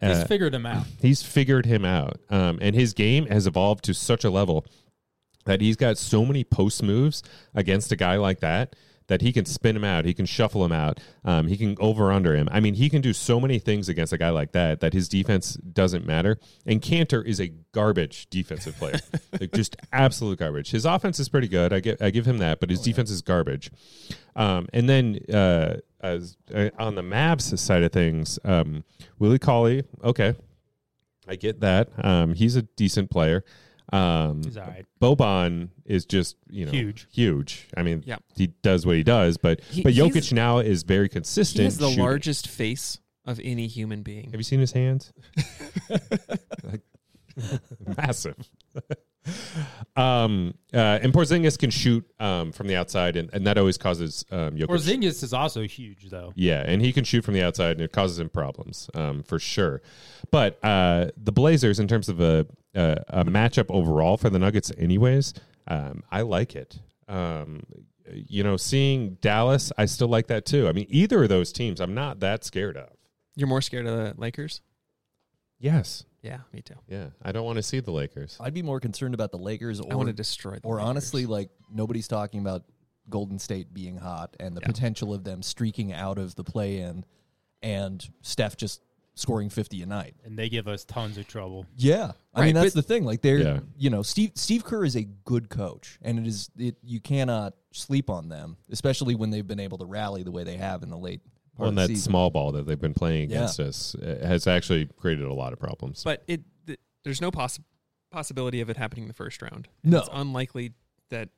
He's 0.00 0.16
Uh, 0.16 0.24
figured 0.24 0.54
him 0.54 0.66
out. 0.66 0.86
he's 1.00 1.22
figured 1.22 1.66
him 1.66 1.84
out, 1.84 2.18
um, 2.30 2.58
and 2.60 2.74
his 2.74 2.92
game 2.92 3.26
has 3.26 3.46
evolved 3.46 3.84
to 3.84 3.94
such 3.94 4.24
a 4.24 4.30
level 4.30 4.64
that 5.44 5.60
he's 5.60 5.76
got 5.76 5.96
so 5.98 6.24
many 6.24 6.42
post 6.44 6.82
moves 6.82 7.22
against 7.54 7.92
a 7.92 7.96
guy 7.96 8.16
like 8.16 8.40
that 8.40 8.74
that 9.06 9.20
he 9.20 9.32
can 9.32 9.44
spin 9.44 9.76
him 9.76 9.84
out, 9.84 10.04
he 10.04 10.14
can 10.14 10.26
shuffle 10.26 10.64
him 10.64 10.72
out, 10.72 11.00
um, 11.24 11.48
he 11.48 11.56
can 11.56 11.76
over 11.80 12.12
under 12.12 12.34
him. 12.34 12.48
I 12.50 12.60
mean, 12.60 12.74
he 12.74 12.88
can 12.88 13.00
do 13.00 13.12
so 13.12 13.40
many 13.40 13.58
things 13.58 13.88
against 13.88 14.12
a 14.12 14.18
guy 14.18 14.30
like 14.30 14.52
that 14.52 14.80
that 14.80 14.92
his 14.92 15.08
defense 15.08 15.54
doesn't 15.54 16.06
matter. 16.06 16.38
And 16.66 16.80
Kanter 16.80 17.24
is 17.24 17.40
a 17.40 17.48
garbage 17.72 18.28
defensive 18.30 18.76
player, 18.76 19.00
like 19.40 19.52
just 19.52 19.76
absolute 19.92 20.38
garbage. 20.38 20.70
His 20.70 20.84
offense 20.84 21.18
is 21.20 21.28
pretty 21.28 21.48
good, 21.48 21.72
I 21.72 21.80
give 21.80 22.00
I 22.00 22.10
give 22.10 22.26
him 22.26 22.38
that, 22.38 22.60
but 22.60 22.70
his 22.70 22.80
defense 22.80 23.10
is 23.10 23.22
garbage. 23.22 23.70
Um, 24.34 24.68
and 24.72 24.88
then 24.88 25.18
uh, 25.32 25.76
as 26.00 26.36
uh, 26.54 26.70
on 26.78 26.94
the 26.94 27.02
Mavs 27.02 27.56
side 27.58 27.82
of 27.82 27.92
things, 27.92 28.38
um, 28.44 28.84
Willie 29.18 29.38
Cauley, 29.38 29.84
okay, 30.02 30.34
I 31.28 31.36
get 31.36 31.60
that. 31.60 31.88
Um, 32.02 32.34
he's 32.34 32.56
a 32.56 32.62
decent 32.62 33.10
player. 33.10 33.44
Um, 33.92 34.42
He's 34.42 34.56
all 34.56 34.66
right. 34.66 34.86
Boban 35.00 35.68
is 35.84 36.06
just 36.06 36.36
you 36.50 36.64
know 36.64 36.72
Huge. 36.72 37.06
huge. 37.12 37.68
I 37.76 37.82
mean, 37.82 38.02
Yeah. 38.06 38.16
he 38.34 38.46
does 38.62 38.86
what 38.86 38.96
he 38.96 39.02
does, 39.02 39.36
but 39.36 39.60
He- 39.70 39.82
but 39.82 39.92
Jokic 39.94 40.32
now 40.32 40.58
is 40.58 40.82
very 40.82 41.04
he 41.04 41.08
consistent. 41.10 41.64
has 41.64 41.76
the 41.78 41.88
shooting. 41.90 42.02
largest 42.04 42.48
face 42.48 42.98
of 43.26 43.38
any 43.44 43.66
human 43.66 44.02
being. 44.02 44.30
Have 44.30 44.40
you 44.40 44.44
seen 44.44 44.60
his 44.60 44.72
hands? 44.72 45.12
Like, 46.64 46.80
massive. 47.96 48.36
um, 49.96 50.54
uh, 50.74 50.98
and 51.02 51.12
Porzingis 51.12 51.58
can 51.58 51.70
shoot 51.70 52.04
um, 52.18 52.52
from 52.52 52.66
the 52.66 52.76
outside, 52.76 53.16
and, 53.16 53.30
and 53.32 53.46
that 53.46 53.58
always 53.58 53.78
causes 53.78 54.24
um, 54.30 54.56
Jokic. 54.56 54.66
Porzingis 54.66 55.22
is 55.22 55.32
also 55.32 55.62
huge, 55.62 56.10
though. 56.10 56.32
Yeah, 56.34 56.62
and 56.66 56.82
he 56.82 56.92
can 56.92 57.04
shoot 57.04 57.24
from 57.24 57.34
the 57.34 57.42
outside, 57.42 57.72
and 57.72 57.80
it 57.80 57.92
causes 57.92 58.18
him 58.18 58.28
problems 58.28 58.90
um, 58.94 59.22
for 59.22 59.38
sure. 59.38 59.82
But 60.30 60.58
uh, 60.64 61.10
the 61.16 61.32
Blazers, 61.32 61.78
in 61.78 61.88
terms 61.88 62.08
of 62.08 62.20
a, 62.20 62.46
a 62.74 63.04
a 63.08 63.24
matchup 63.24 63.66
overall 63.68 64.16
for 64.16 64.30
the 64.30 64.38
Nuggets, 64.38 64.72
anyways, 64.78 65.34
um, 65.68 66.02
I 66.10 66.22
like 66.22 66.56
it. 66.56 66.78
Um, 67.08 67.62
you 68.12 68.42
know, 68.42 68.56
seeing 68.56 69.14
Dallas, 69.20 69.72
I 69.78 69.84
still 69.86 70.08
like 70.08 70.26
that 70.28 70.44
too. 70.44 70.68
I 70.68 70.72
mean, 70.72 70.86
either 70.88 71.22
of 71.22 71.28
those 71.28 71.52
teams, 71.52 71.80
I'm 71.80 71.94
not 71.94 72.20
that 72.20 72.44
scared 72.44 72.76
of. 72.76 72.90
You're 73.34 73.48
more 73.48 73.62
scared 73.62 73.86
of 73.86 73.96
the 73.96 74.20
Lakers? 74.20 74.60
Yes, 75.58 76.04
Yeah, 76.22 76.38
me 76.52 76.62
too. 76.62 76.74
yeah, 76.88 77.08
I 77.22 77.32
don't 77.32 77.44
want 77.44 77.56
to 77.56 77.62
see 77.62 77.80
the 77.80 77.90
Lakers. 77.90 78.36
I'd 78.40 78.54
be 78.54 78.62
more 78.62 78.78
concerned 78.80 79.14
about 79.14 79.32
the 79.32 79.38
Lakers 79.38 79.80
I 79.80 79.84
or 79.84 79.96
want 79.96 80.06
to 80.08 80.12
destroy 80.12 80.52
the 80.56 80.60
or 80.68 80.76
Lakers. 80.76 80.88
honestly, 80.88 81.26
like 81.26 81.50
nobody's 81.70 82.06
talking 82.08 82.40
about 82.40 82.62
Golden 83.10 83.38
State 83.38 83.74
being 83.74 83.96
hot 83.96 84.36
and 84.38 84.56
the 84.56 84.60
Yeah. 84.60 84.68
potential 84.68 85.12
of 85.12 85.24
them 85.24 85.42
streaking 85.42 85.92
out 85.92 86.18
of 86.18 86.34
the 86.36 86.44
play 86.44 86.78
in 86.78 87.04
and 87.62 88.08
Steph 88.22 88.56
just 88.56 88.80
scoring 89.14 89.50
50 89.50 89.82
a 89.82 89.86
night. 89.86 90.14
And 90.24 90.38
they 90.38 90.48
give 90.48 90.66
us 90.68 90.84
tons 90.84 91.18
of 91.18 91.26
trouble. 91.28 91.66
Yeah. 91.76 92.12
I 92.34 92.40
Right, 92.40 92.46
mean 92.46 92.54
that's 92.54 92.74
but- 92.74 92.86
the 92.86 92.94
thing. 92.94 93.04
Like 93.04 93.20
they're 93.20 93.38
Yeah. 93.40 93.60
you 93.76 93.90
know, 93.90 94.02
Steve 94.02 94.32
Steve 94.36 94.64
Kerr 94.64 94.84
is 94.84 94.96
a 94.96 95.02
good 95.02 95.50
coach 95.50 95.98
and 96.02 96.18
it 96.18 96.26
is 96.26 96.50
it 96.56 96.76
you 96.82 96.98
cannot 97.00 97.54
sleep 97.72 98.08
on 98.08 98.28
them, 98.28 98.56
especially 98.70 99.14
when 99.14 99.30
they've 99.30 99.46
been 99.46 99.60
able 99.60 99.78
to 99.78 99.84
rally 99.84 100.22
the 100.22 100.30
way 100.30 100.44
they 100.44 100.56
have 100.56 100.82
in 100.82 100.88
the 100.88 100.96
late 100.98 101.20
part 101.24 101.31
Well, 101.62 101.68
of 101.68 101.72
and 101.72 101.78
the 101.78 101.82
that 101.82 101.88
season. 101.88 102.10
small 102.10 102.30
ball 102.30 102.52
that 102.52 102.66
they've 102.66 102.80
been 102.80 102.94
playing 102.94 103.30
Yeah. 103.30 103.36
against 103.38 103.60
us 103.60 103.94
uh, 103.94 104.18
has 104.26 104.46
actually 104.46 104.86
created 104.96 105.24
a 105.24 105.32
lot 105.34 105.52
of 105.52 105.58
problems. 105.58 106.02
But 106.04 106.22
it 106.28 106.42
th- 106.66 106.78
there's 107.04 107.20
no 107.20 107.30
possi- 107.30 107.64
possibility 108.10 108.60
of 108.60 108.68
it 108.70 108.76
happening 108.76 109.04
in 109.04 109.08
the 109.08 109.14
first 109.14 109.40
round. 109.42 109.68
No. 109.82 109.98
It's 110.00 110.08
unlikely 110.12 110.72
that 111.08 111.28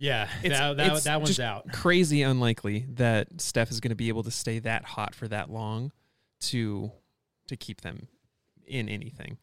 Yeah, 0.00 0.28
It's- 0.44 0.58
that, 0.60 0.76
that, 0.76 0.92
it's 0.92 1.04
that 1.04 1.16
one's 1.16 1.28
just 1.30 1.40
out. 1.40 1.72
crazy 1.72 2.22
unlikely 2.22 2.86
that 2.94 3.40
Steph 3.40 3.70
is 3.70 3.80
going 3.80 3.90
to 3.90 3.96
be 3.96 4.08
able 4.08 4.22
to 4.24 4.30
stay 4.30 4.58
that 4.60 4.84
hot 4.84 5.14
for 5.14 5.26
that 5.28 5.50
long 5.50 5.90
to 6.40 6.92
to 7.48 7.56
keep 7.56 7.80
them 7.80 8.06
in 8.66 8.88
anything. 8.88 9.38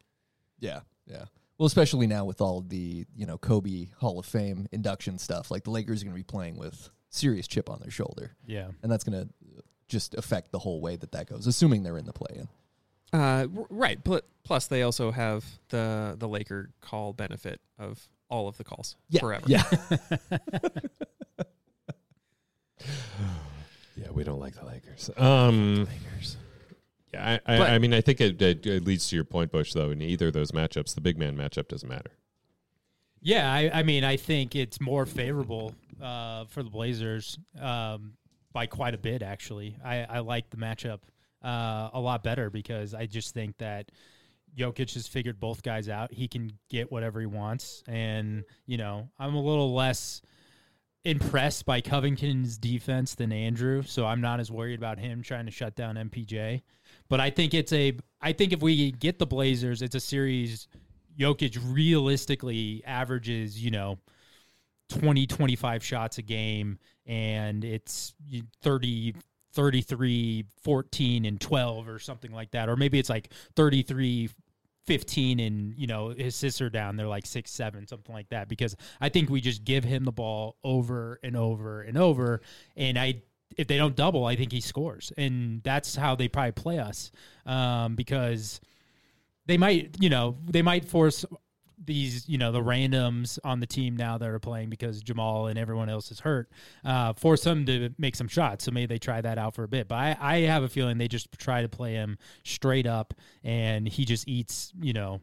Yeah, 0.60 0.80
yeah. 1.06 1.24
Well, 1.58 1.66
especially 1.66 2.06
now 2.06 2.24
with 2.24 2.40
all 2.40 2.60
the 2.62 3.04
you 3.14 3.26
know 3.26 3.36
Kobe 3.36 3.88
Hall 3.98 4.18
of 4.18 4.24
Fame 4.26 4.66
induction 4.72 5.18
stuff, 5.18 5.50
like 5.50 5.64
the 5.64 5.70
Lakers 5.70 6.00
are 6.00 6.04
going 6.06 6.14
to 6.14 6.18
be 6.18 6.22
playing 6.22 6.56
with 6.56 6.88
serious 7.10 7.46
chip 7.46 7.68
on 7.68 7.80
their 7.80 7.90
shoulder, 7.90 8.36
Yeah. 8.46 8.70
and 8.82 8.90
that's 8.92 9.04
going 9.04 9.26
to 9.28 9.34
just 9.88 10.14
affect 10.14 10.52
the 10.52 10.58
whole 10.58 10.80
way 10.80 10.96
that 10.96 11.12
that 11.12 11.28
goes, 11.28 11.46
assuming 11.46 11.82
they're 11.82 11.98
in 11.98 12.06
the 12.06 12.12
play-in. 12.12 12.48
Uh, 13.12 13.46
right. 13.70 14.02
Pl- 14.02 14.20
plus, 14.44 14.66
they 14.66 14.82
also 14.82 15.10
have 15.12 15.44
the 15.68 16.16
the 16.18 16.26
Laker 16.28 16.70
call 16.80 17.12
benefit 17.12 17.60
of 17.78 18.02
all 18.28 18.48
of 18.48 18.56
the 18.58 18.64
calls 18.64 18.96
forever. 19.20 19.44
Yeah, 19.46 19.62
yeah, 23.96 24.10
we 24.12 24.24
don't 24.24 24.40
like 24.40 24.54
the 24.54 24.64
Lakers. 24.66 25.10
Um, 25.16 25.84
Lakers. 25.84 26.36
Yeah, 27.14 27.38
I, 27.46 27.54
I, 27.54 27.58
But- 27.58 27.70
I 27.70 27.78
mean, 27.78 27.94
I 27.94 28.00
think 28.00 28.20
it, 28.20 28.40
it, 28.42 28.66
it 28.66 28.84
leads 28.84 29.08
to 29.10 29.16
your 29.16 29.24
point, 29.24 29.52
Bush. 29.52 29.72
Though 29.72 29.90
in 29.90 30.02
either 30.02 30.28
of 30.28 30.32
those 30.34 30.52
matchups, 30.52 30.94
the 30.94 31.00
big 31.00 31.18
man 31.18 31.36
matchup 31.36 31.68
doesn't 31.68 31.88
matter. 31.88 32.10
Yeah, 33.22 33.52
I, 33.52 33.80
I 33.80 33.82
mean, 33.82 34.04
I 34.04 34.16
think 34.16 34.54
it's 34.54 34.80
more 34.80 35.06
favorable 35.06 35.74
uh, 36.02 36.44
for 36.44 36.62
the 36.62 36.70
Blazers 36.70 37.38
um, 37.60 38.12
by 38.56 38.64
quite 38.64 38.94
a 38.94 38.98
bit. 38.98 39.22
Actually, 39.22 39.76
I, 39.84 40.06
I 40.08 40.18
like 40.20 40.48
the 40.48 40.56
matchup 40.56 41.00
uh, 41.44 41.90
a 41.92 42.00
lot 42.00 42.22
better 42.22 42.48
because 42.48 42.94
I 42.94 43.04
just 43.04 43.34
think 43.34 43.58
that 43.58 43.90
Jokic 44.56 44.94
has 44.94 45.06
figured 45.06 45.38
both 45.38 45.62
guys 45.62 45.90
out. 45.90 46.10
He 46.10 46.26
can 46.26 46.50
get 46.70 46.90
whatever 46.90 47.20
he 47.20 47.26
wants, 47.26 47.82
and 47.86 48.44
you 48.64 48.78
know, 48.78 49.10
I'm 49.18 49.34
a 49.34 49.42
little 49.42 49.74
less 49.74 50.22
impressed 51.04 51.66
by 51.66 51.82
Covington's 51.82 52.56
defense 52.56 53.14
than 53.14 53.30
Andrew, 53.30 53.82
so 53.82 54.06
I'm 54.06 54.22
not 54.22 54.40
as 54.40 54.50
worried 54.50 54.78
about 54.78 54.98
him 54.98 55.22
trying 55.22 55.44
to 55.44 55.52
shut 55.52 55.76
down 55.76 55.96
MPJ. 55.96 56.62
But 57.10 57.20
I 57.20 57.28
think 57.28 57.52
it's 57.52 57.74
a 57.74 57.98
I 58.22 58.32
think 58.32 58.54
if 58.54 58.62
we 58.62 58.90
get 58.90 59.18
the 59.18 59.26
Blazers, 59.26 59.82
it's 59.82 59.94
a 59.94 60.00
series 60.00 60.66
Jokic 61.20 61.58
realistically 61.62 62.82
averages, 62.86 63.62
you 63.62 63.70
know, 63.70 63.98
20 64.88 65.26
25 65.26 65.84
shots 65.84 66.18
a 66.18 66.22
game 66.22 66.78
and 67.06 67.64
it's 67.64 68.14
30 68.62 69.14
33 69.52 70.44
14 70.62 71.24
and 71.24 71.40
12 71.40 71.88
or 71.88 71.98
something 71.98 72.30
like 72.30 72.50
that. 72.50 72.68
Or 72.68 72.76
maybe 72.76 72.98
it's 72.98 73.08
like 73.08 73.30
33 73.56 74.28
15 74.84 75.40
and 75.40 75.74
you 75.76 75.86
know 75.86 76.10
his 76.10 76.36
sister 76.36 76.68
down. 76.70 76.96
They're 76.96 77.08
like 77.08 77.26
6 77.26 77.50
7 77.50 77.88
something 77.88 78.14
like 78.14 78.28
that 78.28 78.48
because 78.48 78.76
I 79.00 79.08
think 79.08 79.30
we 79.30 79.40
just 79.40 79.64
give 79.64 79.82
him 79.82 80.04
the 80.04 80.12
ball 80.12 80.56
over 80.62 81.18
and 81.22 81.36
over 81.36 81.80
and 81.82 81.96
over. 81.96 82.42
And 82.76 82.98
I 82.98 83.22
if 83.56 83.66
they 83.66 83.78
don't 83.78 83.96
double 83.96 84.26
I 84.26 84.36
think 84.36 84.52
he 84.52 84.60
scores. 84.60 85.12
And 85.16 85.62
that's 85.62 85.96
how 85.96 86.14
they 86.14 86.28
probably 86.28 86.52
play 86.52 86.78
us 86.78 87.10
um, 87.46 87.96
because 87.96 88.60
they 89.46 89.56
might, 89.56 89.96
you 90.00 90.10
know, 90.10 90.36
they 90.44 90.62
might 90.62 90.84
force 90.84 91.24
these, 91.86 92.28
you 92.28 92.38
know, 92.38 92.52
the 92.52 92.60
randoms 92.60 93.38
on 93.44 93.60
the 93.60 93.66
team 93.66 93.96
now 93.96 94.18
that 94.18 94.28
are 94.28 94.38
playing 94.38 94.70
because 94.70 95.02
Jamal 95.02 95.46
and 95.46 95.58
everyone 95.58 95.88
else 95.88 96.10
is 96.10 96.20
hurt, 96.20 96.50
uh, 96.84 97.12
force 97.14 97.42
them 97.42 97.64
to 97.66 97.90
make 97.98 98.16
some 98.16 98.28
shots. 98.28 98.64
So 98.64 98.70
maybe 98.70 98.86
they 98.86 98.98
try 98.98 99.20
that 99.20 99.38
out 99.38 99.54
for 99.54 99.64
a 99.64 99.68
bit. 99.68 99.88
But 99.88 99.96
I, 99.96 100.16
I 100.20 100.40
have 100.40 100.62
a 100.62 100.68
feeling 100.68 100.98
they 100.98 101.08
just 101.08 101.32
try 101.38 101.62
to 101.62 101.68
play 101.68 101.94
him 101.94 102.18
straight 102.44 102.86
up 102.86 103.14
and 103.42 103.88
he 103.88 104.04
just 104.04 104.28
eats, 104.28 104.72
you 104.80 104.92
know, 104.92 105.20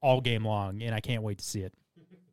all 0.00 0.20
game 0.20 0.44
long. 0.44 0.82
And 0.82 0.94
I 0.94 1.00
can't 1.00 1.22
wait 1.22 1.38
to 1.38 1.44
see 1.44 1.60
it. 1.60 1.72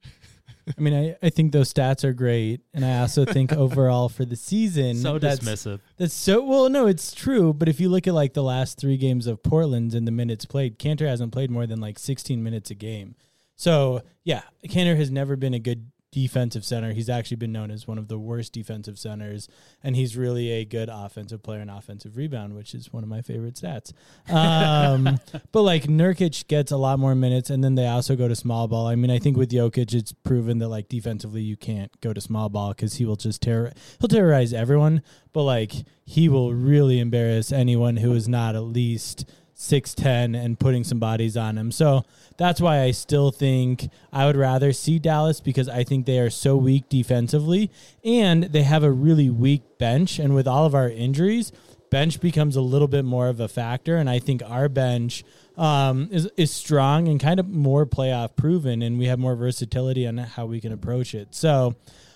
I 0.77 0.81
mean, 0.81 0.93
I, 0.93 1.25
I 1.25 1.29
think 1.29 1.51
those 1.51 1.73
stats 1.73 2.03
are 2.03 2.13
great, 2.13 2.61
and 2.73 2.85
I 2.85 2.99
also 2.99 3.25
think 3.25 3.51
overall 3.53 4.09
for 4.09 4.25
the 4.25 4.35
season, 4.35 4.95
So 4.95 5.17
that's, 5.17 5.39
dismissive. 5.39 5.79
That's 5.97 6.13
so 6.13 6.43
well. 6.43 6.69
No, 6.69 6.87
it's 6.87 7.13
true. 7.13 7.53
But 7.53 7.67
if 7.67 7.79
you 7.79 7.89
look 7.89 8.07
at 8.07 8.13
like 8.13 8.33
the 8.33 8.43
last 8.43 8.79
three 8.79 8.97
games 8.97 9.27
of 9.27 9.41
Portland's 9.43 9.95
and 9.95 10.07
the 10.07 10.11
minutes 10.11 10.45
played, 10.45 10.77
Kanter 10.79 11.07
hasn't 11.07 11.31
played 11.31 11.49
more 11.49 11.65
than 11.65 11.81
like 11.81 11.97
16 11.97 12.41
minutes 12.43 12.69
a 12.71 12.75
game. 12.75 13.15
So 13.61 14.01
yeah, 14.23 14.41
Kanter 14.65 14.97
has 14.97 15.11
never 15.11 15.35
been 15.35 15.53
a 15.53 15.59
good 15.59 15.91
defensive 16.11 16.65
center. 16.65 16.93
He's 16.93 17.09
actually 17.09 17.37
been 17.37 17.51
known 17.51 17.69
as 17.69 17.87
one 17.87 17.99
of 17.99 18.07
the 18.07 18.17
worst 18.17 18.53
defensive 18.53 18.97
centers, 18.97 19.47
and 19.83 19.95
he's 19.95 20.17
really 20.17 20.49
a 20.49 20.65
good 20.65 20.89
offensive 20.91 21.43
player 21.43 21.59
and 21.59 21.69
offensive 21.69 22.17
rebound, 22.17 22.55
which 22.55 22.73
is 22.73 22.91
one 22.91 23.03
of 23.03 23.09
my 23.09 23.21
favorite 23.21 23.53
stats. 23.53 23.93
Um, 24.33 25.19
but 25.51 25.61
like 25.61 25.83
Nurkic 25.83 26.47
gets 26.47 26.71
a 26.71 26.77
lot 26.77 26.97
more 26.97 27.13
minutes, 27.13 27.51
and 27.51 27.63
then 27.63 27.75
they 27.75 27.85
also 27.85 28.15
go 28.15 28.27
to 28.27 28.35
small 28.35 28.67
ball. 28.67 28.87
I 28.87 28.95
mean, 28.95 29.11
I 29.11 29.19
think 29.19 29.37
with 29.37 29.51
Jokic, 29.51 29.93
it's 29.93 30.11
proven 30.11 30.57
that 30.57 30.69
like 30.69 30.89
defensively 30.89 31.43
you 31.43 31.55
can't 31.55 31.91
go 32.01 32.13
to 32.13 32.19
small 32.19 32.49
ball 32.49 32.69
because 32.69 32.95
he 32.95 33.05
will 33.05 33.15
just 33.15 33.43
terror 33.43 33.71
he'll 33.99 34.09
terrorize 34.09 34.53
everyone, 34.53 35.03
but 35.33 35.43
like 35.43 35.73
he 36.03 36.27
will 36.27 36.51
really 36.51 36.99
embarrass 36.99 37.51
anyone 37.51 37.97
who 37.97 38.13
is 38.13 38.27
not 38.27 38.55
at 38.55 38.63
least. 38.63 39.29
6'10 39.61 40.35
and 40.35 40.59
putting 40.59 40.83
some 40.83 40.97
bodies 40.97 41.37
on 41.37 41.55
him. 41.55 41.71
So 41.71 42.03
that's 42.35 42.59
why 42.59 42.81
I 42.81 42.89
still 42.91 43.29
think 43.29 43.89
I 44.11 44.25
would 44.25 44.35
rather 44.35 44.73
see 44.73 44.97
Dallas 44.97 45.39
because 45.39 45.69
I 45.69 45.83
think 45.83 46.07
they 46.07 46.17
are 46.17 46.31
so 46.31 46.57
weak 46.57 46.89
defensively 46.89 47.69
and 48.03 48.45
they 48.45 48.63
have 48.63 48.83
a 48.83 48.91
really 48.91 49.29
weak 49.29 49.61
bench. 49.77 50.17
And 50.17 50.33
with 50.33 50.47
all 50.47 50.65
of 50.65 50.73
our 50.73 50.89
injuries, 50.89 51.51
bench 51.91 52.19
becomes 52.19 52.55
a 52.55 52.61
little 52.61 52.87
bit 52.87 53.05
more 53.05 53.27
of 53.27 53.39
a 53.39 53.47
factor. 53.47 53.97
And 53.97 54.09
I 54.09 54.17
think 54.17 54.41
our 54.43 54.67
bench 54.67 55.23
um, 55.57 56.09
is, 56.11 56.27
is 56.37 56.51
strong 56.51 57.07
and 57.07 57.19
kind 57.19 57.39
of 57.39 57.47
more 57.47 57.85
playoff 57.85 58.35
proven, 58.35 58.81
and 58.81 58.97
we 58.97 59.05
have 59.05 59.19
more 59.19 59.35
versatility 59.35 60.07
on 60.07 60.17
how 60.17 60.47
we 60.47 60.59
can 60.59 60.71
approach 60.71 61.13
it. 61.13 61.35
So 61.35 61.75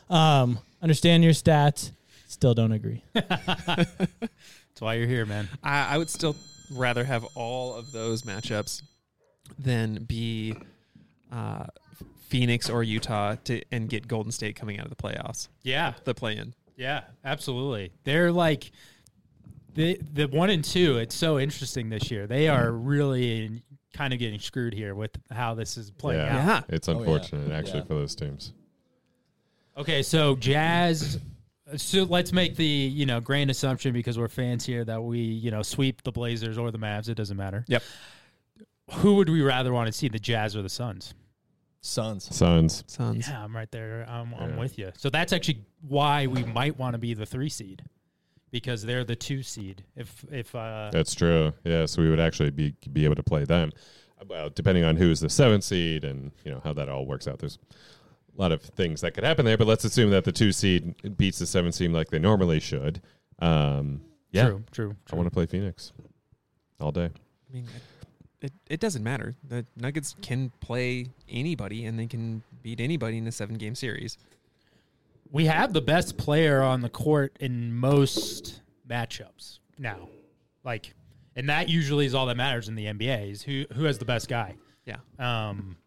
um, 0.10 0.58
understand 0.82 1.24
your 1.24 1.34
stats. 1.34 1.92
Still 2.28 2.56
don't 2.56 2.72
agree. 2.72 3.04
That's 3.14 4.10
why 4.80 4.96
you're 4.96 5.08
here, 5.08 5.28
man. 5.28 5.48
I, 5.64 5.94
I 5.94 5.98
would 6.00 6.10
still 6.10 6.36
rather 6.72 7.04
have 7.04 7.24
all 7.36 7.74
of 7.76 7.92
those 7.92 8.24
matchups 8.24 8.82
than 9.60 10.04
be 10.04 10.56
uh, 11.32 11.66
Phoenix 12.28 12.70
or 12.70 12.84
Utah 12.84 13.36
to 13.46 13.62
and 13.72 13.88
get 13.90 14.08
Golden 14.08 14.32
State 14.32 14.56
coming 14.56 14.80
out 14.80 14.86
of 14.86 14.90
the 14.96 15.02
playoffs, 15.02 15.48
Yeah. 15.64 15.94
the 16.04 16.14
play 16.14 16.38
in. 16.38 16.54
Yeah, 16.78 17.02
absolutely. 17.24 17.92
They're 18.04 18.32
like 18.32 18.72
the 19.76 20.00
the 20.14 20.26
one 20.28 20.50
and 20.50 20.64
two. 20.64 20.98
It's 20.98 21.16
so 21.16 21.40
interesting 21.40 21.90
this 21.90 22.10
year. 22.12 22.28
They 22.28 22.48
are 22.50 22.72
really 22.72 23.62
kind 23.94 24.12
of 24.14 24.20
getting 24.20 24.40
screwed 24.40 24.74
here 24.74 24.94
with 24.94 25.12
how 25.32 25.54
this 25.54 25.78
is 25.78 25.90
playing 25.92 26.20
Yeah. 26.22 26.38
out. 26.38 26.46
Yeah. 26.70 26.76
It's 26.76 26.90
Oh, 26.90 26.94
yeah. 26.94 26.98
unfortunate 27.00 27.52
actually 27.52 27.80
Yeah. 27.80 27.86
for 27.86 27.94
those 27.96 28.16
teams. 28.16 28.52
Okay, 29.78 30.04
so 30.04 30.36
Jazz. 30.36 31.20
So 31.78 32.04
let's 32.04 32.32
make 32.32 32.56
the 32.56 32.66
you 32.66 33.06
know 33.06 33.20
grand 33.20 33.50
assumption 33.50 33.92
because 33.92 34.20
we're 34.20 34.28
fans 34.28 34.66
here 34.66 34.86
that 34.86 35.02
we 35.02 35.20
you 35.20 35.52
know 35.52 35.64
sweep 35.64 36.04
the 36.04 36.12
Blazers 36.12 36.58
or 36.58 36.72
the 36.72 36.78
Mavs. 36.78 37.10
It 37.10 37.16
doesn't 37.16 37.38
matter. 37.38 37.66
Yep. 37.68 37.84
Who 38.92 39.16
would 39.16 39.30
we 39.30 39.42
rather 39.42 39.74
want 39.74 39.88
to 39.88 39.92
see, 39.92 40.10
the 40.10 40.20
Jazz 40.20 40.56
or 40.56 40.62
the 40.62 40.70
Suns? 40.70 41.16
Suns. 41.82 42.36
Suns. 42.36 42.84
Suns. 42.88 43.28
Yeah, 43.28 43.44
I'm 43.44 43.56
right 43.56 43.72
there. 43.72 44.06
I'm, 44.08 44.34
I'm 44.36 44.58
with 44.58 44.78
you. 44.78 44.92
So 44.98 45.10
that's 45.10 45.34
actually 45.34 45.66
why 45.88 46.26
we 46.28 46.44
might 46.44 46.78
want 46.78 46.94
to 46.94 46.98
be 46.98 47.14
the 47.14 47.26
three 47.26 47.50
seed 47.50 47.84
because 48.52 48.84
they're 48.84 49.04
the 49.04 49.16
two 49.16 49.44
seed. 49.44 49.84
If 49.96 50.26
if 50.32 50.56
uh, 50.56 50.90
That's 50.92 51.14
true. 51.14 51.54
Yeah, 51.64 51.86
so 51.86 52.02
we 52.02 52.10
would 52.10 52.20
actually 52.20 52.52
be 52.52 52.76
be 52.92 53.06
able 53.06 53.16
to 53.16 53.24
play 53.24 53.44
them. 53.44 53.72
Well, 54.28 54.50
depending 54.50 54.84
on 54.84 54.96
who's 54.96 55.20
the 55.20 55.30
seventh 55.30 55.64
seed 55.64 56.04
and 56.04 56.32
you 56.44 56.52
know 56.52 56.62
how 56.64 56.74
that 56.74 56.90
all 56.90 57.06
works 57.06 57.28
out. 57.28 57.40
There's 57.40 57.60
a 57.72 57.95
lot 58.42 58.52
of 58.52 58.62
things 58.62 59.02
that 59.02 59.14
could 59.14 59.24
happen 59.24 59.46
there, 59.46 59.58
but 59.58 59.68
let's 59.68 59.86
assume 59.86 60.10
that 60.12 60.24
the 60.26 60.32
two 60.32 60.52
seed 60.52 61.18
beats 61.18 61.40
the 61.40 61.46
seven 61.46 61.72
seed 61.72 61.92
like 61.92 62.10
they 62.10 62.20
normally 62.20 62.60
should. 62.60 63.02
Um, 63.40 64.02
yeah, 64.32 64.48
True, 64.48 64.64
true. 64.72 64.96
I 65.12 65.16
want 65.16 65.28
to 65.28 65.32
play 65.32 65.46
Phoenix 65.46 65.94
all 66.80 66.92
day. 66.92 67.10
I 67.50 67.54
mean, 67.54 67.66
it, 68.42 68.54
it 68.70 68.80
doesn't 68.80 69.04
matter. 69.04 69.36
The 69.48 69.66
Nuggets 69.78 70.16
can 70.22 70.52
play 70.60 71.08
anybody 71.30 71.86
and 71.86 71.98
they 71.98 72.08
can 72.08 72.44
beat 72.62 72.82
anybody 72.82 73.18
in 73.18 73.28
a 73.28 73.32
seven 73.32 73.56
game 73.56 73.76
series. 73.76 74.18
We 75.32 75.46
have 75.46 75.74
the 75.74 75.82
best 75.82 76.18
player 76.18 76.62
on 76.62 76.82
the 76.82 76.90
court 76.90 77.36
in 77.40 77.74
most 77.74 78.62
matchups 78.88 79.60
now. 79.78 80.10
Like, 80.64 80.94
and 81.36 81.50
that 81.50 81.70
usually 81.70 82.06
is 82.06 82.14
all 82.14 82.26
that 82.28 82.38
matters 82.38 82.68
in 82.68 82.76
the 82.76 82.86
NBA 82.86 83.32
is 83.32 83.42
who 83.42 83.66
who 83.74 83.86
has 83.86 83.98
the 83.98 84.06
best 84.06 84.28
guy. 84.28 84.56
Yeah. 84.86 84.98
Um, 85.20 85.78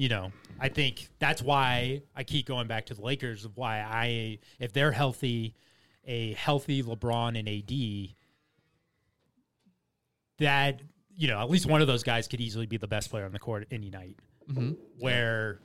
you 0.00 0.08
know, 0.08 0.32
I 0.58 0.70
think 0.70 1.10
that's 1.18 1.42
why 1.42 2.00
I 2.16 2.24
keep 2.24 2.46
going 2.46 2.66
back 2.66 2.86
to 2.86 2.94
the 2.94 3.02
Lakers 3.02 3.44
of 3.44 3.54
why 3.58 3.82
I 3.82 4.38
if 4.58 4.72
they're 4.72 4.92
healthy, 4.92 5.54
a 6.06 6.32
healthy 6.32 6.82
LeBron 6.82 7.38
and 7.38 7.46
AD, 7.46 8.14
that 10.38 10.80
you 11.14 11.28
know 11.28 11.38
at 11.38 11.50
least 11.50 11.66
one 11.66 11.82
of 11.82 11.86
those 11.86 12.02
guys 12.02 12.28
could 12.28 12.40
easily 12.40 12.64
be 12.64 12.78
the 12.78 12.88
best 12.88 13.10
player 13.10 13.26
on 13.26 13.32
the 13.32 13.38
court 13.38 13.68
any 13.70 13.90
night. 13.90 14.16
Mm-hmm. 14.50 14.72
Where, 15.00 15.60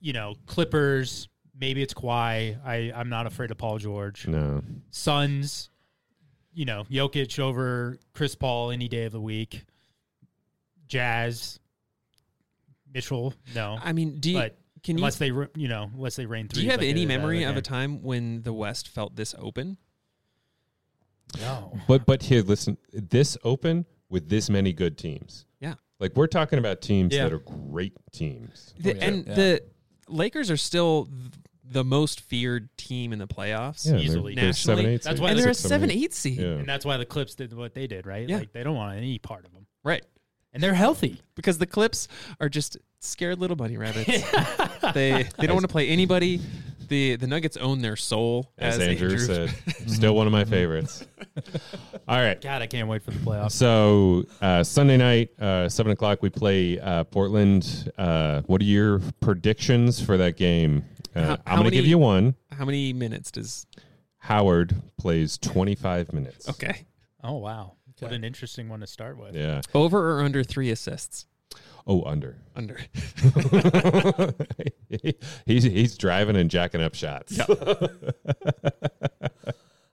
you 0.00 0.14
know, 0.14 0.36
Clippers 0.46 1.28
maybe 1.54 1.82
it's 1.82 1.92
Kawhi. 1.92 2.58
I 2.64 2.90
I'm 2.96 3.10
not 3.10 3.26
afraid 3.26 3.50
of 3.50 3.58
Paul 3.58 3.76
George. 3.76 4.26
No, 4.26 4.62
Suns, 4.88 5.68
you 6.54 6.64
know, 6.64 6.84
Jokic 6.90 7.38
over 7.38 7.98
Chris 8.14 8.34
Paul 8.34 8.70
any 8.70 8.88
day 8.88 9.04
of 9.04 9.12
the 9.12 9.20
week. 9.20 9.66
Jazz, 10.88 11.59
Mitchell, 12.92 13.34
no. 13.54 13.78
I 13.82 13.92
mean, 13.92 14.18
do 14.18 14.30
you, 14.30 14.38
but 14.38 14.58
can 14.82 14.96
you 14.98 15.02
unless 15.02 15.16
they, 15.16 15.26
you 15.28 15.68
know, 15.68 15.90
unless 15.94 16.16
they 16.16 16.26
rain 16.26 16.48
through. 16.48 16.60
do 16.60 16.64
you 16.64 16.70
have 16.70 16.82
any 16.82 17.06
memory 17.06 17.44
of 17.44 17.56
a 17.56 17.62
time 17.62 18.02
when 18.02 18.42
the 18.42 18.52
West 18.52 18.88
felt 18.88 19.16
this 19.16 19.34
open? 19.38 19.76
No. 21.40 21.78
but 21.86 22.06
but 22.06 22.22
here, 22.24 22.42
listen, 22.42 22.76
this 22.92 23.36
open 23.44 23.86
with 24.08 24.28
this 24.28 24.50
many 24.50 24.72
good 24.72 24.98
teams. 24.98 25.46
Yeah. 25.60 25.74
Like 26.00 26.16
we're 26.16 26.26
talking 26.26 26.58
about 26.58 26.80
teams 26.80 27.14
Yeah. 27.14 27.24
that 27.24 27.32
are 27.32 27.38
great 27.38 27.92
teams. 28.12 28.74
The, 28.78 28.94
oh, 28.94 28.96
yeah. 28.96 29.04
and 29.04 29.26
Yeah. 29.26 29.34
the 29.34 29.62
Lakers 30.08 30.50
are 30.50 30.56
still 30.56 31.04
th- 31.06 31.16
the 31.64 31.84
most 31.84 32.20
feared 32.22 32.68
team 32.76 33.12
in 33.12 33.20
the 33.20 33.28
playoffs. 33.28 33.86
Yeah, 33.86 33.92
they're- 33.92 34.00
Easily. 34.00 34.34
they're 34.34 34.52
seven, 34.52 34.86
eight 34.86 35.02
That's 35.04 35.16
seed, 35.18 35.22
why 35.22 35.30
and 35.30 35.38
they're 35.38 35.50
a 35.50 35.54
six, 35.54 35.68
seven, 35.68 35.90
eight. 35.90 36.02
eight 36.04 36.14
seed. 36.14 36.38
Yeah. 36.38 36.46
And 36.48 36.68
that's 36.68 36.84
why 36.84 36.96
the 36.96 37.06
Clips 37.06 37.36
did 37.36 37.52
what 37.52 37.74
they 37.74 37.86
did, 37.86 38.06
right? 38.06 38.28
Yeah. 38.28 38.38
Like 38.38 38.52
they 38.52 38.64
don't 38.64 38.74
want 38.74 38.96
any 38.96 39.18
part 39.20 39.44
of 39.46 39.52
them. 39.52 39.66
Right. 39.84 40.04
And 40.52 40.62
they're 40.62 40.74
healthy. 40.74 41.20
Because 41.34 41.58
the 41.58 41.66
Clips 41.66 42.08
are 42.40 42.48
just 42.48 42.76
scared 43.00 43.38
little 43.38 43.56
bunny 43.56 43.76
rabbits. 43.76 44.06
they 44.94 45.26
they 45.38 45.46
don't 45.46 45.54
want 45.54 45.62
to 45.62 45.68
play 45.68 45.88
anybody. 45.88 46.40
The 46.88 47.14
the 47.16 47.28
Nuggets 47.28 47.56
own 47.56 47.82
their 47.82 47.94
soul, 47.94 48.50
As, 48.58 48.78
Andrew, 48.80 49.16
said, 49.16 49.54
still 49.86 50.14
one 50.16 50.26
of 50.26 50.32
my 50.32 50.44
favorites. 50.44 51.06
All 52.08 52.20
right. 52.20 52.40
God, 52.40 52.62
I 52.62 52.66
can't 52.66 52.88
wait 52.88 53.02
for 53.04 53.12
the 53.12 53.18
playoffs. 53.20 53.52
So 53.52 54.24
uh, 54.40 54.64
Sunday 54.64 54.96
night, 54.96 55.30
uh, 55.40 55.68
seven 55.68 55.92
o'clock, 55.92 56.20
we 56.20 56.30
play 56.30 56.80
uh, 56.80 57.04
Portland. 57.04 57.92
Uh, 57.96 58.42
what 58.46 58.60
are 58.60 58.64
your 58.64 58.98
predictions 59.20 60.02
for 60.04 60.16
that 60.16 60.36
game? 60.36 60.84
Uh, 61.14 61.20
How- 61.20 61.30
I'm 61.30 61.36
going 61.44 61.58
to 61.58 61.64
many- 61.64 61.76
give 61.76 61.86
you 61.86 61.98
one. 61.98 62.34
How 62.50 62.64
many 62.64 62.92
minutes 62.92 63.30
does? 63.30 63.66
Howard 64.18 64.74
plays 64.98 65.38
25 65.38 66.12
minutes. 66.12 66.48
Okay. 66.48 66.86
Oh 67.22 67.36
wow. 67.38 67.74
What 68.00 68.12
an 68.12 68.24
interesting 68.24 68.68
one 68.68 68.80
to 68.80 68.86
start 68.86 69.16
with. 69.18 69.34
Yeah. 69.34 69.60
Over 69.74 70.12
or 70.18 70.22
under 70.22 70.42
three 70.42 70.70
assists? 70.70 71.26
Oh, 71.86 72.02
under. 72.04 72.36
Under. 72.54 72.78
he's 75.46 75.64
he's 75.64 75.96
driving 75.98 76.36
and 76.36 76.50
jacking 76.50 76.82
up 76.82 76.94
shots. 76.94 77.38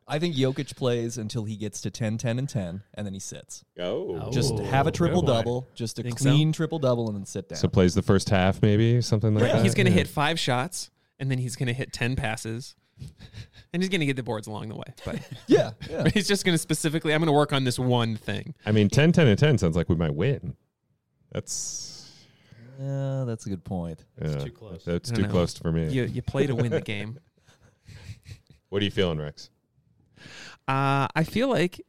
I 0.10 0.20
think 0.20 0.36
Jokic 0.36 0.78
plays 0.78 1.18
until 1.18 1.44
he 1.44 1.58
gets 1.58 1.82
to 1.82 1.92
10, 1.92 2.18
10, 2.18 2.40
and 2.40 2.48
10, 2.48 2.82
and 2.94 3.06
then 3.06 3.14
he 3.14 3.20
sits. 3.20 3.66
Oh, 3.78 4.32
Just 4.32 4.58
have 4.60 4.86
a 4.88 4.90
oh, 4.90 4.92
triple 4.92 5.22
double, 5.22 5.68
just 5.76 6.00
a 6.00 6.04
Think 6.04 6.18
so? 6.20 6.30
clean 6.30 6.54
triple 6.54 6.80
double, 6.80 7.08
and 7.10 7.18
then 7.18 7.26
sit 7.26 7.50
down. 7.50 7.58
so 7.58 7.68
plays 7.68 7.94
the 7.94 8.02
first 8.02 8.30
half, 8.30 8.62
maybe 8.62 9.02
something 9.02 9.34
like 9.34 9.44
Right. 9.44 9.54
that. 9.54 9.64
He's 9.64 9.74
going 9.76 9.86
to 9.88 9.92
Yeah. 9.92 9.98
hit 9.98 10.08
five 10.08 10.40
shots, 10.40 10.92
and 11.20 11.30
then 11.30 11.40
he's 11.40 11.58
going 11.58 11.68
to 11.68 11.74
hit 11.74 11.92
10 11.92 12.16
passes. 12.16 12.76
And 13.74 13.82
he's 13.82 13.90
going 13.90 14.00
to 14.00 14.06
get 14.06 14.16
the 14.16 14.24
boards 14.24 14.48
along 14.48 14.70
the 14.70 14.76
way. 14.76 14.94
But 15.06 15.20
yeah, 15.48 15.72
yeah. 15.90 16.08
he's 16.14 16.28
just 16.28 16.46
going 16.46 16.54
to 16.54 16.58
specifically, 16.58 17.14
I'm 17.14 17.20
going 17.20 17.28
to 17.28 17.34
work 17.34 17.54
on 17.54 17.64
this 17.64 17.78
one 17.78 18.16
thing. 18.16 18.56
I 18.66 18.72
mean, 18.72 18.90
10, 18.90 19.12
10, 19.12 19.28
and 19.28 19.38
10 19.38 19.58
sounds 19.58 19.76
like 19.76 19.90
we 19.90 19.96
might 19.96 20.16
win. 20.16 20.56
That's 21.32 22.12
Yeah, 22.80 23.26
that's 23.28 23.46
a 23.46 23.50
good 23.50 23.64
point. 23.64 24.06
yeah, 24.22 24.38
too 24.38 24.52
close. 24.52 24.84
That's 24.86 25.12
too 25.12 25.24
know. 25.24 25.30
close 25.30 25.58
for 25.58 25.72
me. 25.72 25.90
You, 25.90 26.06
you 26.06 26.22
play 26.22 26.48
to 26.48 26.56
win 26.56 26.72
the 26.72 26.82
game. 26.96 27.20
What 28.70 28.82
are 28.82 28.86
you 28.86 28.92
feeling, 28.92 29.20
Rex? 29.20 29.50
Uh, 30.68 31.08
I 31.16 31.24
feel 31.24 31.48
like 31.48 31.82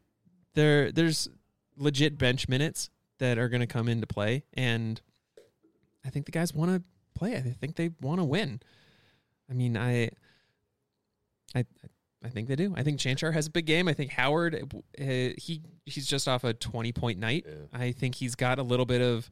there 0.55 0.93
there's 0.93 1.29
legit 1.77 2.19
bench 2.19 2.49
minutes 2.49 2.91
that 3.19 3.39
are 3.39 3.49
going 3.49 3.61
to 3.61 3.67
come 3.67 3.89
into 3.89 4.07
play, 4.07 4.45
and 4.55 5.01
I 6.05 6.11
think 6.11 6.27
the 6.27 6.33
guys 6.33 6.55
want 6.55 6.71
to 6.71 6.83
play. 7.15 7.37
I 7.37 7.41
think 7.41 7.77
they 7.77 7.91
want 8.01 8.21
to 8.21 8.25
win. 8.25 8.61
I 9.51 9.55
mean, 9.55 9.77
I, 9.77 10.11
I, 11.55 11.65
I 12.25 12.29
think 12.29 12.49
they 12.49 12.57
do. 12.57 12.75
I 12.77 12.83
think 12.83 12.99
Cancar 13.01 13.33
has 13.33 13.47
a 13.47 13.51
big 13.51 13.67
game. 13.67 13.89
I 13.89 13.93
think 13.95 14.11
Howard, 14.13 14.55
uh, 15.01 15.05
he 15.39 15.63
he's 15.87 16.07
just 16.07 16.27
off 16.29 16.45
a 16.45 16.53
twenty 16.55 16.93
point 16.93 17.19
night. 17.19 17.47
Yeah. 17.49 17.55
I 17.73 17.93
think 17.93 18.17
he's 18.17 18.35
got 18.35 18.59
a 18.59 18.63
little 18.63 18.87
bit 18.87 19.01
of, 19.01 19.31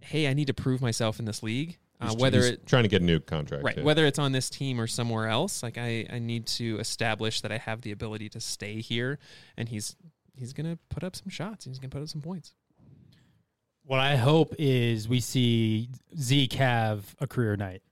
hey, 0.00 0.28
I 0.28 0.34
need 0.34 0.46
to 0.46 0.54
prove 0.54 0.80
myself 0.80 1.18
in 1.18 1.24
this 1.24 1.42
league. 1.42 1.78
Uh, 2.00 2.06
He's- 2.08 2.20
whether 2.20 2.38
he's 2.38 2.48
it 2.50 2.66
trying 2.66 2.82
to 2.82 2.88
get 2.88 3.00
a 3.02 3.04
new 3.04 3.20
contract, 3.20 3.62
right 3.62 3.76
yeah. 3.78 3.84
whether 3.84 4.04
it's 4.06 4.18
on 4.18 4.32
this 4.32 4.50
team 4.50 4.80
or 4.80 4.88
somewhere 4.88 5.28
else 5.28 5.62
like 5.62 5.78
i 5.78 6.04
i 6.10 6.18
need 6.18 6.46
to 6.46 6.76
establish 6.80 7.40
that 7.42 7.52
i 7.52 7.58
have 7.58 7.82
the 7.82 7.92
ability 7.92 8.28
to 8.28 8.40
stay 8.40 8.80
here 8.80 9.20
and 9.56 9.68
he's 9.68 9.94
he's 10.34 10.52
gonna 10.52 10.76
put 10.88 11.04
up 11.04 11.14
some 11.14 11.28
shots 11.28 11.64
he's 11.64 11.78
gonna 11.78 11.90
put 11.90 12.02
up 12.02 12.08
some 12.08 12.20
points 12.20 12.54
What 13.84 14.00
I 14.00 14.16
hope 14.16 14.54
is 14.58 15.08
we 15.08 15.20
see 15.20 15.90
Zeke 16.18 16.54
have 16.54 17.14
a 17.20 17.28
career 17.28 17.56
night 17.56 17.82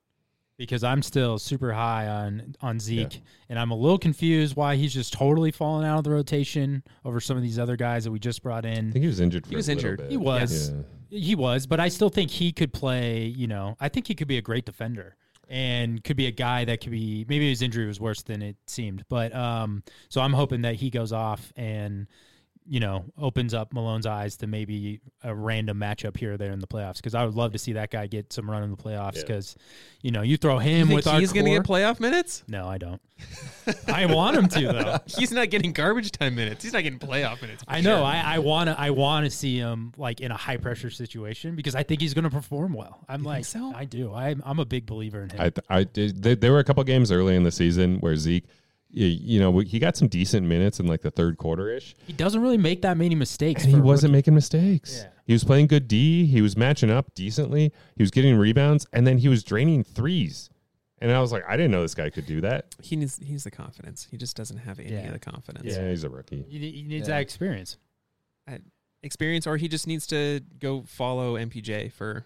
because 0.60 0.84
I'm 0.84 1.00
still 1.00 1.38
super 1.38 1.72
high 1.72 2.06
on 2.06 2.54
on 2.60 2.78
Zeke, 2.78 3.22
and 3.48 3.58
I'm 3.58 3.70
a 3.70 3.74
little 3.74 3.96
confused 3.98 4.56
why 4.56 4.76
he's 4.76 4.92
just 4.92 5.10
totally 5.14 5.50
falling 5.50 5.86
out 5.86 5.96
of 5.98 6.04
the 6.04 6.10
rotation 6.10 6.82
over 7.02 7.18
some 7.18 7.38
of 7.38 7.42
these 7.42 7.58
other 7.58 7.76
guys 7.76 8.04
that 8.04 8.10
we 8.10 8.18
just 8.18 8.42
brought 8.42 8.66
in. 8.66 8.90
I 8.90 8.92
think 8.92 9.02
he 9.02 9.06
was 9.06 9.20
injured. 9.20 9.46
For 9.46 9.50
He 9.50 9.56
was 9.56 9.70
a 9.70 9.72
injured. 9.72 9.98
bit. 10.00 10.10
He 10.10 10.18
was. 10.18 10.70
Yeah. 10.70 11.18
He 11.18 11.34
was, 11.34 11.66
but 11.66 11.80
I 11.80 11.88
still 11.88 12.10
think 12.10 12.30
he 12.30 12.52
could 12.52 12.74
play. 12.74 13.24
You 13.24 13.46
know, 13.46 13.74
I 13.80 13.88
think 13.88 14.06
he 14.06 14.14
could 14.14 14.28
be 14.28 14.36
a 14.36 14.42
great 14.42 14.66
defender 14.66 15.16
and 15.48 16.04
could 16.04 16.18
be 16.18 16.26
a 16.26 16.30
guy 16.30 16.66
that 16.66 16.82
could 16.82 16.92
be. 16.92 17.24
Maybe 17.26 17.48
his 17.48 17.62
injury 17.62 17.86
was 17.86 17.98
worse 17.98 18.20
than 18.22 18.42
it 18.42 18.56
seemed, 18.66 19.04
but 19.08 19.34
um, 19.34 19.82
so 20.10 20.20
I'm 20.20 20.34
hoping 20.34 20.60
that 20.62 20.74
he 20.74 20.90
goes 20.90 21.10
off 21.14 21.54
and 21.56 22.06
you 22.68 22.78
know 22.80 23.04
opens 23.18 23.54
up 23.54 23.72
Malone's 23.72 24.06
eyes 24.06 24.36
to 24.36 24.46
maybe 24.46 25.00
a 25.24 25.34
random 25.34 25.78
matchup 25.78 26.16
here 26.16 26.34
or 26.34 26.36
there 26.36 26.52
in 26.52 26.60
the 26.60 26.66
playoffs 26.66 26.96
because 26.96 27.14
I 27.14 27.24
would 27.24 27.34
love 27.34 27.52
to 27.52 27.58
see 27.58 27.72
that 27.72 27.90
guy 27.90 28.06
get 28.06 28.32
some 28.32 28.48
run 28.50 28.62
in 28.62 28.70
the 28.70 28.76
playoffs 28.76 29.16
Yeah. 29.16 29.22
because 29.22 29.56
you 30.02 30.10
know 30.10 30.22
you 30.22 30.36
throw 30.36 30.54
you 30.60 30.68
him 30.68 30.88
think 30.88 30.96
with 30.98 31.06
our 31.06 31.18
he's 31.20 31.32
gonna 31.32 31.50
get 31.50 31.62
playoff 31.64 32.00
minutes 32.00 32.44
no, 32.48 32.68
I 32.68 32.78
don't. 32.78 33.00
I 33.86 34.06
want 34.06 34.36
him 34.36 34.48
to 34.48 34.60
though. 34.72 34.98
he's 35.18 35.30
not 35.32 35.50
getting 35.50 35.72
garbage 35.72 36.10
time 36.12 36.34
minutes 36.34 36.62
he's 36.64 36.72
not 36.72 36.82
getting 36.82 36.98
playoff 36.98 37.40
minutes 37.42 37.64
I 37.68 37.80
know. 37.80 37.96
sure. 37.98 38.04
I, 38.04 38.36
I 38.36 38.38
want 38.38 38.68
to. 38.68 38.80
I 38.80 38.90
want 38.90 39.24
to 39.26 39.30
see 39.30 39.58
him 39.58 39.92
like 39.96 40.20
in 40.20 40.30
a 40.30 40.36
high 40.36 40.56
pressure 40.56 40.90
situation 40.90 41.54
because 41.56 41.74
I 41.74 41.82
think 41.82 42.00
he's 42.00 42.14
going 42.14 42.24
to 42.24 42.30
perform 42.30 42.72
well. 42.72 42.98
I'm 43.08 43.20
You 43.22 43.26
like, 43.26 43.44
so? 43.44 43.72
I 43.74 43.84
do. 43.84 44.12
I'm. 44.14 44.42
I'm 44.44 44.58
a 44.58 44.64
big 44.64 44.86
believer 44.86 45.22
in 45.22 45.30
him. 45.30 45.40
I, 45.40 45.50
th- 45.50 45.66
I 45.68 45.84
did. 45.84 46.22
There, 46.22 46.34
there 46.34 46.52
were 46.52 46.58
a 46.58 46.64
couple 46.64 46.82
games 46.84 47.12
early 47.12 47.36
in 47.36 47.42
the 47.42 47.50
season 47.52 47.98
where 48.00 48.16
Zeke, 48.16 48.44
you, 48.92 49.06
you 49.06 49.40
know, 49.40 49.58
he 49.60 49.78
got 49.78 49.96
some 49.96 50.08
decent 50.08 50.46
minutes 50.46 50.80
in 50.80 50.86
like 50.86 51.00
the 51.02 51.10
third 51.10 51.38
quarter 51.38 51.70
ish. 51.70 51.94
he 52.06 52.12
doesn't 52.12 52.40
really 52.42 52.58
make 52.58 52.82
that 52.82 52.96
many 52.96 53.14
mistakes. 53.14 53.64
And 53.64 53.72
he 53.74 53.80
wasn't 53.80 54.10
rookie. 54.10 54.18
making 54.18 54.34
mistakes. 54.34 55.00
Yeah. 55.02 55.10
He 55.26 55.32
was 55.32 55.44
playing 55.44 55.68
good 55.68 55.86
D. 55.86 56.26
He 56.26 56.42
was 56.42 56.56
matching 56.56 56.90
up 56.90 57.14
decently. 57.14 57.72
He 57.96 58.02
was 58.02 58.10
getting 58.10 58.36
rebounds, 58.36 58.86
and 58.92 59.06
then 59.06 59.18
he 59.18 59.28
was 59.28 59.44
draining 59.44 59.84
threes. 59.84 60.50
And 61.02 61.10
I 61.12 61.20
was 61.20 61.30
like, 61.32 61.44
I 61.48 61.56
didn't 61.56 61.70
know 61.70 61.82
this 61.82 61.94
guy 61.94 62.10
could 62.10 62.26
do 62.26 62.40
that. 62.42 62.74
he 62.82 62.96
needs 62.96 63.18
he 63.18 63.30
needs 63.30 63.44
the 63.44 63.50
confidence 63.50 64.06
he 64.10 64.16
just 64.18 64.36
doesn't 64.36 64.58
have 64.58 64.78
any 64.80 64.90
Yeah. 64.90 65.06
of 65.06 65.12
the 65.12 65.18
confidence 65.18 65.64
Yeah, 65.74 65.88
he's 65.88 66.04
a 66.04 66.10
rookie. 66.10 66.44
He, 66.48 66.58
he 66.58 66.82
needs 66.82 67.08
Yeah. 67.08 67.14
that 67.14 67.20
experience. 67.22 67.78
experience 69.02 69.46
or 69.46 69.56
he 69.56 69.68
just 69.68 69.86
needs 69.86 70.06
to 70.08 70.40
go 70.58 70.82
follow 70.82 71.36
mpj 71.36 71.90
for 71.92 72.24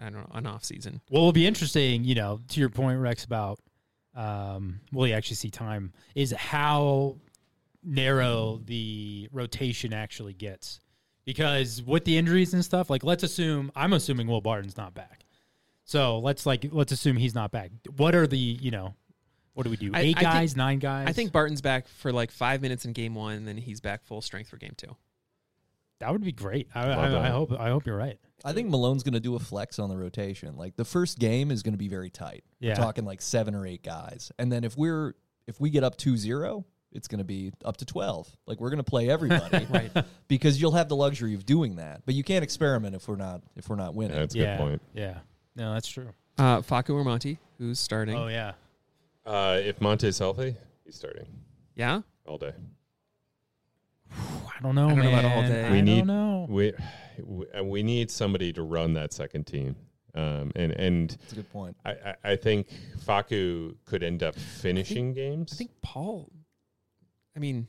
i 0.00 0.04
don't 0.04 0.14
know 0.14 0.30
an 0.32 0.46
off 0.46 0.64
season 0.64 1.00
What 1.10 1.20
will 1.20 1.32
be 1.32 1.46
interesting, 1.46 2.04
you 2.04 2.14
know, 2.14 2.40
to 2.48 2.60
your 2.60 2.70
point, 2.70 2.98
Rex, 3.00 3.24
about 3.24 3.58
um, 4.14 4.80
will 4.92 5.06
you 5.06 5.14
actually 5.14 5.36
see 5.36 5.50
time 5.50 5.92
is 6.14 6.32
how 6.32 7.16
narrow 7.82 8.60
the 8.64 9.28
rotation 9.32 9.92
actually 9.92 10.34
gets. 10.34 10.80
Because 11.24 11.82
with 11.82 12.04
the 12.04 12.18
injuries 12.18 12.52
and 12.52 12.64
stuff, 12.64 12.90
like 12.90 13.04
let's 13.04 13.22
assume 13.22 13.70
I'm 13.76 13.92
assuming 13.92 14.26
Will 14.26 14.40
Barton's 14.40 14.76
not 14.76 14.92
back. 14.94 15.24
So 15.84 16.18
let's 16.18 16.46
like 16.46 16.66
let's 16.72 16.92
assume 16.92 17.16
he's 17.16 17.34
not 17.34 17.52
back. 17.52 17.70
What 17.96 18.14
are 18.14 18.26
the 18.26 18.38
you 18.38 18.70
know 18.70 18.94
what 19.54 19.64
do 19.64 19.70
we 19.70 19.76
do? 19.76 19.92
Eight 19.94 20.16
I 20.16 20.20
think- 20.20 20.20
guys, 20.20 20.56
nine 20.56 20.78
guys? 20.78 21.06
i 21.08 21.12
think 21.12 21.30
barton's 21.30 21.60
back 21.60 21.86
for 21.86 22.10
like 22.12 22.30
five 22.30 22.62
minutes 22.62 22.84
in 22.86 22.92
game 22.92 23.14
one 23.14 23.34
and 23.34 23.46
then 23.46 23.56
he's 23.58 23.80
back 23.80 24.02
full 24.04 24.22
strength 24.22 24.48
for 24.48 24.56
game 24.56 24.72
two 24.76 24.96
that 26.02 26.12
would 26.12 26.22
be 26.22 26.32
great. 26.32 26.68
I, 26.74 26.90
I, 26.90 27.26
I 27.26 27.30
hope 27.30 27.52
I 27.52 27.68
hope 27.68 27.86
you're 27.86 27.96
right. 27.96 28.18
I 28.44 28.52
think 28.52 28.68
Malone's 28.68 29.04
going 29.04 29.14
to 29.14 29.20
do 29.20 29.36
a 29.36 29.38
flex 29.38 29.78
on 29.78 29.88
the 29.88 29.96
rotation. 29.96 30.56
Like 30.56 30.76
the 30.76 30.84
first 30.84 31.18
game 31.18 31.50
is 31.50 31.62
going 31.62 31.74
to 31.74 31.78
be 31.78 31.88
very 31.88 32.10
tight. 32.10 32.44
Yeah. 32.58 32.70
We're 32.70 32.84
talking 32.84 33.04
like 33.04 33.22
seven 33.22 33.54
or 33.54 33.66
eight 33.66 33.84
guys. 33.84 34.32
And 34.38 34.50
then 34.50 34.64
if 34.64 34.76
we're 34.76 35.14
if 35.46 35.60
we 35.60 35.70
get 35.70 35.84
up 35.84 35.96
2-0, 35.96 36.64
it's 36.90 37.08
going 37.08 37.18
to 37.18 37.24
be 37.24 37.52
up 37.64 37.76
to 37.78 37.84
12. 37.84 38.36
Like 38.46 38.60
we're 38.60 38.70
going 38.70 38.78
to 38.78 38.84
play 38.84 39.08
everybody. 39.08 39.64
right 39.70 39.90
Because 40.28 40.60
you'll 40.60 40.72
have 40.72 40.88
the 40.88 40.96
luxury 40.96 41.34
of 41.34 41.46
doing 41.46 41.76
that. 41.76 42.02
But 42.04 42.14
you 42.14 42.24
can't 42.24 42.42
experiment 42.42 42.96
if 42.96 43.06
we're 43.06 43.16
not 43.16 43.42
if 43.56 43.68
we're 43.68 43.76
not 43.76 43.94
winning. 43.94 44.16
Yeah, 44.16 44.20
that's 44.20 44.34
a 44.34 44.38
yeah, 44.38 44.56
good 44.56 44.62
point. 44.62 44.82
Yeah. 44.94 45.18
No, 45.54 45.74
that's 45.74 45.88
true. 45.88 46.08
uh 46.38 46.62
facu 46.62 46.90
or 46.90 47.04
monte 47.04 47.38
who's 47.58 47.78
starting 47.78 48.16
Oh 48.16 48.28
yeah. 48.28 48.52
Uh, 49.24 49.60
if 49.62 49.80
Monte's 49.80 50.18
healthy, 50.18 50.56
he's 50.84 50.96
starting 50.96 51.26
yeah 51.76 52.00
all 52.26 52.38
day. 52.38 52.52
I 54.16 54.62
don't 54.62 54.74
know, 54.74 54.86
I 54.88 54.94
don't 54.94 54.98
know 55.04 55.08
about 55.18 55.24
all 55.24 55.42
day. 55.42 55.64
I 55.64 55.70
We 55.70 55.76
don't 55.78 55.84
need- 55.84 56.06
know. 56.06 56.46
We 56.48 56.72
we, 57.24 57.46
uh, 57.52 57.62
we 57.64 57.82
need 57.82 58.10
somebody 58.10 58.52
to 58.54 58.62
run 58.62 58.94
that 58.94 59.12
second 59.12 59.46
team. 59.46 59.76
Um, 60.14 60.52
and 60.56 60.72
and 60.72 61.10
That's 61.10 61.32
a 61.32 61.36
good 61.36 61.52
point. 61.52 61.76
I, 61.84 61.90
I, 61.92 62.14
I 62.32 62.36
think 62.36 62.68
Facu 63.04 63.76
could 63.86 64.02
end 64.02 64.22
up 64.22 64.34
finishing 64.34 65.14
games. 65.14 65.52
i 65.54 65.56
think 65.56 65.70
paul 65.80 66.30
i 67.34 67.38
mean 67.40 67.66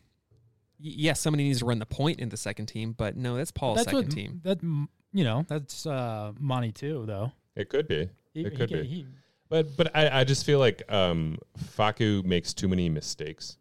y- 0.77 0.91
yes 1.05 1.21
somebody 1.21 1.43
needs 1.45 1.59
to 1.59 1.65
run 1.65 1.79
the 1.79 1.85
point 1.85 2.19
in 2.19 2.27
the 2.27 2.35
second 2.35 2.65
team 2.65 2.91
but 2.97 3.15
no 3.15 3.37
that's 3.37 3.51
paul's 3.51 3.77
that's 3.77 3.85
second 3.85 4.07
what, 4.07 4.11
team 4.11 4.41
That 4.43 4.61
you 4.61 5.23
know, 5.23 5.45
that's 5.47 5.85
uh 5.85 6.33
Monte 6.39 6.71
too, 6.73 7.05
though. 7.05 7.31
it 7.55 7.69
could 7.69 7.87
be. 7.87 8.09
He, 8.33 8.41
It 8.41 8.51
he 8.51 8.57
could 8.57 8.69
can- 8.69 8.81
be. 8.81 8.87
he- 8.87 9.05
But 9.47 9.77
but 9.77 9.95
I, 9.95 10.21
I 10.21 10.23
just 10.25 10.45
feel 10.45 10.59
like 10.59 10.81
um, 10.91 11.37
Facu 11.77 12.25
makes 12.25 12.53
too 12.53 12.67
many 12.67 12.89
mistakes. 12.89 13.57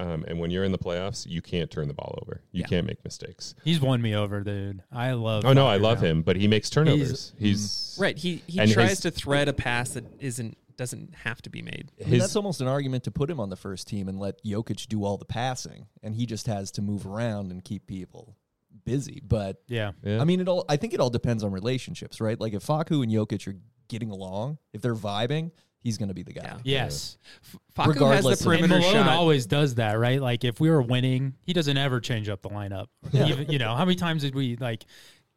Um, 0.00 0.24
and 0.26 0.38
when 0.38 0.50
you're 0.50 0.64
in 0.64 0.72
the 0.72 0.78
playoffs, 0.78 1.26
you 1.26 1.42
can't 1.42 1.70
turn 1.70 1.86
the 1.88 1.94
ball 1.94 2.18
over. 2.22 2.42
You 2.52 2.60
Yeah. 2.62 2.66
can't 2.68 2.86
make 2.86 3.02
mistakes. 3.04 3.54
he's 3.64 3.80
won 3.80 4.00
me 4.00 4.14
over, 4.14 4.40
dude. 4.40 4.82
I 4.90 5.12
love. 5.12 5.44
Oh 5.44 5.52
no, 5.52 5.66
I 5.66 5.76
love 5.76 6.00
now. 6.00 6.08
him, 6.08 6.22
but 6.22 6.36
he 6.36 6.48
makes 6.48 6.70
turnovers. 6.70 7.32
He's, 7.38 7.96
right 8.00 8.16
he 8.16 8.42
he 8.46 8.58
tries 8.72 8.90
his- 8.90 9.00
to 9.00 9.10
thread 9.10 9.48
a 9.48 9.52
pass 9.52 9.90
that 9.90 10.04
isn't 10.20 10.56
doesn't 10.76 11.14
have 11.14 11.42
to 11.42 11.50
be 11.50 11.60
made 11.60 11.92
I 12.00 12.04
mean, 12.04 12.12
his 12.14 12.22
that's 12.22 12.36
almost 12.36 12.62
an 12.62 12.66
argument 12.66 13.04
to 13.04 13.10
put 13.10 13.28
him 13.28 13.38
on 13.38 13.50
the 13.50 13.56
first 13.56 13.86
team 13.86 14.08
and 14.08 14.18
let 14.18 14.42
Jokic 14.42 14.88
do 14.88 15.04
all 15.04 15.18
the 15.18 15.26
passing, 15.26 15.86
and 16.02 16.14
he 16.14 16.24
just 16.24 16.46
has 16.46 16.70
to 16.72 16.80
move 16.82 17.04
around 17.06 17.50
and 17.52 17.62
keep 17.62 17.86
people 17.86 18.38
busy. 18.86 19.20
But 19.22 19.60
Yeah. 19.68 19.92
yeah. 20.02 20.20
I 20.20 20.24
mean, 20.24 20.40
it 20.40 20.48
all. 20.48 20.64
I 20.70 20.76
think 20.78 20.94
it 20.94 21.00
all 21.00 21.10
depends 21.10 21.44
on 21.44 21.52
relationships, 21.52 22.18
right? 22.20 22.40
Like 22.40 22.54
if 22.54 22.64
Facu 22.66 23.02
and 23.02 23.12
Jokic 23.12 23.46
are 23.46 23.56
getting 23.88 24.10
along, 24.10 24.56
if 24.72 24.80
they're 24.80 24.94
vibing, 24.94 25.50
he's 25.82 25.98
going 25.98 26.08
to 26.08 26.14
be 26.14 26.22
the 26.22 26.32
guy. 26.32 26.42
Yeah. 26.44 26.58
Yes. 26.64 27.18
F- 27.42 27.60
facu 27.74 27.86
has 27.86 27.94
Regardless 27.94 28.38
the 28.40 28.48
of- 28.48 28.52
And 28.52 28.60
perimeter 28.60 28.80
Malone 28.80 29.04
shot 29.06 29.08
always 29.16 29.46
does 29.46 29.74
that, 29.76 29.98
right? 29.98 30.20
Like 30.20 30.44
if 30.44 30.60
we 30.60 30.70
were 30.70 30.82
winning, 30.82 31.34
he 31.44 31.52
doesn't 31.52 31.76
ever 31.76 32.00
change 32.00 32.28
up 32.28 32.42
the 32.42 32.50
lineup. 32.50 32.86
Even, 33.12 33.50
you 33.50 33.58
know, 33.58 33.74
how 33.74 33.84
many 33.84 33.96
times 33.96 34.22
did 34.22 34.34
we 34.34 34.56
like 34.56 34.84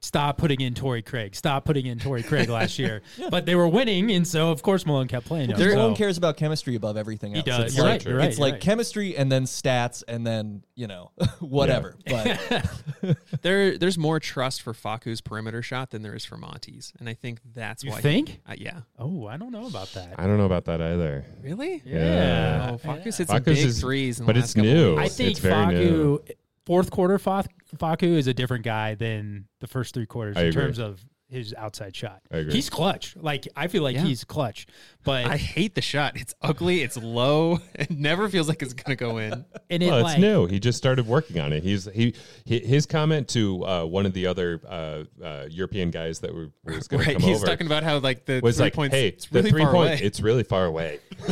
stop 0.03 0.37
putting 0.37 0.59
in 0.61 0.73
Torrey 0.73 1.01
Craig, 1.01 1.33
stop 1.33 1.63
putting 1.65 1.85
in 1.85 1.97
Torrey 1.97 2.23
Craig 2.23 2.49
last 2.49 2.77
year? 2.77 3.01
But 3.29 3.45
they 3.45 3.55
were 3.55 3.67
winning, 3.67 4.11
and 4.11 4.27
so 4.27 4.51
of 4.51 4.61
course 4.61 4.85
Malone 4.85 5.07
kept 5.07 5.25
playing 5.25 5.49
him. 5.49 5.57
Because 5.57 5.73
Malone 5.73 5.95
cares 5.95 6.17
about 6.17 6.37
chemistry 6.37 6.75
above 6.75 6.97
everything 6.97 7.35
else. 7.35 7.45
He 7.45 7.51
else. 7.51 7.57
does. 7.61 7.65
It's 7.71 7.77
You're 7.77 7.85
like, 7.85 7.91
right. 7.93 8.05
You're 8.05 8.17
right. 8.17 8.27
It's 8.27 8.37
you're 8.37 8.45
like 8.47 8.53
right. 8.55 8.61
chemistry 8.61 9.15
and 9.17 9.31
then 9.31 9.45
stats 9.45 10.03
and 10.07 10.27
then 10.27 10.63
you 10.75 10.87
know 10.87 11.11
whatever. 11.39 11.95
But 12.05 13.17
there 13.41 13.77
there's 13.77 13.97
more 13.97 14.19
trust 14.19 14.61
for 14.61 14.73
Facu's 14.73 15.21
perimeter 15.21 15.61
shot 15.61 15.91
than 15.91 16.01
there 16.01 16.13
is 16.15 16.25
for 16.25 16.37
Monte's, 16.37 16.93
and 16.99 17.07
I 17.09 17.13
think 17.13 17.39
that's 17.53 17.83
why 17.83 17.87
You 17.87 17.93
why. 17.95 18.01
think? 18.01 18.41
uh, 18.47 18.55
yeah. 18.57 18.81
Oh, 18.99 19.25
I 19.27 19.37
don't 19.37 19.51
know 19.51 19.67
about 19.67 19.93
that. 19.93 20.15
I 20.17 20.27
don't 20.27 20.37
know 20.37 20.45
about 20.45 20.65
that 20.65 20.81
either. 20.81 21.25
Really? 21.41 21.81
Yeah. 21.85 22.71
Oh, 22.73 22.77
Facu's 22.77 23.05
Yeah. 23.05 23.17
hit 23.17 23.27
some 23.27 23.37
Facu's 23.37 23.57
big 23.57 23.65
is- 23.67 23.79
threes, 23.79 24.19
in 24.19 24.25
but 24.25 24.33
the 24.33 24.39
it's 24.39 24.55
last 24.55 24.65
couple 24.65 24.71
new. 24.73 24.95
weeks. 24.97 25.01
I 25.13 25.15
think 25.15 25.29
it's 25.31 25.39
very 25.39 25.65
new. 25.67 26.19
Facu 26.63 26.67
fourth 26.67 26.91
quarter 26.91 27.19
Fa- 27.19 27.45
Facu 27.77 28.03
is 28.17 28.27
a 28.27 28.33
different 28.33 28.63
guy 28.65 28.95
than 28.95 29.45
the 29.59 29.67
first 29.67 29.93
three 29.93 30.05
quarters 30.05 30.37
I 30.37 30.41
in 30.43 30.47
agree. 30.49 30.61
terms 30.63 30.79
of 30.79 31.03
his 31.29 31.51
outside 31.57 31.95
shot. 31.95 32.21
I 32.31 32.37
agree. 32.37 32.53
He's 32.53 32.69
clutch. 32.69 33.15
Like 33.19 33.47
I 33.55 33.65
feel 33.67 33.81
like 33.81 33.95
Yeah. 33.95 34.03
he's 34.03 34.23
clutch, 34.23 34.67
but 35.03 35.25
I 35.25 35.35
hate 35.37 35.73
the 35.73 35.81
shot. 35.81 36.15
It's 36.15 36.35
ugly. 36.43 36.81
It's 36.83 36.95
low. 36.95 37.57
It 37.73 37.89
never 37.89 38.29
feels 38.29 38.47
like 38.47 38.61
it's 38.61 38.73
gonna 38.75 38.95
go 38.95 39.17
in. 39.17 39.43
and 39.71 39.81
it 39.81 39.87
Well, 39.87 39.97
it's 39.99 40.09
like 40.09 40.19
new. 40.19 40.45
He 40.45 40.59
just 40.59 40.77
started 40.77 41.07
working 41.07 41.39
on 41.39 41.51
it. 41.51 41.63
He's 41.63 41.85
he, 41.91 42.13
he 42.45 42.59
his 42.59 42.85
comment 42.85 43.27
to 43.29 43.65
uh, 43.65 43.83
one 43.85 44.05
of 44.05 44.13
the 44.13 44.27
other 44.27 44.61
uh, 44.67 45.03
uh, 45.23 45.45
European 45.49 45.89
guys 45.89 46.19
that 46.19 46.35
were 46.35 46.51
was 46.65 46.87
going 46.87 47.01
to 47.03 47.09
Right. 47.09 47.17
come 47.17 47.27
He's 47.27 47.37
over 47.37 47.47
talking 47.47 47.65
about 47.65 47.81
how 47.83 47.97
like 47.97 48.25
the 48.25 48.39
was 48.43 48.57
three 48.57 48.65
like, 48.65 48.73
points. 48.75 48.95
"Hey, 48.95 49.07
it's 49.07 49.31
really 49.31 49.43
the 49.43 49.49
three 49.49 49.63
far 49.63 49.71
point, 49.73 49.89
away. 49.93 49.99
it's 50.03 50.19
really 50.21 50.43
far 50.43 50.65
away." 50.65 50.99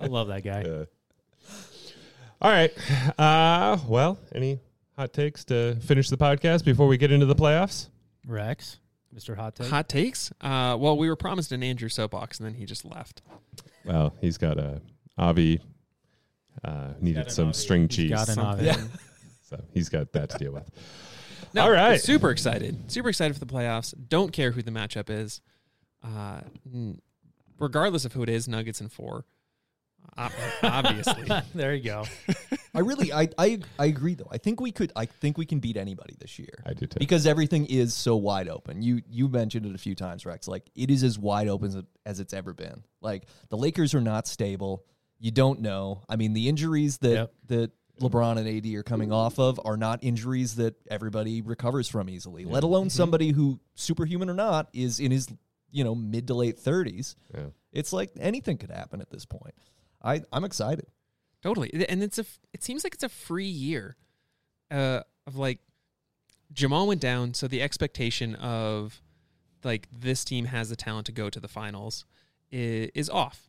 I 0.00 0.06
love 0.06 0.28
that 0.28 0.42
guy. 0.42 0.64
Yeah. 0.66 0.84
All 2.40 2.50
right. 2.50 2.72
Uh, 3.18 3.78
well, 3.86 4.18
any 4.34 4.60
hot 4.96 5.12
takes 5.12 5.44
to 5.46 5.76
finish 5.76 6.08
the 6.08 6.16
podcast 6.16 6.64
before 6.64 6.86
we 6.86 6.96
get 6.96 7.12
into 7.12 7.26
the 7.26 7.34
playoffs? 7.34 7.88
Rex, 8.26 8.78
Mr. 9.14 9.36
Hot 9.36 9.54
Take. 9.56 9.68
Hot 9.68 9.88
takes. 9.88 10.30
Uh, 10.40 10.76
well, 10.78 10.96
we 10.96 11.08
were 11.08 11.16
promised 11.16 11.52
an 11.52 11.62
Andrew 11.62 11.88
soapbox, 11.88 12.38
and 12.38 12.46
then 12.46 12.54
he 12.54 12.64
just 12.64 12.84
left. 12.84 13.22
Well, 13.84 14.14
he's 14.20 14.38
got 14.38 14.58
a 14.58 14.80
Avi 15.18 15.60
uh, 16.64 16.88
needed 17.00 17.30
some 17.30 17.48
Avi. 17.48 17.58
string 17.58 17.82
He's 17.88 17.96
cheese, 17.96 18.10
got 18.10 18.28
an 18.30 18.38
Avi. 18.38 18.64
Yeah. 18.66 18.76
so 19.42 19.62
he's 19.72 19.88
got 19.88 20.12
that 20.12 20.30
to 20.30 20.38
deal 20.38 20.52
with. 20.52 20.70
No, 21.52 21.62
All 21.64 21.72
right. 21.72 22.00
super 22.00 22.30
excited. 22.30 22.92
Super 22.92 23.08
excited 23.08 23.34
for 23.34 23.40
the 23.44 23.52
playoffs. 23.52 23.92
Don't 24.08 24.32
care 24.32 24.52
who 24.52 24.62
the 24.62 24.70
matchup 24.70 25.10
is. 25.10 25.40
Uh, 26.00 26.42
regardless 27.58 28.04
of 28.04 28.12
who 28.12 28.22
it 28.22 28.28
is, 28.28 28.46
Nuggets 28.46 28.80
and 28.80 28.92
four. 28.92 29.24
Ob- 30.18 30.32
Obviously. 30.62 31.28
there 31.54 31.74
you 31.74 31.82
go. 31.82 32.04
I 32.74 32.80
really, 32.80 33.12
I, 33.12 33.28
I, 33.38 33.58
I 33.78 33.86
agree 33.86 34.14
though. 34.14 34.28
I 34.30 34.38
think 34.38 34.60
we 34.60 34.72
could. 34.72 34.92
I 34.94 35.06
think 35.06 35.38
we 35.38 35.46
can 35.46 35.58
beat 35.58 35.76
anybody 35.76 36.14
this 36.18 36.38
year. 36.38 36.62
I 36.64 36.72
do 36.72 36.86
too. 36.86 36.98
because 36.98 37.26
everything 37.26 37.66
is 37.66 37.94
so 37.94 38.16
wide 38.16 38.48
open. 38.48 38.82
You 38.82 39.02
you 39.08 39.28
mentioned 39.28 39.66
it 39.66 39.74
a 39.74 39.78
few 39.78 39.94
times, 39.94 40.24
Rex. 40.24 40.46
Like 40.46 40.70
it 40.74 40.90
is 40.90 41.02
as 41.02 41.18
wide 41.18 41.48
open 41.48 41.68
as, 41.68 41.74
it, 41.76 41.86
as 42.06 42.20
it's 42.20 42.32
ever 42.32 42.52
been. 42.52 42.84
Like 43.00 43.24
the 43.48 43.56
Lakers 43.56 43.94
are 43.94 44.00
not 44.00 44.28
stable. 44.28 44.84
You 45.18 45.30
don't 45.30 45.60
know. 45.60 46.02
I 46.08 46.16
mean, 46.16 46.32
the 46.32 46.48
injuries 46.48 46.98
that 46.98 47.10
Yep. 47.10 47.32
that 47.48 47.70
LeBron 48.00 48.38
and 48.38 48.48
AD 48.48 48.74
are 48.74 48.82
coming 48.82 49.12
off 49.12 49.38
of 49.38 49.60
are 49.64 49.76
not 49.76 50.02
injuries 50.02 50.56
that 50.56 50.74
everybody 50.90 51.42
recovers 51.42 51.88
from 51.88 52.08
easily. 52.08 52.44
Let 52.44 52.64
alone 52.64 52.86
mm-hmm. 52.86 52.96
somebody 52.96 53.30
who, 53.30 53.60
superhuman 53.74 54.30
or 54.30 54.34
not, 54.34 54.68
is 54.72 55.00
in 55.00 55.10
his 55.10 55.28
you 55.70 55.84
know 55.84 55.94
mid 55.94 56.26
to 56.28 56.34
late 56.34 56.58
thirties. 56.58 57.16
Yeah. 57.34 57.46
It's 57.72 57.92
like 57.92 58.10
anything 58.18 58.56
could 58.58 58.70
happen 58.70 59.00
at 59.00 59.10
this 59.10 59.24
point. 59.24 59.54
I 60.02 60.22
I'm 60.32 60.44
excited. 60.44 60.86
Totally, 61.42 61.70
and 61.88 62.02
it's 62.02 62.18
a. 62.18 62.22
f- 62.22 62.38
It 62.52 62.62
seems 62.62 62.84
like 62.84 62.94
it's 62.94 63.02
a 63.02 63.08
free 63.08 63.46
year, 63.46 63.96
uh, 64.70 65.00
of 65.26 65.36
like 65.36 65.58
Jamal 66.52 66.86
went 66.86 67.00
down, 67.00 67.32
so 67.34 67.48
the 67.48 67.62
expectation 67.62 68.34
of 68.34 69.00
like 69.64 69.88
this 69.90 70.24
team 70.24 70.46
has 70.46 70.68
the 70.68 70.76
talent 70.76 71.06
to 71.06 71.12
go 71.12 71.30
to 71.30 71.40
the 71.40 71.48
finals 71.48 72.04
is, 72.50 72.90
is 72.94 73.10
off. 73.10 73.48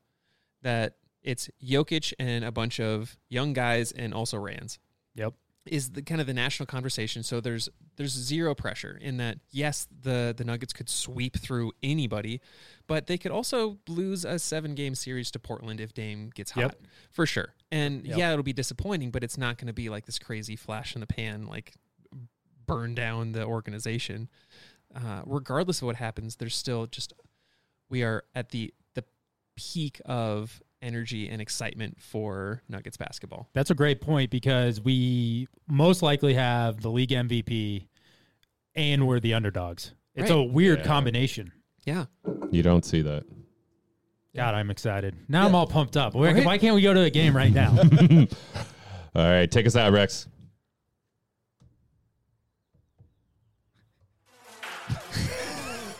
That 0.61 0.97
it's 1.23 1.49
Jokic 1.63 2.13
and 2.19 2.45
a 2.45 2.51
bunch 2.51 2.79
of 2.79 3.17
young 3.29 3.53
guys 3.53 3.91
and 3.91 4.13
also 4.13 4.37
Rands 4.37 4.79
Yep. 5.15 5.33
Is 5.65 5.91
the 5.91 6.01
kind 6.01 6.19
of 6.19 6.25
the 6.27 6.33
national 6.33 6.65
conversation. 6.65 7.21
So 7.23 7.39
there's 7.39 7.69
there's 7.95 8.11
zero 8.13 8.55
pressure 8.55 8.97
in 8.99 9.17
that. 9.17 9.37
Yes, 9.51 9.87
the 10.01 10.33
the 10.35 10.43
Nuggets 10.43 10.73
could 10.73 10.89
sweep 10.89 11.37
through 11.37 11.71
anybody, 11.83 12.41
but 12.87 13.05
they 13.07 13.17
could 13.17 13.31
also 13.31 13.77
lose 13.87 14.25
a 14.25 14.39
seven 14.39 14.73
game 14.73 14.95
series 14.95 15.29
to 15.31 15.39
Portland 15.39 15.79
if 15.79 15.93
Dame 15.93 16.31
gets 16.33 16.51
hot 16.51 16.61
Yep. 16.61 16.81
for 17.11 17.25
sure. 17.25 17.53
And 17.71 18.05
Yep. 18.05 18.17
yeah, 18.17 18.31
it'll 18.31 18.43
be 18.43 18.53
disappointing, 18.53 19.11
but 19.11 19.23
it's 19.23 19.37
not 19.37 19.57
going 19.57 19.67
to 19.67 19.73
be 19.73 19.89
like 19.89 20.05
this 20.07 20.17
crazy 20.17 20.55
flash 20.55 20.95
in 20.95 21.01
the 21.01 21.07
pan, 21.07 21.45
like 21.45 21.73
burn 22.65 22.95
down 22.95 23.33
the 23.33 23.45
organization. 23.45 24.29
Uh, 24.95 25.21
regardless 25.25 25.81
of 25.81 25.85
what 25.85 25.95
happens, 25.95 26.37
there's 26.37 26.55
still 26.55 26.85
just 26.87 27.13
we 27.89 28.03
are 28.03 28.23
at 28.33 28.49
the 28.49 28.73
the 28.95 29.03
peak 29.55 30.01
of 30.05 30.61
energy 30.81 31.29
and 31.29 31.41
excitement 31.41 31.99
for 32.01 32.61
Nuggets 32.69 32.97
basketball. 32.97 33.47
That's 33.53 33.69
a 33.71 33.75
great 33.75 34.01
point 34.01 34.29
because 34.31 34.81
we 34.81 35.47
most 35.67 36.01
likely 36.01 36.33
have 36.33 36.81
the 36.81 36.89
league 36.89 37.09
MVP 37.11 37.87
and 38.75 39.07
we're 39.07 39.19
the 39.19 39.33
underdogs. 39.33 39.93
It's 40.15 40.29
a 40.31 40.41
weird 40.41 40.79
Yeah. 40.79 40.85
combination. 40.85 41.51
Yeah, 41.85 42.05
You 42.51 42.61
don't 42.63 42.85
see 42.85 43.01
that. 43.01 43.23
God, 44.35 44.53
I'm 44.55 44.69
excited. 44.69 45.15
Now 45.27 45.45
I'm 45.47 45.55
all 45.55 45.67
pumped 45.67 45.97
up. 45.97 46.13
Why, 46.13 46.31
Right? 46.33 46.45
why 46.45 46.57
can't 46.57 46.75
we 46.75 46.81
go 46.81 46.93
to 46.93 47.01
a 47.01 47.09
game 47.09 47.35
right 47.35 47.51
now? 47.51 47.71
All 49.15 49.29
right, 49.29 49.49
take 49.51 49.65
us 49.67 49.75
out, 49.75 49.91
Rex. 49.91 50.27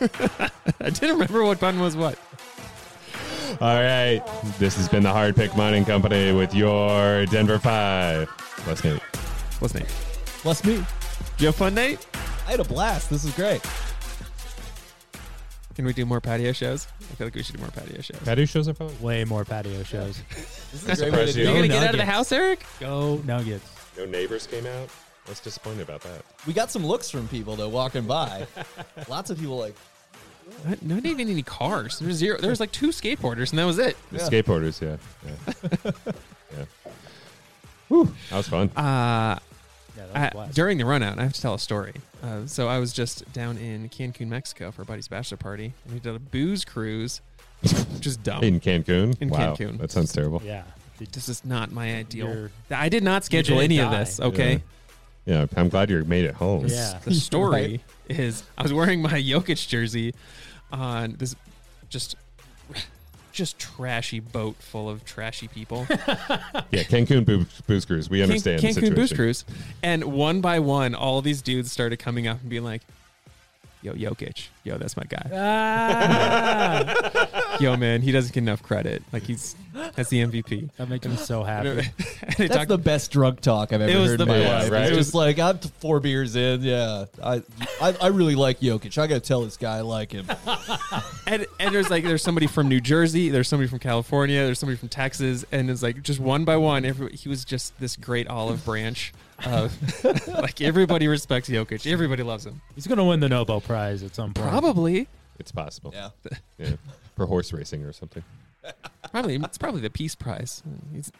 I 0.00 0.50
didn't 0.90 1.10
remember 1.12 1.44
what 1.44 1.60
button 1.60 1.80
was 1.80 1.96
what. 1.96 2.18
All 3.60 3.76
right, 3.76 4.22
this 4.58 4.76
has 4.76 4.88
been 4.88 5.02
the 5.02 5.10
Hard 5.12 5.36
Pick 5.36 5.56
Mining 5.56 5.84
Company 5.84 6.32
with 6.32 6.54
your 6.54 7.26
Denver 7.26 7.58
Five. 7.58 8.28
Let's 8.66 8.82
Nate. 8.82 9.00
What's 9.60 9.74
name? 9.74 9.86
Plus 10.42 10.64
me. 10.64 10.76
Did 10.76 10.84
you 11.38 11.46
have 11.46 11.54
fun, 11.56 11.74
Nate? 11.74 12.04
I 12.46 12.52
had 12.52 12.60
a 12.60 12.64
blast. 12.64 13.10
This 13.10 13.24
is 13.24 13.34
great. 13.34 13.60
Can 15.74 15.84
we 15.84 15.92
do 15.92 16.04
more 16.04 16.20
patio 16.20 16.52
shows? 16.52 16.86
I 17.00 17.14
feel 17.14 17.26
like 17.28 17.34
we 17.34 17.42
should 17.42 17.56
do 17.56 17.62
more 17.62 17.70
patio 17.70 18.00
shows. 18.00 18.18
Patio 18.24 18.44
shows 18.44 18.68
are 18.68 18.74
fun. 18.74 18.90
Way 19.00 19.24
more 19.24 19.44
patio 19.44 19.82
shows. 19.84 20.20
This 20.72 20.88
is 20.88 21.00
a 21.02 21.10
great 21.10 21.12
way 21.12 21.26
to 21.26 21.32
surprised 21.32 21.34
do 21.34 21.40
you. 21.42 21.48
Are 21.48 21.50
you 21.50 21.56
gonna 21.56 21.68
Go 21.68 21.74
get 21.74 21.82
out 21.82 21.86
of 21.86 21.92
the 21.92 21.98
Nuggets. 21.98 22.16
house, 22.16 22.32
Eric? 22.32 22.64
Go 22.80 23.16
Nuggets. 23.24 23.68
No 23.98 24.06
neighbors 24.06 24.46
came 24.46 24.66
out. 24.66 24.88
I 25.26 25.28
was 25.30 25.38
disappointed 25.40 25.82
about 25.82 26.00
that. 26.02 26.22
We 26.46 26.52
got 26.54 26.70
some 26.70 26.84
looks 26.86 27.10
from 27.10 27.28
people 27.28 27.54
though 27.56 27.68
walking 27.68 28.04
by. 28.04 28.46
Lots 29.08 29.30
of 29.30 29.38
people 29.38 29.58
like, 29.58 29.76
Not, 30.66 30.82
not 30.82 31.06
even 31.06 31.28
any 31.28 31.42
cars. 31.42 31.98
There 31.98 32.08
was 32.08 32.16
zero. 32.18 32.38
There 32.38 32.50
was 32.50 32.60
like 32.60 32.72
two 32.72 32.88
skateboarders, 32.88 33.50
and 33.50 33.58
that 33.58 33.64
was 33.64 33.78
it. 33.78 33.96
The 34.10 34.18
Yeah. 34.18 34.28
skateboarders, 34.28 34.80
yeah, 34.80 34.96
yeah, 35.26 35.92
yeah. 36.58 36.64
Whew, 37.88 38.12
that 38.30 38.36
was 38.36 38.48
fun. 38.48 38.68
Uh, 38.76 39.38
Yeah, 39.96 40.06
that 40.06 40.06
was 40.06 40.16
I, 40.16 40.26
a 40.26 40.30
blast. 40.30 40.54
during 40.54 40.78
the 40.78 40.84
run 40.86 41.02
out, 41.02 41.18
I 41.18 41.22
have 41.24 41.32
to 41.34 41.40
tell 41.40 41.54
a 41.54 41.58
story. 41.58 41.94
Uh, 42.22 42.46
so 42.46 42.68
I 42.68 42.78
was 42.78 42.92
just 42.92 43.30
down 43.32 43.58
in 43.58 43.88
Cancun, 43.88 44.28
Mexico 44.28 44.70
for 44.70 44.82
a 44.82 44.84
buddy's 44.84 45.08
bachelor 45.08 45.36
party, 45.36 45.74
and 45.84 45.94
we 45.94 46.00
did 46.00 46.14
a 46.14 46.18
booze 46.18 46.64
cruise, 46.64 47.20
which 47.62 48.06
is 48.06 48.16
dumb. 48.22 48.42
In 48.44 48.60
Cancun. 48.60 49.20
In 49.20 49.28
wow, 49.28 49.54
Cancun. 49.54 49.78
That 49.78 49.90
sounds 49.90 50.12
terrible. 50.12 50.40
yeah. 50.44 50.62
this 51.12 51.28
is 51.28 51.44
not 51.44 51.72
my 51.72 51.96
ideal. 51.96 52.28
You're- 52.32 52.50
I 52.70 52.88
did 52.88 53.02
not 53.02 53.24
schedule 53.24 53.56
didn't 53.58 53.72
any 53.72 53.80
of 53.80 53.90
die. 53.90 53.98
this. 53.98 54.20
Okay. 54.20 54.62
Yeah, 55.24 55.46
I'm 55.56 55.68
glad 55.68 55.88
you 55.90 56.02
made 56.04 56.24
it 56.24 56.34
home. 56.34 56.66
Yeah. 56.66 56.98
The 57.04 57.14
story 57.14 57.82
is 58.08 58.42
I 58.58 58.62
was 58.62 58.72
wearing 58.72 59.02
my 59.02 59.20
Jokic 59.20 59.68
jersey 59.68 60.14
on 60.72 61.14
this 61.18 61.36
just 61.88 62.16
just 63.32 63.58
trashy 63.58 64.20
boat 64.20 64.56
full 64.56 64.90
of 64.90 65.04
trashy 65.04 65.48
people. 65.48 65.86
Yeah, 66.70 66.84
Cancun 66.84 67.26
booze, 67.26 67.60
booze 67.66 67.84
cruise. 67.84 68.08
We 68.08 68.22
understand 68.22 68.60
Can- 68.60 68.68
the 68.68 68.72
Cancun 68.72 68.74
situation. 68.74 68.94
Booze 68.94 69.12
Cruise. 69.12 69.44
And 69.82 70.04
one 70.04 70.40
by 70.40 70.58
one, 70.58 70.94
all 70.94 71.20
these 71.20 71.42
dudes 71.42 71.70
started 71.70 71.98
coming 71.98 72.26
up 72.26 72.40
and 72.40 72.48
being 72.48 72.64
like, 72.64 72.80
Yo, 73.82 73.92
Jokic. 73.92 74.46
Yo, 74.64 74.78
that's 74.78 74.96
my 74.96 75.02
guy. 75.08 75.28
Ah, 76.22 77.56
Yo, 77.60 77.76
man, 77.76 78.00
he 78.02 78.12
doesn't 78.12 78.32
get 78.32 78.40
enough 78.42 78.62
credit. 78.62 79.02
Like 79.12 79.24
he's 79.24 79.56
that's 79.96 80.08
the 80.10 80.22
MVP. 80.24 80.70
that 80.76 80.88
makes 80.88 81.04
him 81.06 81.16
so 81.16 81.42
happy. 81.42 81.88
That's 82.38 82.54
talked- 82.54 82.68
the 82.68 82.78
best 82.78 83.10
drug 83.10 83.40
talk 83.40 83.72
I've 83.72 83.80
ever 83.80 83.90
It 83.90 83.96
was 83.96 84.10
heard 84.10 84.18
the 84.20 84.24
in 84.24 84.28
my 84.28 84.38
best, 84.38 84.64
life. 84.64 84.72
right? 84.72 84.88
It's 84.88 84.96
just 84.96 85.14
like 85.14 85.38
I'm 85.38 85.58
four 85.58 85.98
beers 86.00 86.36
in. 86.36 86.62
Yeah, 86.62 87.06
I, 87.22 87.42
I 87.80 87.96
I 88.02 88.06
really 88.08 88.34
like 88.34 88.60
Jokic. 88.60 88.98
I 88.98 89.06
got 89.06 89.14
to 89.14 89.20
tell 89.20 89.40
this 89.42 89.56
guy 89.56 89.78
I 89.78 89.80
like 89.80 90.12
him. 90.12 90.26
and, 91.26 91.46
and 91.58 91.74
there's 91.74 91.90
like 91.90 92.04
there's 92.04 92.22
somebody 92.22 92.46
from 92.46 92.68
New 92.68 92.80
Jersey, 92.80 93.30
there's 93.30 93.48
somebody 93.48 93.68
from 93.68 93.78
California, 93.78 94.44
there's 94.44 94.58
somebody 94.58 94.76
from 94.76 94.88
Texas, 94.90 95.44
and 95.52 95.70
it's 95.70 95.82
like 95.82 96.02
just 96.02 96.20
one 96.20 96.44
by 96.44 96.56
one, 96.56 96.84
every, 96.84 97.14
he 97.16 97.28
was 97.28 97.44
just 97.44 97.78
this 97.80 97.96
great 97.96 98.28
olive 98.28 98.64
branch. 98.64 99.12
Of, 99.44 100.04
like 100.28 100.60
everybody 100.60 101.08
respects 101.08 101.48
Jokic, 101.48 101.90
everybody 101.90 102.22
loves 102.22 102.46
him. 102.46 102.60
He's 102.76 102.86
going 102.86 102.98
to 102.98 103.04
win 103.04 103.18
the 103.18 103.28
Nobel 103.28 103.60
Prize 103.60 104.04
at 104.04 104.14
some 104.14 104.32
point. 104.34 104.51
Probably, 104.60 105.08
It's 105.38 105.52
possible. 105.52 105.92
Yeah, 105.94 106.10
Yeah. 106.58 106.70
For 107.16 107.26
horse 107.26 107.52
racing 107.52 107.82
or 107.84 107.92
something. 107.92 108.22
probably 109.10 109.34
it's 109.36 109.58
probably 109.58 109.80
the 109.80 109.90
Peace 109.90 110.14
Prize. 110.14 110.62
It's, 110.94 111.10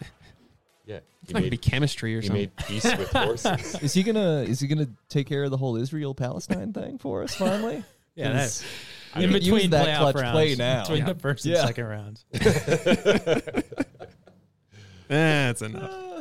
Yeah. 0.87 0.97
it's 0.97 1.28
He 1.28 1.33
not 1.35 1.41
gonna 1.41 1.51
be 1.51 1.57
chemistry 1.57 2.16
or 2.16 2.20
he 2.20 2.26
something. 2.28 2.43
made 2.43 2.57
peace 2.66 2.85
with 2.85 3.09
horses. 3.12 3.74
is 3.83 3.93
he 3.95 4.03
gonna 4.03 4.43
is 4.43 4.61
he 4.61 4.66
gonna 4.68 4.89
take 5.09 5.26
care 5.26 5.45
of 5.45 5.51
the 5.51 5.57
whole 5.57 5.76
Israel 5.76 6.14
Palestine 6.14 6.72
thing 6.72 6.99
for 6.99 7.22
us 7.22 7.35
finally? 7.35 7.83
Yeah, 8.14 8.33
that, 8.33 8.62
You 9.16 9.22
in 9.22 9.33
could 9.33 9.43
use 9.43 9.55
between 9.55 9.70
that 9.70 9.87
playoff 9.89 9.99
clutch 10.12 10.14
rounds, 10.16 10.33
play 10.33 10.55
now. 10.55 10.83
between 10.83 10.99
Yeah. 10.99 11.12
the 11.14 11.18
first 11.18 11.47
Yeah. 11.47 11.59
and 11.61 11.66
second 11.66 11.85
rounds. 11.87 12.24
That's 15.09 15.62
enough. 15.62 15.91
Ah. 15.93 16.11